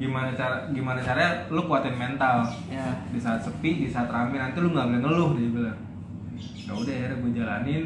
gimana 0.00 0.32
cara 0.32 0.64
gimana 0.72 0.96
caranya 1.04 1.44
lu 1.52 1.68
kuatin 1.68 1.92
mental 1.92 2.40
ya. 2.72 2.88
di 3.12 3.20
saat 3.20 3.44
sepi 3.44 3.84
di 3.84 3.88
saat 3.92 4.08
rame 4.08 4.40
nanti 4.40 4.56
lu 4.56 4.72
nggak 4.72 4.88
boleh 4.88 5.00
ngeluh 5.04 5.30
dia 5.36 5.48
bilang 5.52 5.78
ya 6.40 6.72
udah 6.72 6.94
akhirnya 6.96 7.16
gue 7.20 7.30
jalanin 7.36 7.82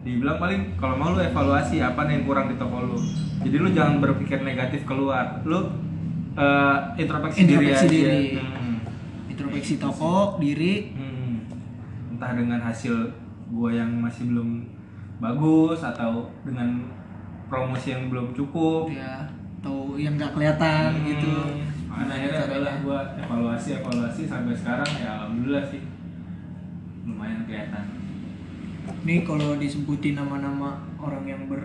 dibilang 0.00 0.40
paling 0.40 0.60
kalau 0.80 0.96
mau 0.96 1.12
lu 1.12 1.20
evaluasi 1.20 1.84
apa 1.84 2.08
nih 2.08 2.16
yang 2.16 2.24
kurang 2.24 2.48
di 2.48 2.56
toko 2.56 2.88
lu 2.88 2.98
jadi 3.44 3.56
lu 3.60 3.68
jangan 3.68 4.00
berpikir 4.00 4.40
negatif 4.40 4.88
keluar 4.88 5.44
lu 5.44 5.68
eh, 6.40 6.76
introspeksi, 6.96 7.44
Introspeksi 7.44 7.44
diri 7.44 7.68
aja 7.68 7.86
diri. 7.86 8.24
Hmm. 8.40 8.76
Introspeksi 9.28 9.74
toko, 9.76 10.40
diri. 10.40 10.74
Hmm. 10.96 11.36
entah 12.16 12.32
dengan 12.32 12.64
hasil 12.64 12.94
gue 13.52 13.70
yang 13.76 13.90
masih 14.00 14.32
belum 14.32 14.64
bagus 15.20 15.84
atau 15.84 16.32
dengan 16.48 16.88
promosi 17.52 17.92
yang 17.92 18.08
belum 18.08 18.32
cukup 18.32 18.88
Ya. 18.88 19.41
Atau 19.62 19.94
yang 19.94 20.18
nggak 20.18 20.34
kelihatan 20.34 20.90
Hmm. 20.92 21.06
gitu. 21.06 21.34
Nah, 21.86 22.08
akhirnya 22.08 22.50
adalah 22.50 22.74
gua 22.82 22.98
evaluasi 23.14 23.78
evaluasi 23.78 24.26
sampai 24.26 24.50
sekarang 24.50 24.90
ya 24.98 25.22
alhamdulillah 25.22 25.62
sih 25.64 25.86
lumayan 27.04 27.46
kelihatan. 27.46 27.84
Nih 29.02 29.22
kalau 29.22 29.54
disebutin 29.54 30.18
nama-nama 30.18 30.82
orang 30.98 31.22
yang 31.22 31.46
ber 31.46 31.62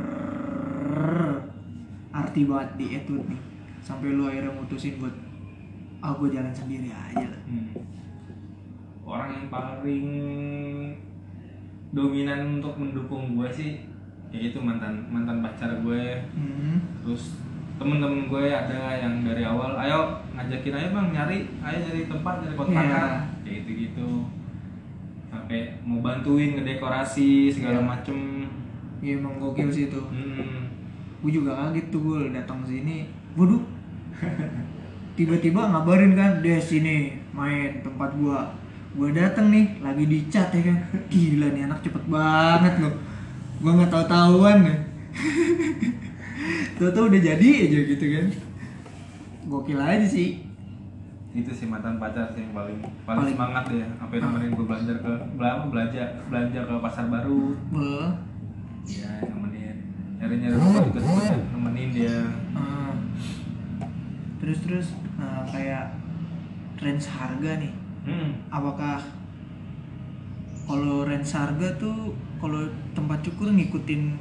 arti 2.12 2.45
banget 2.45 2.70
di 2.78 2.86
Etude 2.93 3.26
nih. 3.28 3.41
Sampai 3.80 4.14
lu 4.14 4.26
akhirnya 4.26 4.52
mutusin 4.52 5.02
buat 5.02 5.16
ah 5.98 6.14
gue 6.14 6.30
jalan 6.30 6.54
sendiri 6.54 6.89
aja 6.89 7.26
lah. 7.26 7.41
Hmm. 7.48 7.74
Orang 9.02 9.30
yang 9.32 9.48
paling 9.48 10.06
dominan 11.89 12.60
untuk 12.60 12.76
mendukung 12.76 13.34
gue 13.34 13.50
sih 13.50 13.72
ya 14.28 14.39
itu 14.43 14.60
mantan 14.60 15.08
mantan 15.08 15.39
pacar 15.39 15.72
gue 15.80 16.04
Hmm. 16.36 16.78
terus 17.00 17.39
temen-temen 17.78 18.25
gue 18.25 18.43
ada 18.47 18.80
yang 18.95 19.21
dari 19.21 19.41
awal 19.41 19.78
ayo 19.78 19.99
ngajakin 20.34 20.73
ayo 20.73 20.88
bang 20.91 21.07
nyari 21.11 21.38
ayo 21.59 21.78
nyari 21.80 22.01
tempat 22.05 22.34
nyari 22.41 22.55
kontrakan 22.55 22.89
Iya. 22.89 23.05
kayak 23.41 23.55
gitu 23.59 23.71
gitu 23.80 24.09
sampai 25.28 25.59
mau 25.82 25.99
bantuin 25.99 26.55
ngedekorasi 26.55 27.49
segala 27.49 27.80
Iya. 27.80 27.88
macem 27.88 28.17
Ya 28.97 29.13
emang 29.13 29.38
gokil 29.38 29.69
sih 29.69 29.86
itu. 29.88 30.01
hmm. 30.01 30.73
Gue 31.19 31.30
juga 31.32 31.53
kaget 31.53 31.86
tuh 31.88 32.01
gue 32.01 32.34
datang 32.34 32.65
sini. 32.65 33.05
Waduh. 33.34 33.61
Tiba-tiba 35.13 35.61
ngabarin 35.67 36.13
kan, 36.13 36.41
dia 36.41 36.57
sini 36.57 37.13
main 37.30 37.82
tempat 37.82 38.09
gua. 38.15 38.49
gue 38.89 39.13
dateng 39.13 39.53
nih 39.53 39.78
lagi 39.78 40.03
di 40.03 40.25
chat 40.25 40.49
ya 40.49 40.61
kan 40.63 40.78
gila 41.13 41.53
nih 41.53 41.69
anak 41.69 41.78
cepet 41.80 42.01
banget 42.07 42.73
loh 42.82 42.93
gue 43.55 43.69
nggak 43.71 43.93
tahu 43.93 44.05
tahuan 44.07 44.65
ya 44.65 44.75
tahu 46.78 46.89
tahu 46.91 47.06
udah 47.10 47.22
jadi 47.22 47.50
aja 47.68 47.80
gitu 47.95 48.06
kan. 48.08 48.26
Gokil 49.48 49.80
aja 49.80 50.08
sih. 50.08 50.43
Itu 51.32 51.52
sih 51.54 51.68
mantan 51.70 52.02
pacar 52.02 52.34
sih 52.34 52.43
yang 52.43 52.54
paling 52.56 52.80
paling, 53.06 53.06
Paling- 53.06 53.34
semangat 53.38 53.66
ya 53.70 53.88
apa 54.02 54.12
yang 54.16 54.24
nemenin 54.32 54.52
gue 54.58 54.66
belajar 54.66 54.95
ke 55.00 55.14
belum 55.38 55.70
belanja 55.70 56.04
belanja 56.28 56.60
ke 56.66 56.74
pasar 56.82 57.06
baru. 57.08 57.43
Wah, 57.72 58.10
ya 58.84 59.12
nemenin. 59.22 59.76
Nyari 60.18 60.36
nyari 60.41 60.54
tempat 60.58 60.86
ikut 60.89 61.04
ikut 61.04 61.43
nemenin 61.54 61.89
dia. 61.93 62.18
Ah. 62.58 62.93
terus 64.38 64.64
terus 64.64 64.88
nah, 65.18 65.43
kayak 65.50 65.91
range 66.80 67.06
harga 67.10 67.52
nih. 67.60 67.74
Hmm. 68.08 68.39
apakah 68.48 69.04
kalau 70.64 71.04
range 71.04 71.32
harga 71.36 71.68
tuh 71.76 72.16
kalau 72.39 72.64
tempat 72.95 73.20
cukur 73.20 73.52
ngikutin 73.52 74.16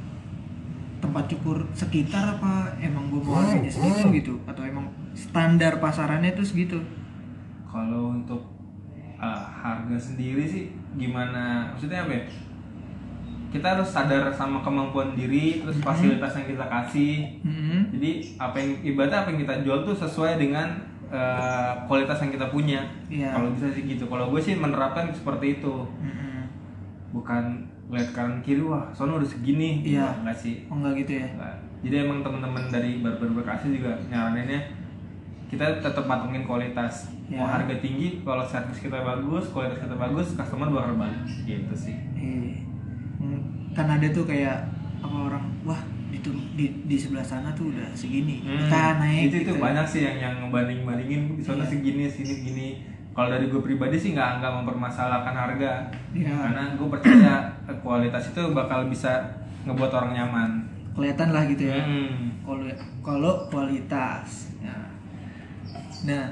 tempat 0.97 1.29
cukur 1.29 1.65
sekitar 1.73 2.37
apa 2.37 2.73
emang 2.81 3.09
gue 3.13 3.21
mau 3.21 3.37
harganya 3.37 3.69
segitu 3.69 4.07
gitu? 4.13 4.33
Atau 4.49 4.65
emang 4.65 4.89
standar 5.13 5.77
pasarannya 5.77 6.33
tuh 6.33 6.45
segitu? 6.45 6.77
Kalau 7.69 8.17
untuk 8.17 8.41
uh, 9.17 9.43
harga 9.45 9.97
sendiri 9.97 10.45
sih 10.45 10.73
gimana 10.97 11.73
maksudnya 11.73 12.05
apa 12.05 12.13
ya? 12.13 12.23
Kita 13.47 13.79
harus 13.79 13.87
sadar 13.87 14.27
sama 14.35 14.59
kemampuan 14.59 15.15
diri 15.15 15.63
terus 15.63 15.79
fasilitas 15.79 16.35
yang 16.35 16.47
kita 16.51 16.65
kasih. 16.67 17.13
Hmm. 17.45 17.87
jadi 17.95 18.11
apa 18.37 18.55
yang 18.59 18.71
ibaratnya 18.83 19.19
apa 19.23 19.29
yang 19.31 19.39
kita 19.47 19.55
jual 19.63 19.79
tuh 19.87 19.95
sesuai 19.95 20.35
dengan 20.35 20.67
uh, 21.07 21.73
kualitas 21.87 22.19
yang 22.25 22.31
kita 22.33 22.47
punya. 22.51 22.81
Iya. 23.07 23.31
kalau 23.37 23.53
bisa 23.55 23.71
sih 23.71 23.87
gitu. 23.87 24.09
Kalau 24.09 24.33
gue 24.33 24.41
sih 24.41 24.57
menerapkan 24.57 25.13
seperti 25.13 25.61
itu. 25.61 25.75
Mm-mm. 26.01 26.25
bukan 27.07 27.65
lihat 27.89 28.09
kanan 28.11 28.39
kiri 28.39 28.59
wah 28.59 28.91
sono 28.91 29.15
udah 29.15 29.25
segini 29.25 29.79
Iya. 29.81 30.11
Enggak 30.17 30.37
sih 30.37 30.67
oh 30.67 30.75
enggak 30.75 30.93
gitu 30.99 31.11
ya 31.17 31.27
Enggak. 31.29 31.55
jadi 31.79 31.95
emang 32.03 32.19
teman-teman 32.19 32.63
dari 32.67 32.99
barber 32.99 33.29
Bekasi 33.33 33.71
juga 33.73 33.95
nyaraninnya 34.05 34.59
kita 35.47 35.79
tetap 35.79 36.03
matengin 36.03 36.43
kualitas 36.43 37.15
Ya. 37.27 37.35
mau 37.35 37.47
harga 37.49 37.75
tinggi 37.77 38.23
kalau 38.23 38.39
servis 38.41 38.79
kita 38.79 38.95
bagus 38.97 39.47
kualitas 39.49 39.79
kita 39.79 39.95
bagus 39.95 40.31
customer 40.33 40.67
bakal 40.69 40.95
balik 40.95 41.19
gitu 41.43 41.73
sih 41.73 41.95
Iya. 42.13 42.63
Hmm, 43.17 43.39
kan 43.69 43.87
ada 43.89 44.07
tuh 44.09 44.23
kayak 44.23 44.63
apa 44.97 45.17
orang 45.25 45.43
wah 45.61 45.75
itu 46.07 46.27
di, 46.55 46.71
di 46.83 46.95
sebelah 46.95 47.21
sana 47.21 47.51
tuh 47.51 47.67
udah 47.67 47.91
segini 47.91 48.39
kita 48.39 48.79
naik 48.97 49.11
Hmm. 49.17 49.27
itu 49.27 49.35
itu 49.37 49.43
gitu. 49.45 49.59
banyak 49.59 49.83
sih 49.85 50.01
yang 50.01 50.15
yang 50.17 50.33
ngebanding 50.39 50.81
bandingin 50.81 51.35
di 51.35 51.43
sana 51.43 51.61
Iya. 51.61 51.69
segini 51.69 52.03
sini 52.07 52.33
gini 52.41 52.67
kalau 53.17 53.27
dari 53.27 53.45
gue 53.47 53.57
pribadi 53.59 53.97
sih 53.97 54.13
nggak 54.13 54.37
nggak 54.37 54.53
mempermasalahkan 54.55 55.33
harga 55.35 55.89
Iya. 56.11 56.29
karena 56.29 56.63
gue 56.71 56.87
percaya 56.87 57.33
eh, 57.65 57.77
kualitas 57.79 58.29
itu 58.29 58.41
bakal 58.51 58.85
bisa 58.85 59.25
ngebuat 59.65 59.89
orang 59.91 60.11
nyaman 60.13 60.49
kelihatan 60.93 61.29
lah 61.29 61.43
gitu 61.45 61.63
ya 61.65 61.81
Hmm. 61.81 62.29
kalau 62.41 62.65
kalau 63.01 63.33
kualitas 63.47 64.53
ya. 64.59 64.77
nah 66.05 66.25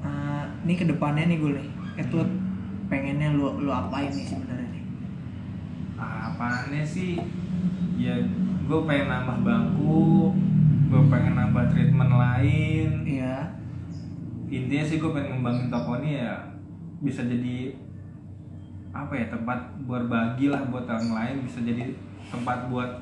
eh, 0.00 0.44
ini 0.62 0.74
ke 0.76 0.86
depannya 0.86 1.26
nih 1.26 1.38
gue 1.38 1.50
nih 1.52 1.68
Edward 1.96 2.30
pengennya 2.86 3.32
lu 3.32 3.58
lu 3.58 3.70
apain 3.70 4.08
nih 4.08 4.22
sebenarnya 4.24 4.68
nih 4.68 4.84
Apanya 5.98 6.82
sih? 6.82 7.14
Ya 7.94 8.18
gue 8.62 8.80
pengen 8.82 9.06
nambah 9.06 9.38
bangku, 9.40 10.34
gue 10.88 11.02
pengen 11.06 11.34
nambah 11.36 11.62
treatment 11.68 12.10
lain. 12.10 12.88
iya 13.04 13.46
Intinya 14.52 14.84
sih 14.84 15.00
gue 15.00 15.08
pengen 15.08 15.40
ngembangin 15.40 15.72
toko 15.72 15.96
ini 16.04 16.20
ya 16.20 16.36
bisa 17.00 17.24
jadi 17.24 17.72
apa 18.92 19.16
ya 19.16 19.26
tempat 19.32 19.58
berbagi 19.88 20.52
lah 20.52 20.68
buat 20.68 20.84
orang 20.84 21.08
lain 21.08 21.36
bisa 21.48 21.64
jadi 21.64 21.96
tempat 22.28 22.68
buat 22.68 23.00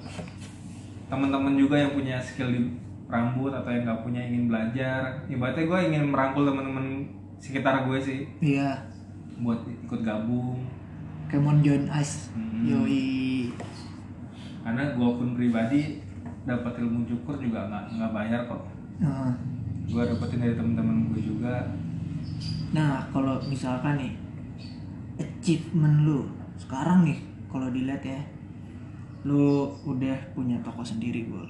teman-teman 1.11 1.59
juga 1.59 1.75
yang 1.75 1.91
punya 1.91 2.23
skill 2.23 2.55
di 2.55 2.71
rambut 3.11 3.51
atau 3.51 3.67
yang 3.67 3.83
nggak 3.83 4.03
punya 4.07 4.23
ingin 4.23 4.47
belajar. 4.47 5.27
Ibaratnya 5.27 5.67
gue 5.67 5.79
ingin 5.91 6.05
merangkul 6.07 6.47
teman-teman 6.47 7.03
sekitar 7.43 7.83
gue 7.91 7.99
sih. 7.99 8.21
Iya. 8.39 8.87
Buat 9.43 9.67
ikut 9.67 10.01
gabung. 10.07 10.63
Kemon 11.27 11.63
John 11.67 11.91
Ice 11.99 12.31
Hmm. 12.31 12.63
yoi. 12.63 13.51
Karena 14.63 14.95
gue 14.95 15.09
pun 15.11 15.35
pribadi 15.35 15.99
dapat 16.47 16.79
ilmu 16.79 17.03
cukur 17.11 17.43
juga 17.43 17.67
nggak 17.67 17.85
nggak 17.99 18.13
bayar 18.15 18.41
kok. 18.47 18.63
Nah, 19.03 19.35
gue 19.91 20.03
dapetin 20.05 20.39
dari 20.39 20.55
teman-teman 20.55 21.11
gue 21.11 21.21
juga 21.21 21.55
Nah, 22.71 23.03
kalau 23.11 23.43
misalkan 23.45 23.99
nih 23.99 24.15
achievement 25.19 26.07
lu 26.07 26.23
sekarang 26.55 27.03
nih 27.03 27.19
kalau 27.51 27.67
dilihat 27.69 27.99
ya 28.01 28.21
lu 29.23 29.67
udah 29.83 30.15
punya 30.33 30.55
toko 30.63 30.81
sendiri 30.81 31.27
gue 31.27 31.45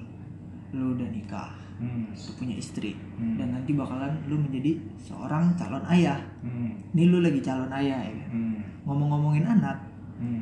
lu 0.73 0.97
udah 0.97 1.07
nikah 1.07 1.53
hmm. 1.77 2.09
lu 2.09 2.31
punya 2.35 2.57
istri 2.57 2.97
Hmm. 3.15 3.37
dan 3.37 3.53
nanti 3.53 3.71
bakalan 3.71 4.17
lu 4.25 4.35
menjadi 4.35 4.81
seorang 4.97 5.53
calon 5.53 5.85
ayah 5.87 6.17
Hmm. 6.41 6.73
ini 6.91 7.03
lu 7.05 7.21
lagi 7.21 7.37
calon 7.39 7.69
ayah 7.71 8.01
ya 8.01 8.11
kan? 8.17 8.29
Hmm. 8.33 8.57
ngomong-ngomongin 8.83 9.45
anak 9.45 9.77
Hmm. 10.17 10.41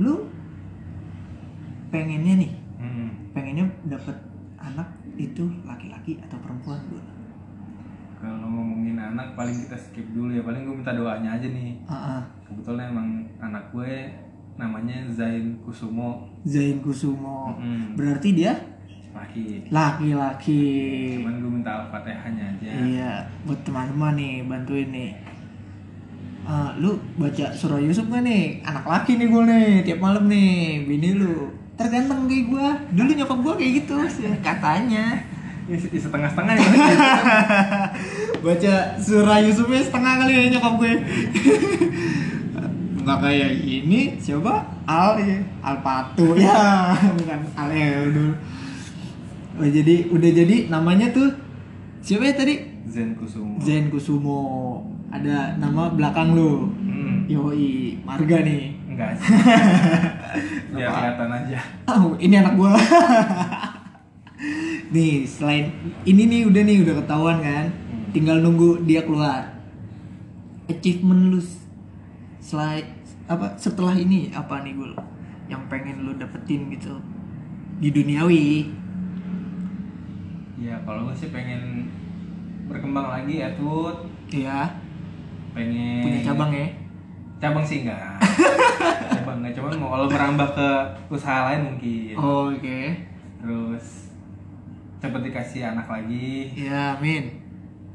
lu 0.00 0.24
pengennya 1.88 2.34
nih 2.38 2.52
Hmm. 2.80 3.10
pengennya 3.30 3.68
dapet 3.84 4.16
anak 4.56 4.88
itu 5.14 5.44
laki-laki 5.62 6.16
atau 6.18 6.38
perempuan 6.40 6.80
gue 6.88 7.02
kalau 8.18 8.42
ngomongin 8.42 8.94
anak 8.94 9.32
paling 9.32 9.54
kita 9.56 9.74
skip 9.74 10.06
dulu 10.10 10.30
ya 10.30 10.42
paling 10.42 10.62
gue 10.62 10.74
minta 10.74 10.90
doanya 10.90 11.30
aja 11.32 11.46
nih 11.46 11.78
ah. 11.86 12.18
kebetulan 12.42 12.90
emang 12.90 13.08
anak 13.38 13.70
gue 13.70 14.10
namanya 14.54 15.06
Zain 15.08 15.54
Kusumo 15.62 16.26
Zain 16.42 16.78
Kusumo 16.78 17.54
Hmm. 17.54 17.94
berarti 17.94 18.34
dia 18.34 18.58
laki 19.08 19.66
laki-laki 19.68 20.62
cuman 21.16 21.34
gue 21.38 21.52
minta 21.52 21.70
al-fatihahnya 21.76 22.44
aja 22.54 22.70
Iya, 22.84 23.12
buat 23.42 23.58
teman-teman 23.62 24.14
nih, 24.14 24.34
bantuin 24.44 24.88
nih. 24.90 25.10
Ah, 26.42 26.70
lu 26.74 26.96
baca 27.14 27.50
surah 27.50 27.76
Yusuf 27.76 28.06
gak 28.06 28.22
nih? 28.22 28.62
Anak 28.62 28.86
laki 28.86 29.18
nih 29.18 29.26
gue 29.26 29.42
nih, 29.44 29.70
tiap 29.82 30.00
malam 30.00 30.24
nih, 30.26 30.86
bini 30.86 31.12
lu. 31.12 31.50
Terganteng 31.74 32.24
kayak 32.24 32.44
gue. 32.46 32.66
Dulu 32.94 33.10
nyokap 33.12 33.38
gue 33.42 33.54
kayak 33.58 33.72
gitu, 33.82 33.96
sih, 34.08 34.30
katanya. 34.40 35.18
Ini 35.68 35.76
se- 35.76 35.92
setengah-setengah 36.00 36.54
ya 36.56 36.68
Baca 38.44 38.74
surah 38.96 39.38
Yusufnya 39.44 39.84
setengah 39.84 40.12
kali 40.24 40.32
ya 40.32 40.42
nyokap 40.56 40.74
gue. 40.80 40.92
Nggak 43.04 43.18
kayak 43.24 43.50
ini, 43.64 44.16
siapa? 44.16 44.64
Al 44.88 45.20
ya, 45.20 45.38
Al 45.60 45.80
Patu 45.84 46.36
ya, 46.40 46.92
bukan 46.96 47.40
Al 47.56 47.70
Eldul. 47.72 48.32
Oh, 49.58 49.68
jadi 49.68 50.08
udah 50.08 50.30
jadi 50.32 50.56
namanya 50.72 51.12
tuh 51.12 51.28
siapa 52.00 52.32
ya 52.32 52.34
tadi? 52.36 52.78
Zen 52.88 53.12
Kusumo 53.12 53.60
Zen 53.60 53.92
Kusumo 53.92 54.40
ada 55.12 55.56
nama 55.60 55.92
belakang 55.92 56.32
lu 56.32 56.72
hmm. 56.72 57.28
Yoi 57.28 58.00
Marga 58.00 58.40
nih 58.44 58.72
enggak 58.88 59.12
sih 59.20 59.28
biar 60.72 60.88
kelihatan 60.88 61.28
aja 61.32 61.58
oh, 61.88 62.16
ini 62.16 62.34
anak 62.40 62.54
gua 62.56 62.72
nih 64.88 65.28
selain 65.28 65.68
ini 66.08 66.22
nih 66.28 66.40
udah 66.48 66.62
nih 66.64 66.76
udah 66.84 66.94
ketahuan 67.04 67.38
kan? 67.44 67.66
Tinggal 68.12 68.40
nunggu 68.40 68.88
dia 68.88 69.04
keluar. 69.04 69.44
Achievement 70.68 71.32
lu 71.32 71.40
selain 72.40 72.84
apa 73.28 73.52
setelah 73.60 73.92
ini 73.96 74.32
apa 74.32 74.64
nih 74.64 74.72
gul? 74.76 74.92
Yang 75.48 75.62
pengen 75.68 76.04
lu 76.04 76.16
dapetin 76.16 76.72
gitu 76.72 76.96
di 77.78 77.88
duniawi? 77.92 78.72
Ya 80.58 80.74
kalau 80.82 81.06
gue 81.06 81.14
sih 81.14 81.30
pengen 81.30 81.86
berkembang 82.68 83.08
lagi 83.08 83.40
ya 83.40 83.48
tuh 83.56 84.10
iya. 84.28 84.68
Pengen 85.56 86.04
punya 86.04 86.20
cabang 86.24 86.50
ya? 86.52 86.68
Cabang 87.38 87.64
sih 87.64 87.86
enggak. 87.86 88.18
Cabang 89.14 89.40
enggak 89.40 89.54
cuman 89.54 89.72
mau 89.78 89.90
kalau 89.94 90.06
merambah 90.10 90.48
ke 90.58 90.68
usaha 91.14 91.46
lain 91.48 91.70
mungkin. 91.70 92.14
Oh, 92.18 92.50
oke. 92.50 92.80
Terus 93.38 93.86
cepet 94.98 95.20
dikasih 95.30 95.62
anak 95.74 95.86
lagi 95.86 96.50
ya 96.54 96.98
amin 96.98 97.30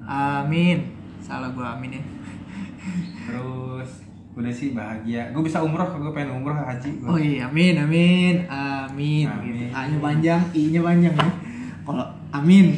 amin 0.03 0.77
salah 1.19 1.51
gua 1.51 1.75
amin 1.75 1.99
ya 1.99 2.03
terus 3.27 4.03
udah 4.33 4.49
sih 4.49 4.73
bahagia 4.73 5.29
gue 5.29 5.43
bisa 5.45 5.61
umroh 5.61 5.85
gue 5.85 6.09
pengen 6.09 6.41
umroh 6.41 6.57
haji 6.57 6.89
gua. 6.97 7.13
Oh 7.13 7.19
iya, 7.21 7.45
amin, 7.45 7.77
amin, 7.77 8.35
amin. 8.49 9.29
Amin. 9.29 9.45
Gitu. 9.45 9.69
A-nya 9.69 9.97
panjang, 10.01 10.41
I-nya 10.57 10.81
panjang 10.81 11.13
ya. 11.13 11.29
Kalau 11.85 12.05
amin, 12.33 12.73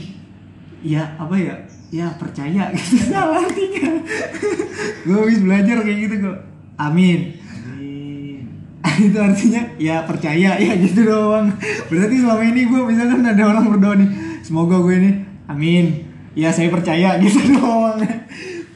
ya 0.84 1.04
apa 1.16 1.36
ya? 1.40 1.56
Ya 1.96 2.12
percaya 2.20 2.76
gitu. 2.76 3.08
Salah 3.16 3.40
artinya. 3.40 3.88
gue 5.08 5.16
habis 5.16 5.40
belajar 5.40 5.80
kayak 5.80 6.00
gitu 6.04 6.16
kok. 6.28 6.38
Amin. 6.76 7.40
Itu 9.08 9.18
artinya 9.18 9.62
ya 9.76 10.06
percaya 10.06 10.56
ya 10.56 10.74
gitu 10.78 11.04
doang. 11.04 11.50
Berarti 11.90 12.16
selama 12.22 12.44
ini 12.46 12.62
gue 12.66 12.82
misalkan 12.86 13.26
ada 13.26 13.44
orang 13.44 13.66
berdoa 13.68 13.96
nih, 13.98 14.10
semoga 14.42 14.78
gue 14.80 14.96
ini 14.96 15.12
amin. 15.46 15.86
Ya 16.34 16.52
saya 16.52 16.70
percaya 16.70 17.16
gitu 17.24 17.56
doang. 17.56 18.00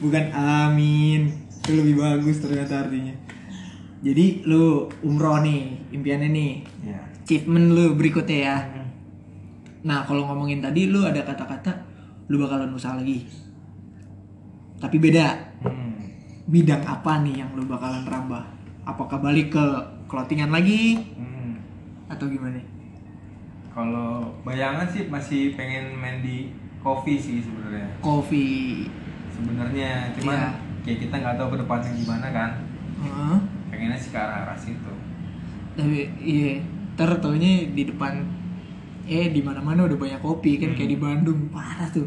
Bukan 0.00 0.24
amin. 0.32 1.38
itu 1.60 1.76
lebih 1.76 2.00
bagus 2.00 2.40
ternyata 2.40 2.82
artinya 2.82 3.12
jadi 4.00 4.42
lu 4.42 4.88
umroh 5.04 5.44
nih 5.44 5.76
impiannya 5.92 6.32
nih 6.32 6.52
Iya. 6.82 6.98
achievement 7.20 7.76
lu 7.76 7.94
berikutnya 7.94 8.38
ya 8.40 8.56
nah 9.84 10.00
kalau 10.02 10.24
ngomongin 10.24 10.64
tadi 10.64 10.88
lu 10.88 11.04
ada 11.04 11.20
kata-kata 11.20 11.84
lu 12.26 12.40
bakalan 12.40 12.72
usaha 12.72 12.96
lagi 12.96 13.28
tapi 14.80 14.96
beda 14.96 15.52
Hmm. 15.60 15.92
bidang 16.48 16.80
apa 16.80 17.20
nih 17.20 17.44
yang 17.44 17.52
lu 17.52 17.68
bakalan 17.68 18.08
rambah 18.08 18.40
apakah 18.82 19.20
balik 19.20 19.52
ke 19.52 19.64
clothingan 20.10 20.50
lagi 20.50 20.98
Hmm. 21.14 21.54
atau 22.06 22.26
gimana 22.26 22.58
Kalau 23.70 24.34
bayangan 24.42 24.82
sih 24.84 25.06
masih 25.06 25.54
pengen 25.54 25.94
main 25.94 26.18
di 26.18 26.50
coffee 26.82 27.14
sih 27.16 27.38
sebenarnya. 27.38 27.86
coffee 28.02 28.90
Sebenarnya 29.30 30.10
cuman 30.12 30.34
Iya. 30.34 30.50
kayak 30.82 30.98
kita 31.00 31.14
nggak 31.14 31.36
tahu 31.38 31.48
ke 31.54 31.58
depannya 31.62 31.90
gimana 31.94 32.26
kan. 32.28 32.50
Heeh. 32.98 33.36
Pengennya 33.70 33.94
sih 33.94 34.10
ke 34.10 34.18
arah 34.18 34.44
arah 34.44 34.58
situ. 34.58 34.92
tapi 35.70 36.02
iya 36.18 36.58
ter 36.92 37.08
di 37.70 37.82
depan 37.86 38.20
eh 39.06 39.30
di 39.30 39.40
mana 39.40 39.62
mana 39.62 39.86
udah 39.86 39.96
banyak 39.96 40.20
kopi 40.20 40.58
kan 40.58 40.74
kayak 40.74 40.90
di 40.90 40.98
Bandung 40.98 41.48
parah 41.48 41.88
tuh 41.88 42.04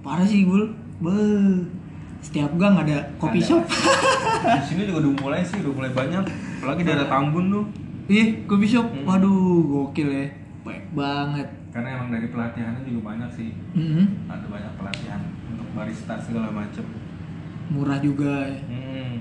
parah 0.00 0.24
sih 0.24 0.46
gul 0.46 0.70
be 0.98 1.12
setiap 2.22 2.54
gang 2.56 2.78
ada 2.78 3.02
kopi 3.18 3.42
Ada. 3.42 3.46
shop 3.52 3.64
Di 3.66 4.62
sini 4.64 4.82
juga 4.86 5.02
udah 5.02 5.12
mulai 5.18 5.42
sih, 5.42 5.58
udah 5.60 5.74
mulai 5.74 5.90
banyak. 5.90 6.24
Apalagi 6.62 6.82
daerah 6.84 7.08
Tambun 7.08 7.46
tuh. 7.48 7.64
iya 8.06 8.24
kopi 8.44 8.62
shop 8.64 8.86
Hmm. 8.86 9.02
waduh 9.04 9.34
gokil 9.64 10.06
ya 10.06 10.26
baik 10.62 10.84
banget 10.92 11.48
Karena 11.68 11.96
emang 11.96 12.08
dari 12.08 12.28
pelatihannya 12.28 12.84
juga 12.84 13.00
banyak 13.08 13.30
sih. 13.32 13.50
Mhm. 13.72 14.28
Ada 14.28 14.46
banyak 14.46 14.72
pelatihan 14.76 15.20
untuk 15.48 15.66
barista 15.72 16.14
segala 16.16 16.52
macem. 16.52 16.84
murah 17.68 17.98
juga 17.98 18.44
ya. 18.44 18.60
Hmm. 18.68 19.16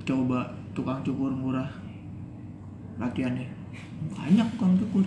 coba 0.00 0.40
tukang 0.70 1.02
cukur 1.02 1.28
murah 1.28 1.66
latihannya 2.96 3.50
banyak 4.08 4.46
tukang 4.54 4.78
cukur 4.78 5.02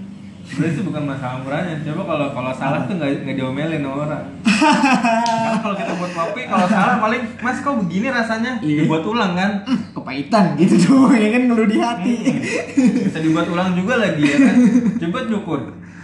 Sih 0.50 0.82
bukan 0.82 1.04
masalah 1.06 1.40
murahnya. 1.40 1.78
Coba 1.84 2.02
kalau 2.06 2.28
kalau 2.32 2.52
salah 2.52 2.80
tuh 2.84 2.96
nggak 2.96 3.24
nggak 3.24 3.36
diomelin 3.36 3.80
sama 3.80 3.98
orang. 4.04 4.24
Karena 4.44 5.58
kalau 5.58 5.76
kita 5.76 5.94
buat 5.94 6.12
kopi, 6.12 6.42
kalau 6.44 6.68
salah 6.68 6.96
paling 6.98 7.22
Mas 7.38 7.58
kok 7.60 7.76
begini 7.78 8.08
rasanya? 8.10 8.52
Iya. 8.60 8.84
Dibuat 8.84 9.04
ulang 9.04 9.34
kan? 9.34 9.52
kepahitan 9.92 10.46
gitu 10.56 10.76
tuh 10.80 11.12
ya 11.16 11.30
kan 11.30 11.42
ngeluh 11.46 11.66
di 11.66 11.78
hati 11.78 12.16
Hmm. 12.20 13.06
Bisa 13.06 13.20
dibuat 13.20 13.48
ulang 13.48 13.72
juga 13.74 13.94
lagi 13.98 14.22
ya 14.22 14.38
kan? 14.38 14.56
Coba 14.98 15.20
cukur. 15.26 15.60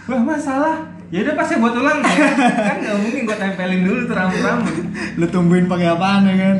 Wah 0.06 0.20
mas 0.22 0.40
salah. 0.40 0.78
Ya 1.06 1.22
udah 1.22 1.34
pas 1.34 1.44
saya 1.44 1.58
buat 1.58 1.74
ulang 1.74 1.98
ya. 2.00 2.26
kan 2.38 2.76
nggak 2.78 2.96
mungkin 2.98 3.20
gua 3.24 3.36
tempelin 3.36 3.82
dulu 3.82 4.00
tuh 4.04 4.14
rambut-rambut. 4.14 4.74
lu 5.16 5.26
tumbuhin 5.26 5.66
pakai 5.66 5.86
apaan 5.88 6.22
ya 6.24 6.34
kan 6.36 6.56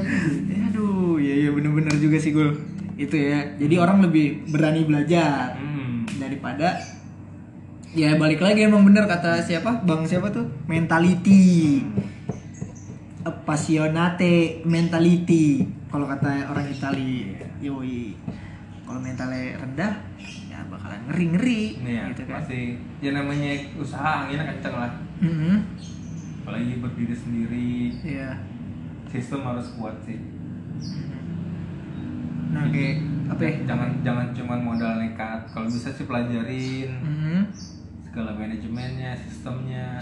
Ya, 0.47 0.59
aduh 0.67 1.19
ya 1.19 1.35
ya 1.37 1.51
bener-bener 1.51 1.95
juga 1.95 2.17
sih 2.17 2.31
gul 2.31 2.55
itu 2.95 3.13
ya 3.13 3.55
jadi 3.57 3.75
orang 3.77 4.01
lebih 4.01 4.47
berani 4.47 4.83
belajar 4.83 5.55
Hmm. 5.57 6.07
daripada 6.17 6.79
ya 7.95 8.17
balik 8.17 8.41
lagi 8.41 8.67
emang 8.67 8.83
bener 8.83 9.07
kata 9.07 9.39
siapa 9.41 9.85
bang 9.85 10.03
siapa 10.05 10.33
tuh 10.33 10.47
mentality 10.67 11.85
passionate 13.47 14.63
mentality 14.67 15.63
kalau 15.87 16.07
kata 16.07 16.51
orang 16.51 16.67
Itali 16.67 17.35
yoi 17.63 18.15
kalau 18.83 18.99
mentalnya 19.03 19.59
rendah 19.59 19.93
ya 20.47 20.63
bakalan 20.67 21.01
ngeri 21.11 21.25
ngeri 21.35 21.63
Nih 21.83 21.93
ya, 21.95 22.03
gitu 22.11 22.23
kan 22.27 22.43
pasti 22.43 22.61
ya 22.99 23.11
namanya 23.13 23.51
usaha 23.75 24.11
anginnya 24.25 24.47
kenceng 24.47 24.75
lah. 24.75 24.93
Mhm. 25.19 25.55
Apalagi 26.43 26.79
berdiri 26.79 27.11
sendiri, 27.11 27.71
Iya. 28.07 28.39
sistem 29.11 29.43
harus 29.43 29.75
kuat 29.75 29.99
sih. 30.07 30.23
nah 32.47 32.63
kayak 32.71 33.03
apa 33.27 33.43
ya 33.43 33.53
Jangan 33.67 33.91
jangan 34.07 34.27
cuman 34.31 34.61
modal 34.63 34.93
nekat. 35.03 35.51
Kalau 35.51 35.67
bisa 35.67 35.91
sih 35.91 36.07
pelajarin 36.07 36.89
Mhm. 37.03 37.41
Segala 38.17 38.33
manajemennya, 38.33 39.13
sistemnya, 39.13 40.01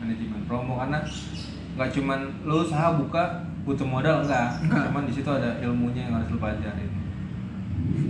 manajemen 0.00 0.48
promo 0.48 0.80
karena 0.80 0.96
nggak 1.76 1.92
cuman 1.92 2.24
lu 2.40 2.64
usaha 2.64 2.96
buka 2.96 3.44
butuh 3.68 3.84
modal 3.84 4.24
enggak, 4.24 4.64
Enggak. 4.64 4.88
cuman 4.88 5.04
di 5.04 5.12
situ 5.12 5.28
ada 5.28 5.60
ilmunya 5.60 6.08
yang 6.08 6.16
harus 6.16 6.32
lu 6.32 6.40
pelajarin. 6.40 6.88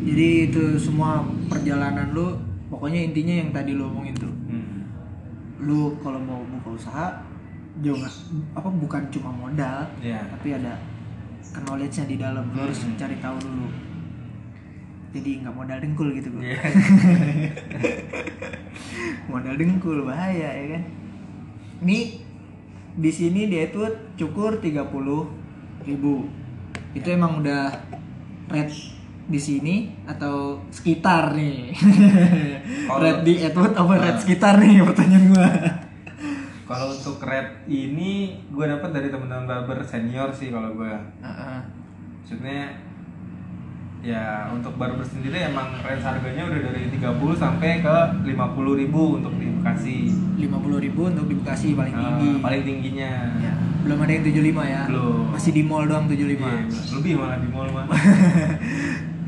jadi 0.07 0.47
itu 0.47 0.79
semua 0.79 1.19
perjalanan 1.51 2.15
lu 2.15 2.39
pokoknya 2.71 3.11
intinya 3.11 3.35
yang 3.37 3.51
tadi 3.51 3.75
lu 3.75 3.91
omongin 3.91 4.15
tuh 4.15 4.31
Hmm. 4.47 4.87
lu 5.59 5.99
kalau 5.99 6.23
mau 6.23 6.47
buka 6.47 6.79
usaha 6.79 7.07
jangan 7.83 8.07
apa 8.55 8.71
bukan 8.71 9.03
cuma 9.11 9.35
modal 9.35 9.83
Iya. 9.99 10.31
tapi 10.31 10.55
ada 10.55 10.79
knowledge-nya 11.59 12.07
di 12.07 12.17
dalam 12.17 12.47
lu 12.49 12.63
harus 12.63 12.87
Hmm. 12.87 12.95
cari 12.95 13.19
tahu 13.19 13.35
dulu 13.37 13.67
jadi 15.11 15.31
nggak 15.41 15.55
modal 15.55 15.79
dengkul 15.79 16.09
gitu 16.13 16.31
Iya. 16.37 16.55
modal 19.27 19.55
dengkul 19.55 20.03
bahaya 20.03 20.49
ya 20.51 20.67
kan 20.71 20.83
ini 21.81 22.21
di 22.93 23.11
sini 23.11 23.47
dia 23.47 23.67
itu 23.67 23.81
cukur 24.17 24.59
30 24.59 24.77
ribu 25.83 26.27
itu 26.93 27.09
emang 27.09 27.39
udah 27.39 27.71
rate 28.47 28.75
di 29.25 29.39
sini 29.39 29.75
atau 30.05 30.59
sekitar 30.69 31.33
nih 31.33 31.71
Kalau- 32.87 33.01
rate 33.01 33.23
di 33.23 33.35
Edward 33.41 33.73
apa 33.73 33.93
Nah. 33.93 34.03
rate 34.05 34.21
sekitar 34.21 34.59
nih 34.59 34.83
pertanyaan 34.83 35.27
gua 35.29 35.49
Kalau 36.67 36.87
untuk 36.89 37.19
rate 37.21 37.67
ini 37.67 38.11
gue 38.47 38.63
dapat 38.65 38.91
dari 38.93 39.09
teman-teman 39.09 39.43
barber 39.45 39.83
senior 39.83 40.31
sih 40.31 40.55
kalau 40.55 40.71
gue. 40.73 40.87
Heeh. 41.19 41.59
Maksudnya 42.17 42.79
ya 44.01 44.49
untuk 44.49 44.73
barber 44.75 45.05
sendiri 45.05 45.45
emang 45.45 45.77
range 45.79 46.01
harganya 46.01 46.43
udah 46.43 46.61
dari 46.67 46.89
30 46.89 47.05
sampai 47.37 47.71
ke 47.79 47.97
50 48.25 48.33
ribu 48.77 49.21
untuk 49.21 49.37
di 49.37 49.47
Bekasi. 49.53 49.99
50 50.41 50.49
ribu 50.81 51.01
untuk 51.07 51.27
di 51.27 51.35
Bekasi 51.37 51.77
paling 51.77 51.93
Eh, 51.93 52.01
tinggi 52.01 52.29
paling 52.41 52.63
tingginya. 52.65 53.11
Ya, 53.37 53.53
belum 53.83 53.99
ada 53.99 54.11
yang 54.11 54.25
75 54.25 54.65
ya 54.65 54.83
Belum. 54.87 55.29
masih 55.31 55.53
di 55.53 55.63
mall 55.63 55.85
doang 55.85 56.05
75 56.07 56.33
Iya, 56.41 56.65
lebih 56.95 57.13
malah 57.15 57.39
di 57.39 57.49
mall 57.49 57.69
mah. 57.71 57.85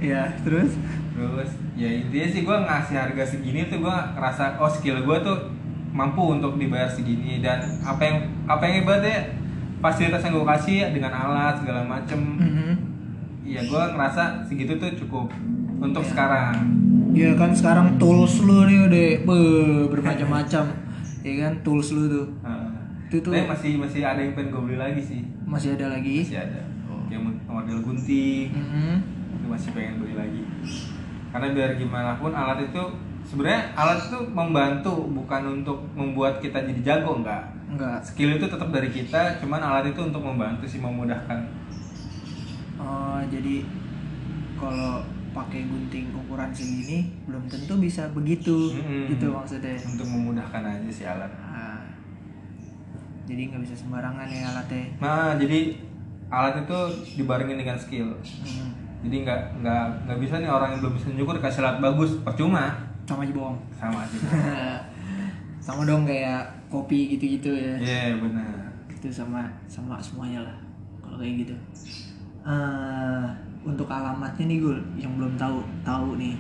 ya 0.03 0.23
terus 0.41 0.73
Terus 1.13 1.51
ya 1.75 1.89
intinya 1.91 2.27
sih 2.27 2.43
gue 2.43 2.57
ngasih 2.59 2.97
harga 2.99 3.25
segini 3.27 3.61
tuh 3.67 3.79
gue 3.79 3.97
ngerasa 4.17 4.57
oh 4.57 4.67
skill 4.67 4.99
gue 4.99 5.17
tuh 5.21 5.37
mampu 5.93 6.25
untuk 6.33 6.57
dibayar 6.57 6.89
segini 6.89 7.39
dan 7.39 7.61
apa 7.81 8.01
yang 8.01 8.17
apa 8.47 8.63
yang 8.65 8.75
hebatnya 8.81 9.37
fasilitas 9.79 10.25
yang 10.25 10.33
gue 10.33 10.47
kasih 10.49 10.77
dengan 10.91 11.13
alat 11.13 11.61
segala 11.61 11.85
macem 11.85 12.17
Mhm. 12.17 12.73
Ya 13.53 13.61
gue 13.63 13.83
ngerasa 13.91 14.23
segitu 14.43 14.73
tuh 14.75 14.91
cukup 14.97 15.29
untuk 15.79 16.01
Ya. 16.01 16.09
sekarang 16.09 16.55
Ya 17.13 17.29
kan 17.35 17.53
sekarang 17.53 18.01
tools 18.01 18.41
lu 18.41 18.65
nih 18.65 18.89
udah 18.89 19.07
be- 19.23 19.85
bermacam-macam. 19.87 20.65
ya 21.27 21.35
kan 21.39 21.53
tools 21.61 21.93
lu 21.93 22.09
tuh. 22.09 22.27
Itu 23.05 23.21
tuh 23.21 23.31
Tapi 23.31 23.45
masih 23.47 23.73
masih 23.77 24.01
ada 24.01 24.17
yang 24.17 24.33
pengen 24.33 24.49
gue 24.51 24.63
beli 24.65 24.79
lagi 24.79 24.97
sih 24.99 25.21
masih 25.45 25.77
ada 25.77 25.93
lagi. 25.93 26.25
masih 26.25 26.41
ada 26.41 26.61
Oh. 26.83 27.05
yang 27.07 27.21
model 27.45 27.79
gunting 27.79 28.49
Mhm. 28.49 28.97
itu 29.35 29.47
masih 29.47 29.69
pengen 29.71 30.01
beli 30.01 30.15
lagi 30.15 30.41
karena 31.29 31.49
biar 31.51 31.71
gimana 31.75 32.17
pun 32.17 32.33
alat 32.33 32.61
itu 32.63 32.83
sebenarnya 33.23 33.73
alat 33.75 34.01
itu 34.03 34.19
membantu 34.27 34.93
bukan 35.11 35.43
untuk 35.55 35.85
membuat 35.91 36.37
kita 36.39 36.61
jadi 36.63 36.81
jago 36.83 37.17
enggak 37.19 37.45
Enggak. 37.67 38.01
skill 38.03 38.33
itu 38.33 38.47
tetap 38.47 38.69
dari 38.69 38.89
kita 38.89 39.37
cuman 39.39 39.61
alat 39.63 39.85
itu 39.87 40.01
untuk 40.03 40.21
membantu 40.23 40.65
sih 40.65 40.77
memudahkan 40.79 41.45
Oh, 42.83 43.23
jadi 43.25 43.63
kalau 44.55 45.01
pakai 45.33 45.65
gunting 45.65 46.11
ukuran 46.13 46.51
segini 46.51 47.09
belum 47.25 47.47
tentu 47.47 47.79
bisa 47.79 48.05
begitu. 48.11 48.75
Mm-mm. 48.75 49.09
Gitu 49.09 49.27
maksudnya. 49.29 49.79
untuk 49.81 50.05
memudahkan 50.05 50.63
aja 50.63 50.91
sih 50.91 51.05
alat 51.05 51.31
Ah. 51.41 51.79
jadi 53.23 53.49
nggak 53.49 53.63
bisa 53.63 53.75
sembarangan 53.77 54.27
ya 54.27 54.45
alatnya. 54.47 54.85
nah 54.99 55.33
jadi 55.35 55.79
alat 56.29 56.55
itu 56.61 56.79
dibarengin 57.17 57.57
dengan 57.57 57.77
skill 57.77 58.13
Hmm. 58.19 58.71
jadi 59.01 59.17
nggak 59.23 59.41
nggak 59.59 59.85
nggak 60.05 60.19
bisa 60.19 60.35
nih 60.37 60.51
orang 60.51 60.69
yang 60.71 60.81
belum 60.81 60.95
bisa 60.95 61.07
nyukur 61.11 61.37
kasih 61.39 61.63
alat 61.63 61.79
bagus 61.81 62.19
percuma 62.21 62.75
Sama 63.03 63.23
aja 63.23 63.33
bohong. 63.33 63.59
sama 63.73 63.99
aja 64.01 64.17
sama 65.65 65.81
dong 65.85 66.03
kayak 66.03 66.43
kopi 66.69 67.09
gitu-gitu 67.11 67.51
ya. 67.51 67.75
iya 67.79 68.15
benar 68.15 68.69
itu 68.91 69.09
sama 69.09 69.47
sama 69.65 69.97
semuanya 69.99 70.43
lah 70.43 70.57
kalau 70.99 71.17
kayak 71.17 71.43
gitu 71.43 71.55
eh 72.43 73.25
untuk 73.63 73.87
alamatnya 73.87 74.45
nih 74.45 74.59
Gul 74.59 74.79
yang 74.97 75.15
belum 75.15 75.35
tahu 75.35 75.59
tahu 75.81 76.17
nih 76.17 76.35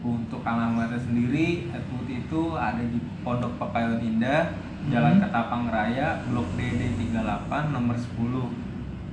Untuk 0.00 0.42
alamatnya 0.42 0.98
sendiri, 0.98 1.70
Atwood 1.70 2.06
itu 2.06 2.42
ada 2.52 2.82
di 2.82 2.98
Pondok 3.22 3.54
Pekayon 3.56 4.02
Indah, 4.02 4.50
Jalan 4.84 5.14
Hmm. 5.14 5.22
Ketapang 5.22 5.64
Raya, 5.68 6.18
Blok 6.26 6.50
DD 6.52 6.90
38, 7.12 7.22
nomor 7.70 7.94
10. 7.94 8.50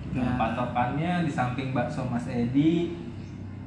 Ya. 0.10 0.26
Nah, 0.26 0.34
patokannya 0.36 1.22
di 1.22 1.30
samping 1.30 1.70
bakso 1.70 2.02
Mas 2.04 2.26
Edi, 2.26 2.98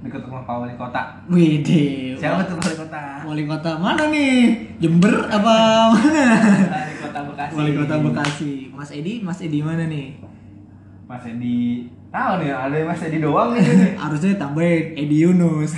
dekat 0.00 0.18
rumah 0.20 0.42
Pak 0.42 0.56
Wali 0.58 0.74
Kota. 0.74 1.22
Wede 1.28 2.18
Siapa 2.18 2.42
tuh 2.42 2.58
Wali 2.58 2.74
Kota? 2.76 3.02
wali 3.22 3.44
kota 3.46 3.70
mana 3.76 4.04
nih 4.08 4.34
Jember 4.76 5.14
apa 5.24 5.54
mana 5.88 6.26
Wali 6.74 6.94
Kota 6.98 7.20
Bekasi. 7.22 7.54
wali 7.54 7.70
kota 7.72 7.94
Bekasi 8.02 8.52
Mas 8.68 8.90
Edi 8.90 9.22
Mas 9.22 9.38
Edi 9.38 9.62
mana 9.62 9.86
nih 9.86 10.18
Mas 11.06 11.22
Edi 11.22 11.86
Tahu 12.12 12.44
nih, 12.44 12.52
ada 12.52 12.76
Mas 12.84 13.00
Edi 13.08 13.24
doang 13.24 13.56
nih. 13.56 13.64
Harusnya 14.04 14.36
tambahin 14.36 14.92
Edi 15.00 15.24
Yunus. 15.24 15.72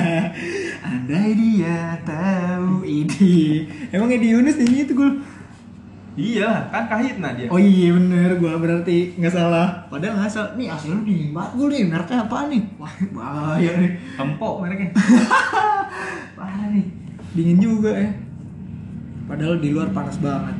Andai 0.88 1.36
dia 1.36 1.92
tahu 2.08 2.80
Edi. 2.88 3.68
Emang 3.92 4.08
Edi 4.08 4.32
Yunus 4.32 4.56
nyanyi 4.56 4.88
itu 4.88 4.96
gue. 4.96 5.12
iya, 6.16 6.72
kan 6.72 6.88
kahitna 6.88 7.36
dia. 7.36 7.52
Oh 7.52 7.60
iya 7.60 7.92
bener, 7.92 8.36
gue 8.40 8.48
berarti 8.48 9.12
nggak 9.20 9.32
salah. 9.32 9.88
Padahal 9.92 10.24
nggak 10.24 10.32
salah. 10.32 10.56
Nih 10.56 10.72
asli 10.72 10.88
lu 10.88 11.04
dingin 11.04 11.36
banget 11.36 11.52
gue 11.60 11.68
nih. 11.68 11.82
Mereknya 11.84 12.18
apa 12.24 12.36
nih? 12.48 12.62
Wah 12.80 12.94
bahaya 13.12 13.72
nih. 13.76 13.90
Empok 14.16 14.54
mereknya. 14.64 14.88
Parah 16.36 16.66
nih. 16.72 16.84
Dingin 17.36 17.58
juga 17.60 17.92
ya. 17.92 18.08
Padahal 19.28 19.60
di 19.60 19.68
luar 19.68 19.92
panas 19.92 20.16
banget. 20.16 20.56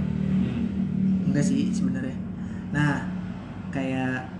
Enggak 1.29 1.45
sih 1.49 1.73
sebenarnya. 1.73 2.17
Nah, 2.73 3.09
kayak 3.73 4.32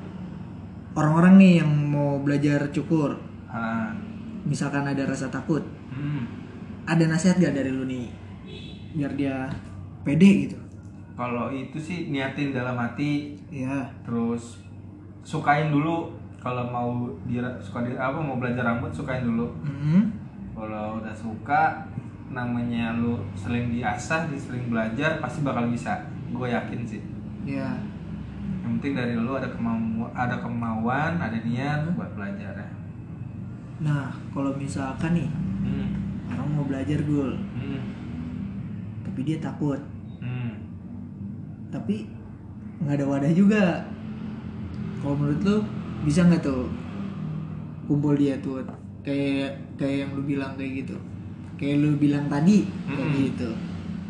orang-orang 0.93 1.35
nih 1.41 1.53
yang 1.65 1.71
mau 1.89 2.21
belajar 2.21 2.69
cukur, 2.71 3.17
Ah. 3.49 3.93
misalkan 4.45 4.85
ada 4.85 5.05
rasa 5.05 5.29
takut, 5.29 5.63
Hmm. 5.93 6.25
ada 6.85 7.05
nasihat 7.07 7.39
gak 7.39 7.55
dari 7.55 7.71
lu 7.71 7.85
nih 7.85 8.09
biar 8.93 9.13
dia 9.15 9.49
pede 10.03 10.31
gitu? 10.49 10.59
Kalau 11.13 11.53
itu 11.53 11.77
sih 11.77 12.09
niatin 12.09 12.53
dalam 12.53 12.77
hati, 12.77 13.37
Iya. 13.49 13.89
terus 14.03 14.61
sukain 15.23 15.71
dulu 15.71 16.11
kalau 16.43 16.67
mau 16.67 16.91
dia 17.25 17.45
suka 17.63 17.87
di 17.87 17.95
apa 17.95 18.19
mau 18.19 18.35
belajar 18.37 18.67
rambut 18.67 18.91
sukain 18.91 19.23
dulu. 19.23 19.47
Hmm. 19.63 20.11
Kalau 20.53 20.99
udah 20.99 21.15
suka 21.15 21.87
namanya 22.33 22.97
lu 22.97 23.21
sering 23.37 23.71
diasah, 23.71 24.27
sering 24.35 24.67
belajar 24.73 25.21
pasti 25.21 25.45
bakal 25.45 25.69
bisa. 25.69 26.01
Gue 26.33 26.49
yakin 26.51 26.81
sih. 26.83 27.01
Iya. 27.45 27.69
Yang 28.63 28.73
penting 28.79 28.95
dari 28.95 29.15
lu 29.15 29.33
ada 29.33 29.49
kemauan, 29.49 30.11
ada 30.15 30.37
kemauan, 30.39 31.13
ada 31.19 31.37
niat 31.37 31.91
buat 31.93 32.15
belajar 32.15 32.55
ya. 32.55 32.69
Nah, 33.83 34.15
kalau 34.31 34.55
misalkan 34.55 35.13
nih 35.13 35.31
Hmm. 35.63 35.89
orang 36.31 36.49
mau 36.49 36.65
belajar 36.65 37.03
gul, 37.03 37.35
Hmm. 37.53 37.83
tapi 39.03 39.21
dia 39.23 39.39
takut, 39.39 39.79
Hmm. 40.19 40.55
tapi 41.69 42.07
nggak 42.79 42.95
ada 42.97 43.07
wadah 43.09 43.33
juga. 43.33 43.65
Kalau 44.99 45.19
menurut 45.19 45.43
lu 45.43 45.57
bisa 46.03 46.23
nggak 46.23 46.41
tuh 46.41 46.71
kumpul 47.85 48.15
dia 48.15 48.39
tuh 48.39 48.63
kayak 49.03 49.51
kayak 49.75 50.07
yang 50.07 50.11
lu 50.15 50.23
bilang 50.23 50.55
kayak 50.55 50.87
gitu, 50.87 50.95
kayak 51.59 51.83
lu 51.83 51.99
bilang 51.99 52.27
tadi 52.27 52.71
kayak 52.87 53.03
Mm-mm. 53.03 53.23
gitu. 53.27 53.51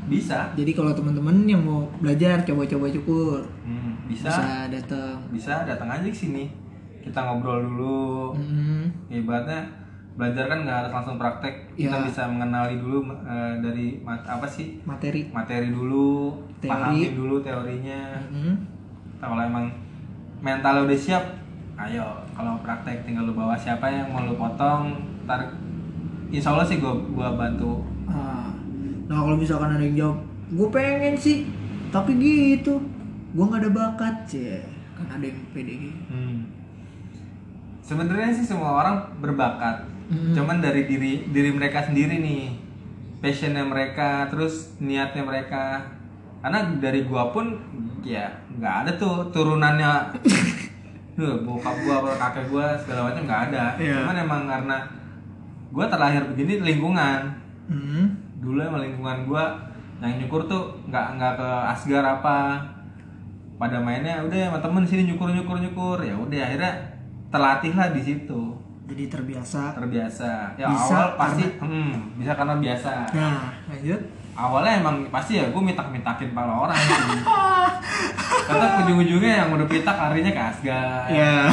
Bisa. 0.05 0.51
Jadi 0.53 0.71
kalau 0.71 0.91
teman-teman 0.91 1.45
yang 1.45 1.61
mau 1.61 1.83
belajar 1.97 2.43
coba-coba 2.43 2.87
cukur 2.89 3.39
Hmm. 3.63 3.95
Bisa. 4.05 4.29
bisa 4.29 4.47
datang. 4.69 5.17
Bisa 5.29 5.53
datang 5.63 5.89
aja 5.89 6.05
ke 6.05 6.15
sini. 6.17 6.51
Kita 7.01 7.19
ngobrol 7.21 7.63
dulu. 7.65 8.35
Mm-mm. 8.35 8.87
Ibaratnya 9.09 9.67
belajar 10.13 10.45
kan 10.45 10.59
nggak 10.61 10.77
harus 10.79 10.93
langsung 10.93 11.17
praktek. 11.17 11.55
Kita 11.73 11.97
Ya. 11.97 12.05
bisa 12.05 12.23
mengenali 12.25 12.77
dulu 12.77 13.01
eh, 13.09 13.55
dari 13.59 13.99
mat- 13.99 14.23
apa 14.25 14.45
sih 14.45 14.79
Materi. 14.83 15.27
materi 15.29 15.69
dulu, 15.69 16.31
Teori. 16.59 16.69
pahami 16.69 17.03
dulu 17.13 17.37
teorinya. 17.39 18.03
Nah, 18.29 18.55
kalau 19.25 19.41
emang 19.41 19.67
mental 20.39 20.85
udah 20.85 20.99
siap, 20.99 21.25
ayo. 21.77 22.05
Kalau 22.29 22.59
praktek 22.59 23.03
tinggal 23.03 23.25
lu 23.25 23.33
bawa 23.33 23.55
siapa 23.55 23.87
yang 23.87 24.07
mau 24.09 24.21
lu 24.21 24.35
potong, 24.35 24.93
ntar 25.23 25.43
Insya 26.29 26.49
Allah 26.51 26.65
sih 26.65 26.77
gua 26.77 26.93
gua 27.09 27.29
bantu. 27.33 27.85
Ah. 28.05 28.49
Nah 29.07 29.19
kalau 29.23 29.37
misalkan 29.37 29.73
ada 29.73 29.83
yang 29.83 29.97
jawab, 29.97 30.19
gue 30.51 30.69
pengen 30.69 31.15
sih, 31.15 31.49
tapi 31.89 32.17
gitu, 32.17 32.79
gue 33.33 33.45
nggak 33.45 33.63
ada 33.63 33.71
bakat 33.71 34.15
sih. 34.27 34.61
Kan 34.95 35.07
ada 35.09 35.25
yang 35.25 35.39
pede 35.51 35.75
gitu. 35.89 35.99
Hmm. 36.09 36.47
Sebenarnya 37.83 38.31
sih 38.31 38.47
semua 38.47 38.79
orang 38.79 38.97
berbakat, 39.19 39.91
Mm. 40.03 40.35
cuman 40.37 40.61
dari 40.61 40.85
diri 40.85 41.25
diri 41.25 41.51
mereka 41.51 41.81
sendiri 41.83 42.21
nih, 42.21 42.53
passionnya 43.19 43.65
mereka, 43.65 44.29
terus 44.29 44.77
niatnya 44.77 45.25
mereka. 45.25 45.81
Karena 46.43 46.69
dari 46.77 47.07
gua 47.07 47.33
pun 47.33 47.57
ya 48.05 48.29
nggak 48.53 48.75
ada 48.85 48.91
tuh 48.95 49.31
turunannya, 49.33 50.13
tuh 51.17 51.41
bokap 51.43 51.77
gua 51.87 51.95
atau 52.03 52.15
kakek 52.19 52.45
gua 52.51 52.67
segala 52.77 53.09
macam 53.09 53.25
nggak 53.25 53.43
ada. 53.51 53.65
Iya. 53.81 54.05
Cuman 54.05 54.17
emang 54.21 54.43
karena 54.45 54.79
gua 55.73 55.85
terlahir 55.89 56.23
begini 56.29 56.61
lingkungan, 56.61 57.21
Hmm. 57.73 58.05
Dulu 58.43 58.59
emang 58.59 58.83
lingkungan 58.83 59.19
gua 59.25 59.55
yang 59.99 60.19
nyukur 60.19 60.43
tuh 60.45 60.63
nggak 60.85 61.15
nggak 61.15 61.33
ke 61.37 61.49
asgar 61.71 62.03
apa 62.03 62.59
pada 63.55 63.79
mainnya 63.79 64.19
udah 64.21 64.51
sama 64.51 64.59
temen 64.59 64.83
sini 64.83 65.07
nyukur 65.07 65.31
nyukur 65.31 65.57
nyukur 65.57 65.99
ya 65.99 66.11
udah 66.13 66.41
akhirnya 66.43 66.73
terlatih 67.31 67.73
lah 67.73 67.89
di 67.89 68.03
situ 68.03 68.43
Jadi 68.83 69.07
terbiasa. 69.09 69.73
terbiasa 69.73 70.53
ya 70.53 70.67
Bisa 70.67 70.91
awal 70.91 71.07
pasti 71.15 71.45
hmm, 71.57 72.19
bisa 72.19 72.35
karena 72.35 72.59
biasa 72.59 72.91
Nah 73.15 73.47
lanjut. 73.65 74.01
awalnya 74.35 74.73
emang 74.77 74.97
pasti 75.09 75.39
ya 75.39 75.49
gue 75.49 75.63
mintak 75.63 75.87
mintakin 75.89 76.35
pala 76.35 76.67
orang 76.67 76.75
sih 76.77 77.23
kata 78.51 78.67
ujung 78.83 78.99
ujungnya 79.01 79.47
yang 79.47 79.49
udah 79.49 79.65
pitak 79.65 79.95
larinya 79.95 80.33
ke 80.33 80.43
asgar 80.43 81.07
Ya. 81.15 81.47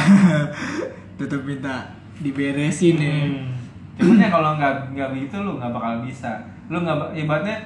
Tetap 1.14 1.40
minta 1.44 1.86
diberesin 2.18 2.96
ya. 2.98 3.14
Hmm. 3.22 3.54
Cuman 3.94 4.18
ya 4.18 4.28
kalau 4.28 4.50
nggak 4.56 4.74
nggak 4.90 5.08
begitu 5.14 5.36
lu 5.38 5.56
nggak 5.56 5.70
bakal 5.70 6.02
bisa. 6.02 6.32
Lu 6.70 6.78
nggak 6.78 6.96
ba- 6.96 7.12
ibaratnya 7.12 7.56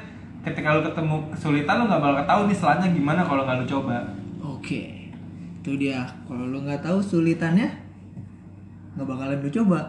ketika 0.44 0.76
lu 0.76 0.80
ketemu 0.80 1.16
kesulitan 1.32 1.74
lu 1.80 1.84
nggak 1.88 2.00
bakal 2.00 2.24
tahu 2.24 2.40
nih 2.48 2.56
selanjutnya 2.56 2.90
gimana 2.92 3.20
kalau 3.20 3.42
nggak 3.44 3.58
lu 3.60 3.66
coba. 3.68 3.96
Oke. 4.40 5.12
Itu 5.60 5.76
dia. 5.76 6.04
Kalau 6.24 6.48
lu 6.48 6.64
nggak 6.64 6.80
tahu 6.80 6.98
sulitannya, 7.00 7.68
nggak 8.96 9.06
bakalan 9.06 9.40
lu 9.40 9.50
coba. 9.52 9.80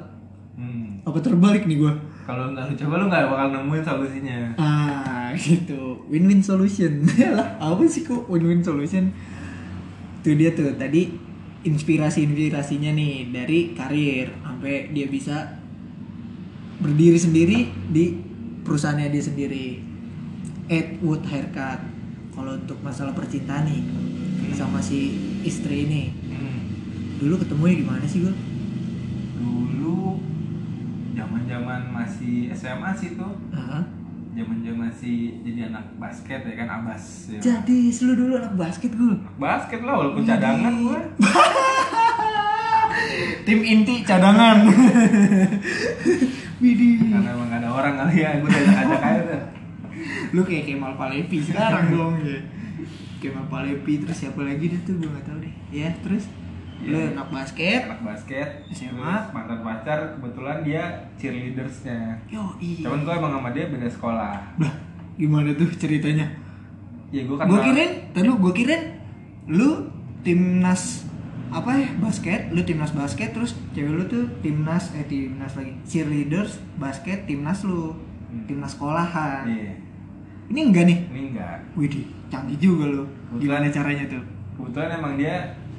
Hmm. 0.55 1.03
Apa 1.03 1.19
terbalik 1.19 1.67
nih 1.67 1.79
gue? 1.79 1.93
Kalau 2.27 2.51
nggak 2.51 2.71
lu 2.71 2.75
coba 2.75 2.93
lu 2.99 3.05
nggak 3.07 3.27
bakal 3.27 3.47
nemuin 3.51 3.83
solusinya. 3.83 4.37
Ah, 4.55 5.31
gitu. 5.39 5.99
Win-win 6.11 6.39
solution. 6.39 7.03
lah, 7.39 7.55
apa 7.59 7.83
sih 7.87 8.03
kok 8.03 8.27
win-win 8.27 8.63
solution? 8.63 9.11
Itu 10.19 10.35
dia 10.35 10.51
tuh 10.55 10.75
tadi 10.75 11.11
inspirasi-inspirasinya 11.65 12.93
nih 12.93 13.33
dari 13.33 13.73
karir 13.73 14.29
sampai 14.45 14.93
dia 14.93 15.09
bisa 15.09 15.57
berdiri 16.77 17.17
sendiri 17.17 17.59
di 17.89 18.34
perusahaannya 18.65 19.07
dia 19.07 19.21
sendiri. 19.21 19.79
Edwood 20.65 21.21
Haircut. 21.29 21.79
Kalau 22.33 22.57
untuk 22.57 22.81
masalah 22.81 23.13
percintaan 23.13 23.63
nih 23.63 23.85
sama 24.51 24.81
si 24.81 25.15
istri 25.41 25.87
ini, 25.87 26.11
Hmm. 26.27 26.59
dulu 27.15 27.39
ketemunya 27.39 27.79
gimana 27.79 28.03
sih 28.03 28.25
gue? 28.25 28.33
Dulu 29.37 30.19
zaman-zaman 31.15 31.81
masih 31.93 32.51
SMA 32.51 32.91
sih 32.91 33.15
tuh. 33.15 33.39
Zaman-zaman 34.35 34.91
masih 34.91 35.39
jadi 35.47 35.71
anak 35.71 35.95
basket 35.95 36.43
ya 36.43 36.53
kan 36.59 36.83
Abas 36.83 37.31
ya. 37.31 37.39
Jadi 37.39 37.87
lu 38.03 38.19
dulu 38.19 38.35
anak 38.35 38.59
basket 38.59 38.91
gue. 38.91 39.15
Anak 39.15 39.39
basket 39.39 39.79
lah 39.87 39.95
walaupun 39.95 40.27
cadangan 40.27 40.73
gua. 40.75 40.99
Tim 43.47 43.59
inti 43.63 44.03
cadangan. 44.03 44.57
Widih. 46.65 46.95
Karena 47.05 47.29
emang 47.31 47.47
gak 47.47 47.59
ada 47.59 47.69
orang 47.69 47.93
kali 47.95 48.15
ya, 48.17 48.29
gue 48.35 48.49
ajak-ajak 48.49 49.01
aja 49.01 49.21
tuh. 49.23 49.41
Lu 50.31 50.41
kayak 50.41 50.63
Kemal 50.65 50.93
Palevi 50.95 51.37
sekarang 51.39 51.85
dong 51.87 52.13
ya. 52.19 52.39
Kemal 53.17 53.45
Palevi 53.45 53.93
terus 53.97 54.17
siapa 54.17 54.41
lagi 54.41 54.65
deh 54.67 54.81
tuh 54.81 54.97
gue 54.97 55.07
gak 55.07 55.23
tahu 55.23 55.37
deh. 55.39 55.53
Ya 55.69 55.93
terus 55.99 56.25
lu 56.77 56.91
Iya. 56.93 57.13
anak 57.13 57.31
basket. 57.31 57.81
anak 57.87 58.01
basket 58.03 58.49
SMA. 58.67 58.91
terus 59.21 59.31
mantan 59.31 59.59
pacar 59.61 59.99
kebetulan 60.11 60.57
dia 60.59 60.83
cheerleadersnya 61.15 62.19
Yo 62.27 62.43
iya. 62.59 62.83
cuman 62.83 62.99
gue 63.01 63.13
emang 63.15 63.31
sama 63.33 63.49
dia 63.49 63.65
beda 63.65 63.87
sekolah 63.87 64.35
Lah, 64.59 64.73
gimana 65.15 65.55
tuh 65.55 65.71
ceritanya? 65.71 66.27
ya 67.09 67.23
gue 67.23 67.31
kan 67.31 67.47
Gue 67.47 67.59
kirain, 67.63 67.91
tadi 68.11 68.27
gue 68.27 68.53
kirain 68.53 68.83
lu 69.47 69.87
timnas 70.19 71.07
apa 71.47 71.71
ya 71.71 71.89
basket, 71.95 72.49
lu 72.49 72.61
timnas 72.61 72.91
basket 72.91 73.31
terus 73.31 73.53
cewek 73.71 73.91
lu 73.91 74.03
tuh 74.05 74.25
timnas 74.39 74.91
eh 74.91 75.03
timnas 75.03 75.53
lagi 75.53 75.73
cheerleaders 75.83 76.57
basket 76.75 77.23
timnas 77.23 77.63
lu 77.63 77.93
Hmm. 78.25 78.43
timnas 78.43 78.71
sekolahan. 78.71 79.45
iya 79.45 79.71
Ini 80.45 80.59
enggak 80.63 80.85
nih? 80.85 80.99
ini 81.07 81.21
enggak 81.31 81.57
Widih, 81.73 82.03
canggih 82.27 82.57
juga 82.59 82.85
lu. 82.91 83.03
Gimana 83.35 83.65
caranya 83.67 84.03
tuh? 84.05 84.23
kebetulan 84.53 84.91
emang 84.93 85.13
dia 85.15 85.35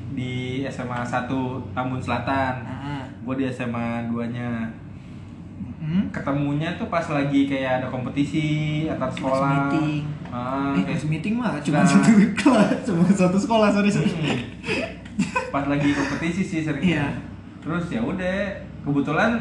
di 0.08 0.32
SMA 0.64 1.00
1 1.00 1.26
Tambun 1.70 1.98
Selatan 1.98 2.54
Nah, 2.62 3.02
gue 3.02 3.34
di 3.34 3.44
SMA 3.46 3.84
2 4.06 4.28
nya 4.28 4.68
hmm? 5.78 6.08
ketemunya 6.10 6.70
tuh 6.74 6.86
pas 6.86 7.04
lagi 7.04 7.44
kayak 7.44 7.80
ada 7.80 7.86
kompetisi 7.86 8.44
antar 8.86 9.08
sekolah 9.08 9.50
meeting. 9.72 10.04
Ah, 10.26 10.70
eh, 10.70 10.80
kayak- 10.80 10.86
kelas 10.94 11.04
meeting 11.06 11.34
mah 11.34 11.56
cuma 11.58 11.76
Nah. 11.76 11.86
satu 11.86 12.10
kelas, 12.32 12.68
cuma 12.82 13.04
satu 13.08 13.36
sekolah, 13.38 13.68
sorry 13.70 13.88
sorry. 13.88 14.08
Hmm. 14.08 14.38
Pas 15.48 15.64
lagi 15.64 15.88
kompetisi 15.90 16.42
sih 16.42 16.60
sering 16.60 16.82
Iya. 16.84 17.06
terus 17.58 17.88
ya 17.88 18.00
udah 18.00 18.38
kebetulan 18.82 19.40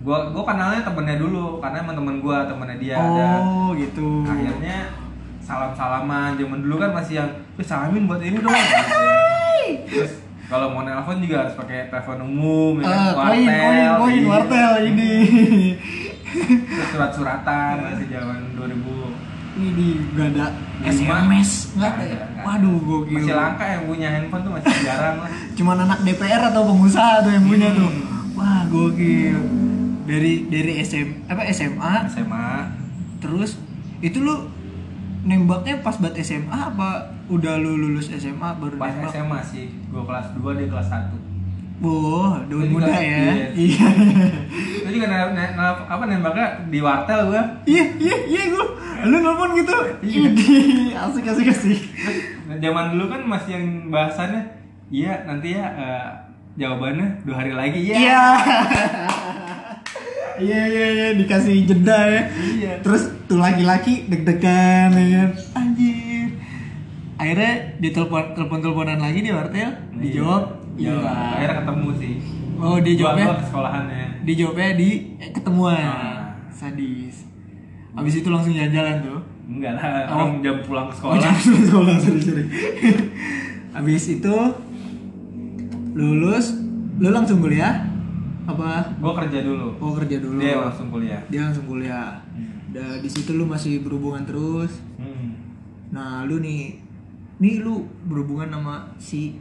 gua 0.00 0.30
gua 0.30 0.44
kenalnya 0.44 0.80
temennya 0.80 1.16
dulu 1.16 1.58
karena 1.58 1.76
emang 1.80 1.92
temen 1.94 2.16
gua 2.18 2.44
temennya 2.44 2.78
dia 2.78 2.94
ada 2.94 3.28
oh, 3.38 3.74
gitu. 3.74 4.24
akhirnya 4.24 4.88
salam 5.38 5.72
salaman 5.72 6.34
zaman 6.34 6.60
dulu 6.60 6.78
kan 6.78 6.90
masih 6.92 7.14
yang 7.18 7.30
"Eh, 7.54 7.62
salamin 7.62 8.06
buat 8.06 8.18
ini 8.18 8.38
dong 8.38 8.54
gitu. 8.56 9.04
terus 9.86 10.12
Kalau 10.46 10.66
mau 10.68 10.82
nelpon 10.82 11.22
juga 11.22 11.46
harus 11.46 11.54
pakai 11.54 11.86
telepon 11.86 12.26
umum, 12.26 12.82
ya, 12.82 12.90
Ah, 12.90 13.14
kan? 13.14 13.30
koin, 13.30 13.46
koin, 13.46 13.90
koin, 13.94 14.22
wartel 14.26 14.72
ini. 14.84 15.14
Terus 16.42 16.88
surat-suratan 16.90 17.74
masih 17.80 18.10
zaman 18.10 18.58
2000 18.58 19.09
Ini 19.50 19.86
gak 20.14 20.28
ada 20.32 20.46
Lima. 20.80 21.26
SMS, 21.26 21.74
nggak 21.74 21.90
ada 21.90 22.04
ya? 22.06 22.16
ada, 22.22 22.40
Waduh, 22.46 22.70
ada. 22.72 22.86
gokil. 22.86 23.16
Masih 23.18 23.34
langka 23.36 23.64
yang 23.66 23.82
punya 23.84 24.08
handphone 24.08 24.42
tuh 24.46 24.52
masih 24.56 24.72
jarang 24.80 25.16
lah. 25.20 25.30
Cuman 25.58 25.76
anak 25.84 25.98
DPR 26.06 26.42
atau 26.48 26.62
pengusaha 26.64 27.20
tuh 27.26 27.32
yang 27.34 27.44
punya 27.44 27.68
tuh. 27.74 27.90
Hmm. 27.90 28.38
Wah, 28.38 28.62
gokil. 28.70 29.38
Dari 30.06 30.32
dari 30.48 30.72
SM 30.80 31.08
apa 31.28 31.42
SMA 31.50 31.92
SMA 32.10 32.46
terus 33.20 33.60
itu 34.00 34.18
lu 34.18 34.48
nembaknya 35.22 35.84
pas 35.84 35.94
buat 35.94 36.16
SMA 36.16 36.50
apa 36.50 37.12
udah 37.28 37.60
lu 37.60 37.76
lulus 37.76 38.08
SMA 38.08 38.48
baru 38.56 38.80
pas 38.80 38.90
nembak? 38.90 39.12
SMA 39.12 39.38
sih, 39.44 39.66
gua 39.92 40.02
kelas 40.08 40.32
2 40.34 40.56
dia 40.56 40.66
kelas 40.66 40.88
1 40.88 41.19
Wah, 41.80 42.44
daun 42.44 42.68
muda 42.68 42.84
juga- 42.86 43.00
ya. 43.00 43.16
iya. 43.24 43.44
Iya. 43.56 43.86
Itu 44.76 44.88
juga 44.92 45.06
ne- 45.08 45.32
ne- 45.32 45.52
ne- 45.56 45.84
apa 45.88 46.02
nembaknya 46.04 46.46
di 46.68 46.78
wartel 46.78 47.20
gua. 47.26 47.40
Iya, 47.64 47.84
iya, 47.96 48.16
iya 48.26 48.42
gua. 48.48 48.66
Lu 49.02 49.16
nelfon 49.18 49.50
gitu. 49.56 49.74
Iya. 50.04 50.28
Asik 51.00 51.24
asik 51.24 51.46
asik. 51.48 51.80
Zaman 52.52 52.92
dulu 52.92 53.08
kan 53.08 53.24
masih 53.24 53.50
yang 53.56 53.66
bahasannya 53.88 54.42
iya 54.90 55.24
nanti 55.24 55.54
ya 55.54 55.64
eh, 55.72 56.08
jawabannya 56.56 57.24
dua 57.24 57.36
hari 57.38 57.52
lagi 57.54 57.80
ya. 57.80 57.96
Iya. 57.96 58.22
Iya 60.36 60.60
iya 60.66 60.86
iya 60.90 61.06
dikasih 61.14 61.64
jeda 61.64 61.98
ya. 62.06 62.22
Iya. 62.32 62.72
Terus 62.80 63.12
tuh 63.24 63.36
laki-laki 63.36 64.04
deg-degan 64.04 64.88
ya 64.92 65.06
kan. 65.16 65.30
Anjir. 65.54 66.28
Akhirnya 67.16 67.52
ditelepon 67.76 68.32
telepon 68.32 68.58
teleponan 68.58 68.96
lagi 68.96 69.20
di 69.20 69.28
wartel, 69.28 69.68
dijawab. 69.92 70.59
Iya. 70.80 70.96
Akhirnya 71.04 71.56
ketemu 71.60 71.88
sih. 71.94 72.14
Oh, 72.56 72.76
dia 72.76 72.94
jawabnya 72.94 73.24
gua 73.26 73.36
ke 73.36 73.44
sekolahannya. 73.46 74.04
dijawabnya 74.20 74.70
di 74.74 74.90
eh, 75.16 75.30
ketemuan. 75.30 75.76
Ah. 75.78 76.20
Sadis. 76.50 77.24
Habis 77.90 78.14
itu 78.16 78.28
langsung 78.28 78.52
jalan-jalan 78.52 78.96
tuh. 79.00 79.20
Enggak 79.46 79.72
lah, 79.74 80.06
Oh. 80.06 80.14
orang 80.22 80.40
jam 80.40 80.56
pulang 80.60 80.86
ke 80.86 80.94
Oh, 80.94 80.96
sekolah. 81.10 81.18
jangan 81.18 81.40
sekolah, 81.58 81.94
sorry, 81.96 82.20
sorry. 82.20 82.44
Habis 83.74 84.04
itu 84.12 84.34
lulus, 85.92 86.54
lu 86.96 87.08
langsung 87.10 87.40
kuliah? 87.40 87.82
Apa? 88.44 88.94
Gua 88.98 89.12
kerja 89.16 89.40
dulu. 89.40 89.74
Oh 89.78 89.92
kerja 89.94 90.16
dulu. 90.18 90.38
Dia 90.38 90.58
langsung 90.58 90.88
kuliah. 90.88 91.20
Dia 91.28 91.40
langsung 91.44 91.66
kuliah. 91.66 92.18
Hmm. 92.30 92.50
Dan 92.70 92.98
di 92.98 93.08
situ 93.08 93.32
lu 93.32 93.44
masih 93.44 93.80
berhubungan 93.80 94.22
terus. 94.22 94.78
Hmm. 94.96 95.34
Nah 95.90 96.22
lu 96.22 96.38
nih, 96.38 96.78
nih 97.38 97.54
lu 97.58 97.86
berhubungan 98.04 98.50
sama 98.50 98.74
si 98.96 99.38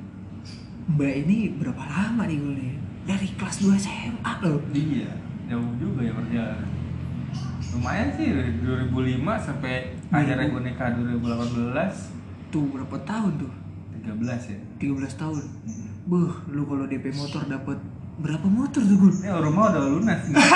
Mbak 0.90 1.14
ini 1.26 1.54
berapa 1.54 1.84
lama 1.86 2.26
nih 2.26 2.38
gue 2.42 2.54
nih? 2.58 2.74
Dari 3.06 3.28
kelas 3.38 3.62
2 3.62 3.78
SMA 3.78 4.34
loh. 4.42 4.58
Iya, 4.74 5.10
jauh 5.46 5.74
juga 5.78 6.02
ya 6.02 6.14
perjalanan. 6.18 6.70
Lumayan 7.70 8.10
sih 8.18 8.34
dari 8.34 8.52
2005 8.66 9.46
sampai 9.46 9.94
akhirnya 10.10 10.50
gue 10.50 10.62
nikah 10.66 10.90
2018 10.98 12.50
Tuh 12.50 12.66
berapa 12.74 12.98
tahun 13.06 13.34
tuh? 13.38 13.54
13 14.02 14.50
ya. 14.50 14.60
13 14.82 15.22
tahun. 15.22 15.46
Hmm. 15.46 15.90
Buh, 16.10 16.34
lu 16.50 16.66
kalau 16.66 16.90
DP 16.90 17.14
motor 17.14 17.46
dapat 17.46 17.78
berapa 18.18 18.48
motor 18.50 18.82
tuh 18.82 18.98
gue? 18.98 19.14
Ini 19.22 19.30
rumah 19.38 19.70
udah 19.70 19.84
lunas 19.86 20.22
nih. 20.26 20.38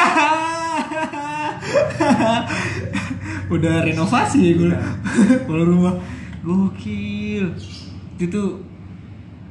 Udah 3.54 3.86
renovasi 3.86 4.40
ya 4.42 4.52
gue. 4.58 4.74
Kalau 5.48 5.64
rumah 5.68 5.94
gokil. 6.42 7.54
Itu 8.18 8.26
tuh 8.34 8.50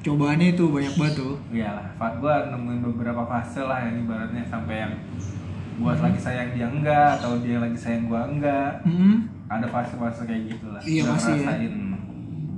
cobaannya 0.02 0.58
itu 0.58 0.64
banyak 0.66 0.94
banget 0.98 1.14
tuh. 1.22 1.34
Iyalah, 1.54 1.86
gua 2.18 2.34
nemuin 2.50 2.80
beberapa 2.92 3.22
fase 3.24 3.62
lah 3.62 3.86
yang 3.86 4.02
ibaratnya 4.02 4.42
sampai 4.50 4.76
yang 4.82 4.94
buat 5.80 5.98
lagi 6.02 6.20
sayang 6.20 6.52
dia 6.52 6.68
enggak 6.68 7.22
atau 7.22 7.38
dia 7.40 7.62
lagi 7.62 7.78
sayang 7.78 8.10
gua 8.10 8.26
enggak. 8.26 8.82
Hmm. 8.82 9.30
Ada 9.46 9.66
fase-fase 9.70 10.26
kayak 10.26 10.42
gitulah. 10.58 10.82
Iya, 10.82 11.02
Udah 11.06 11.12
pasti 11.16 11.32
ya. 11.38 11.70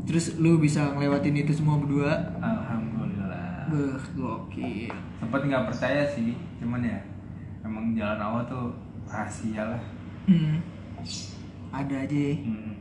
Terus 0.05 0.27
lu 0.37 0.61
bisa 0.61 0.95
ngelewatin 0.95 1.37
itu 1.43 1.53
semua 1.53 1.81
berdua. 1.81 2.13
Alhamdulillah. 2.41 3.69
Beuh, 3.73 4.03
gokil. 4.15 4.93
Sempet 5.21 5.41
nggak 5.49 5.65
percaya 5.69 6.03
sih, 6.13 6.37
cuman 6.61 6.85
ya 6.85 6.99
emang 7.65 7.97
jalan 7.97 8.21
Allah 8.21 8.45
tuh 8.47 8.77
rahasia 9.09 9.63
lah. 9.75 9.83
Hmm. 10.29 10.61
Ada 11.73 12.09
aja. 12.09 12.25
Hmm. 12.41 12.73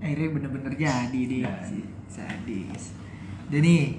Akhirnya 0.00 0.28
bener-bener 0.32 0.72
jadi 0.76 1.20
deh. 1.28 1.42
Jadi. 1.44 1.80
Sadis. 2.06 3.05
Dan 3.46 3.62
nih, 3.62 3.94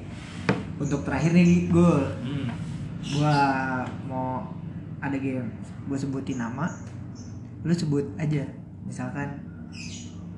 untuk 0.77 1.07
terakhir 1.07 1.31
nih 1.31 1.71
gue, 1.71 1.93
Hmm. 2.19 2.47
gua 3.15 3.35
mau 4.05 4.51
ada 4.99 5.15
game. 5.15 5.47
Gue 5.87 5.95
sebutin 5.95 6.35
nama, 6.37 6.67
lu 7.63 7.71
sebut 7.71 8.03
aja. 8.19 8.43
Misalkan 8.83 9.39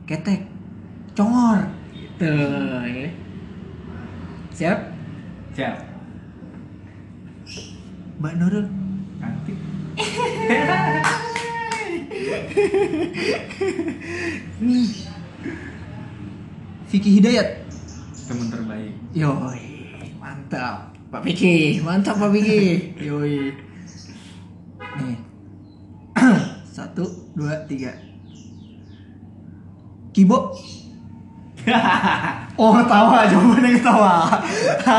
ketek, 0.05 0.45
congor, 1.13 1.65
gitu. 1.91 2.29
ya. 2.85 3.09
Siap? 4.53 4.79
Siap. 5.53 5.75
Mbak 8.19 8.33
Nurul. 8.37 8.65
Cantik. 9.17 9.57
Vicky 16.89 17.09
Hidayat. 17.19 17.58
Teman 18.29 18.45
terbaik. 18.53 18.93
Yoi, 19.17 19.65
mantap. 20.21 20.93
Pak 21.09 21.25
Vicky, 21.25 21.81
mantap 21.81 22.21
Pak 22.21 22.29
Vicky. 22.29 22.93
Yoi. 23.01 23.57
Nih. 25.01 25.17
Satu, 26.77 27.09
dua, 27.33 27.65
tiga. 27.65 27.89
Kibo. 30.13 30.53
Oh 32.59 32.75
ketawa, 32.75 33.23
jawabannya 33.23 33.71
ketawa. 33.79 34.27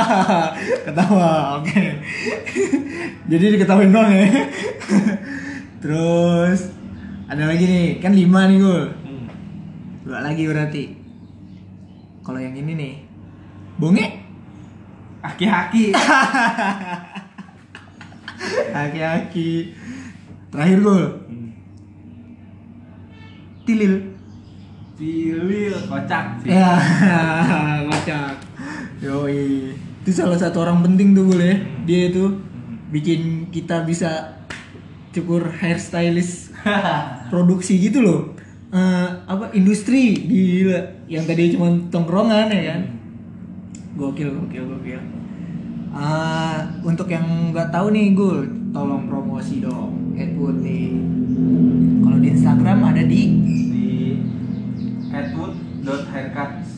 ketawa, 0.89 1.61
oke. 1.61 1.83
Jadi 3.29 3.45
diketawain 3.53 3.93
doang 3.93 4.09
ya. 4.09 4.49
Terus 5.85 6.73
ada 7.29 7.45
lagi 7.45 7.69
nih, 7.69 8.01
kan 8.01 8.17
lima 8.17 8.49
nih 8.49 8.65
gue. 8.65 8.81
Hmm. 9.05 9.29
Dua 10.09 10.25
lagi 10.25 10.49
berarti. 10.49 10.85
Kalau 12.25 12.41
yang 12.41 12.57
ini 12.57 12.73
nih, 12.73 12.95
bonge. 13.81 14.07
Aki-aki. 15.21 15.93
Aki-aki. 18.73 19.51
Terakhir 20.51 20.79
gue, 20.81 21.01
Hmm. 21.31 21.51
tilil. 23.65 23.95
Pilil 24.99 25.75
kocak 25.89 26.45
sih. 26.45 26.53
Ya, 26.53 26.77
kocak. 27.89 28.35
Yoi. 29.01 29.73
Itu 30.03 30.11
salah 30.13 30.37
satu 30.37 30.61
orang 30.61 30.85
penting 30.85 31.17
tuh 31.17 31.31
gue 31.31 31.41
Hmm. 31.41 31.87
Dia 31.87 32.11
itu 32.11 32.25
Hmm. 32.27 32.91
bikin 32.91 33.49
kita 33.49 33.85
bisa 33.85 34.41
cukur 35.11 35.49
hairstylist 35.51 36.53
produksi 37.33 37.79
gitu 37.79 38.03
loh. 38.03 38.21
Eh, 38.71 39.09
apa 39.27 39.51
industri 39.51 40.15
gila 40.15 40.79
yang 41.11 41.27
tadi 41.27 41.59
cuma 41.59 41.75
tongkrongan 41.91 42.47
ya 42.51 42.71
kan 42.71 42.81
gokil 43.95 44.29
gokil 44.37 44.65
gokil 44.69 45.01
Ah, 45.91 46.71
untuk 46.83 47.11
yang 47.11 47.27
nggak 47.51 47.75
tahu 47.75 47.91
nih 47.91 48.15
Gul 48.15 48.47
tolong 48.71 49.11
promosi 49.11 49.59
dong 49.59 50.15
Edwood 50.15 50.63
nih 50.63 50.95
kalau 52.01 52.19
di 52.19 52.29
Instagram 52.31 52.79
ada 52.85 53.03
di 53.03 53.23
Di 53.43 53.89
edwood.haircuts. 55.11 56.71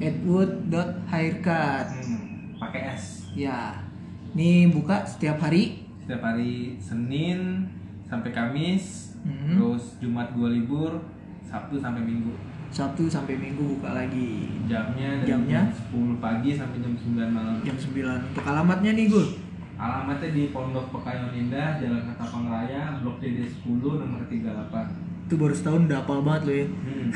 edwood.haircut 0.00 1.86
Hmm. 1.94 2.58
Pakai 2.58 2.82
S. 2.90 3.30
ya 3.30 3.86
ini 4.34 4.66
buka 4.66 5.06
setiap 5.06 5.38
hari 5.38 5.86
Setiap 6.00 6.20
hari 6.26 6.74
Senin 6.76 7.70
sampai 8.04 8.28
Kamis, 8.28 9.16
Mhm. 9.22 9.56
terus 9.56 9.96
Jumat 9.96 10.28
gua 10.30 10.52
libur, 10.52 11.00
Sabtu 11.40 11.80
sampai 11.80 12.04
Minggu. 12.04 12.36
Sabtu 12.74 13.06
sampai 13.06 13.38
Minggu 13.38 13.78
buka 13.78 13.94
lagi 13.94 14.50
Jamnya 14.66 15.22
dari 15.22 15.30
Jamnya? 15.30 15.62
jam 15.64 16.18
10 16.18 16.18
pagi 16.18 16.50
sampai 16.52 16.78
jam 16.80 16.92
9 16.92 17.30
malam. 17.30 17.54
jam 17.62 17.76
9 17.76 17.94
untuk 18.26 18.44
alamatnya 18.44 18.92
nih 18.92 19.06
Gul 19.06 19.26
Alamatnya 19.74 20.30
di 20.30 20.50
Pondok 20.50 20.86
Pekayon 20.88 21.34
Indah, 21.34 21.74
Jalan 21.76 22.02
Ketapang 22.04 22.46
Raya, 22.46 22.94
Blok 22.98 23.18
DD 23.18 23.42
10 23.42 23.74
nomor 23.96 24.22
38. 24.24 25.02
itu 25.24 25.34
baru 25.34 25.50
setahun 25.50 25.82
udah 25.84 25.98
hafal 25.98 26.20
banget 26.20 26.42
lo 26.44 26.52
ya 26.52 26.66
Hmm. 26.68 27.08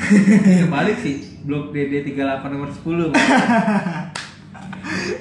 Kebalik 0.59 0.97
sih, 0.97 1.15
Blok 1.43 1.71
DD 1.71 1.93
38 2.09 2.19
nomor 2.49 2.69
10. 2.69 3.15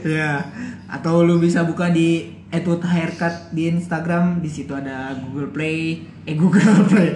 ya 0.09 0.41
atau 0.89 1.21
lu 1.21 1.37
bisa 1.37 1.63
buka 1.63 1.91
di 1.91 2.09
Edward 2.49 2.81
Haircut 2.83 3.53
di 3.53 3.69
Instagram 3.69 4.41
di 4.41 4.49
situ 4.49 4.73
ada 4.73 5.13
Google 5.21 5.53
Play 5.53 5.81
eh 6.25 6.35
Google 6.35 6.65
Play 6.91 7.11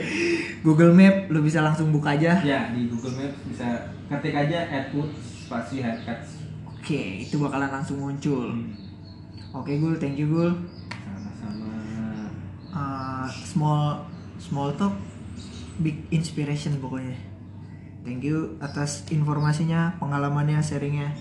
Google 0.62 0.94
Map 0.94 1.26
lu 1.26 1.42
bisa 1.42 1.58
langsung 1.58 1.90
buka 1.90 2.14
aja 2.14 2.38
ya, 2.38 2.70
di 2.70 2.86
Google 2.86 3.18
Maps 3.18 3.38
bisa 3.50 3.66
ketik 4.06 4.34
aja 4.34 4.58
Edwood 4.70 5.10
spasi 5.18 5.82
haircuts. 5.82 6.38
oke 6.64 6.78
Oke, 6.82 7.02
itu 7.26 7.38
bakalan 7.38 7.70
langsung 7.70 8.02
muncul. 8.02 8.50
Oke, 9.54 9.78
Gul, 9.78 9.94
thank 10.02 10.18
you, 10.18 10.26
Gul. 10.26 10.50
Sama-sama. 10.90 11.70
Uh, 12.72 13.26
small 13.28 14.02
small 14.40 14.74
talk 14.74 14.94
big 15.78 16.02
inspiration 16.10 16.78
pokoknya. 16.78 17.14
Thank 18.02 18.26
you 18.26 18.58
atas 18.58 19.06
informasinya, 19.14 19.94
pengalamannya, 20.02 20.58
sharingnya. 20.58 21.14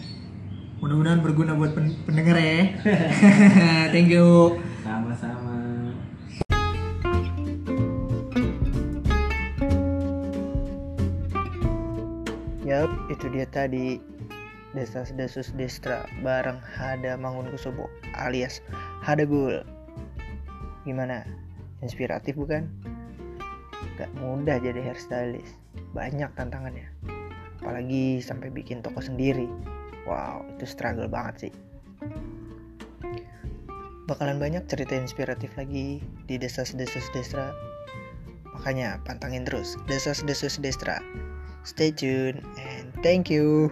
Mudah-mudahan 0.82 1.22
berguna 1.22 1.54
buat 1.54 1.78
pen- 1.78 1.94
pendengar 2.10 2.42
ya. 2.42 2.74
thank 3.94 4.10
you. 4.10 4.58
Sama-sama. 4.82 5.51
Itu 13.12 13.28
dia 13.28 13.44
tadi 13.44 14.00
Desas 14.72 15.12
Desus 15.20 15.52
Destra 15.60 16.08
bareng 16.24 16.64
Hada 16.64 17.20
Mangunkusumo 17.20 17.92
alias 18.16 18.64
Hada 19.04 19.28
Gul. 19.28 19.60
Gimana? 20.88 21.28
Inspiratif 21.84 22.40
bukan? 22.40 22.72
Gak 24.00 24.08
mudah 24.16 24.64
jadi 24.64 24.80
hairstylist. 24.80 25.60
Banyak 25.92 26.32
tantangannya. 26.40 26.88
Apalagi 27.60 28.24
sampai 28.24 28.48
bikin 28.48 28.80
toko 28.80 29.04
sendiri. 29.04 29.46
Wow, 30.08 30.48
itu 30.56 30.66
struggle 30.66 31.12
banget 31.12 31.50
sih. 31.50 31.54
Bakalan 34.08 34.40
banyak 34.40 34.66
cerita 34.72 34.98
inspiratif 34.98 35.54
lagi 35.60 36.02
di 36.26 36.36
Desas 36.40 36.74
Desus 36.74 37.06
Destra. 37.12 37.52
Makanya 38.56 39.04
pantangin 39.04 39.44
terus 39.44 39.76
Desas 39.86 40.24
Desus 40.24 40.58
Destra. 40.58 41.04
Stay 41.64 41.92
tuned 41.92 42.44
and 42.58 42.94
thank 43.04 43.30
you. 43.30 43.72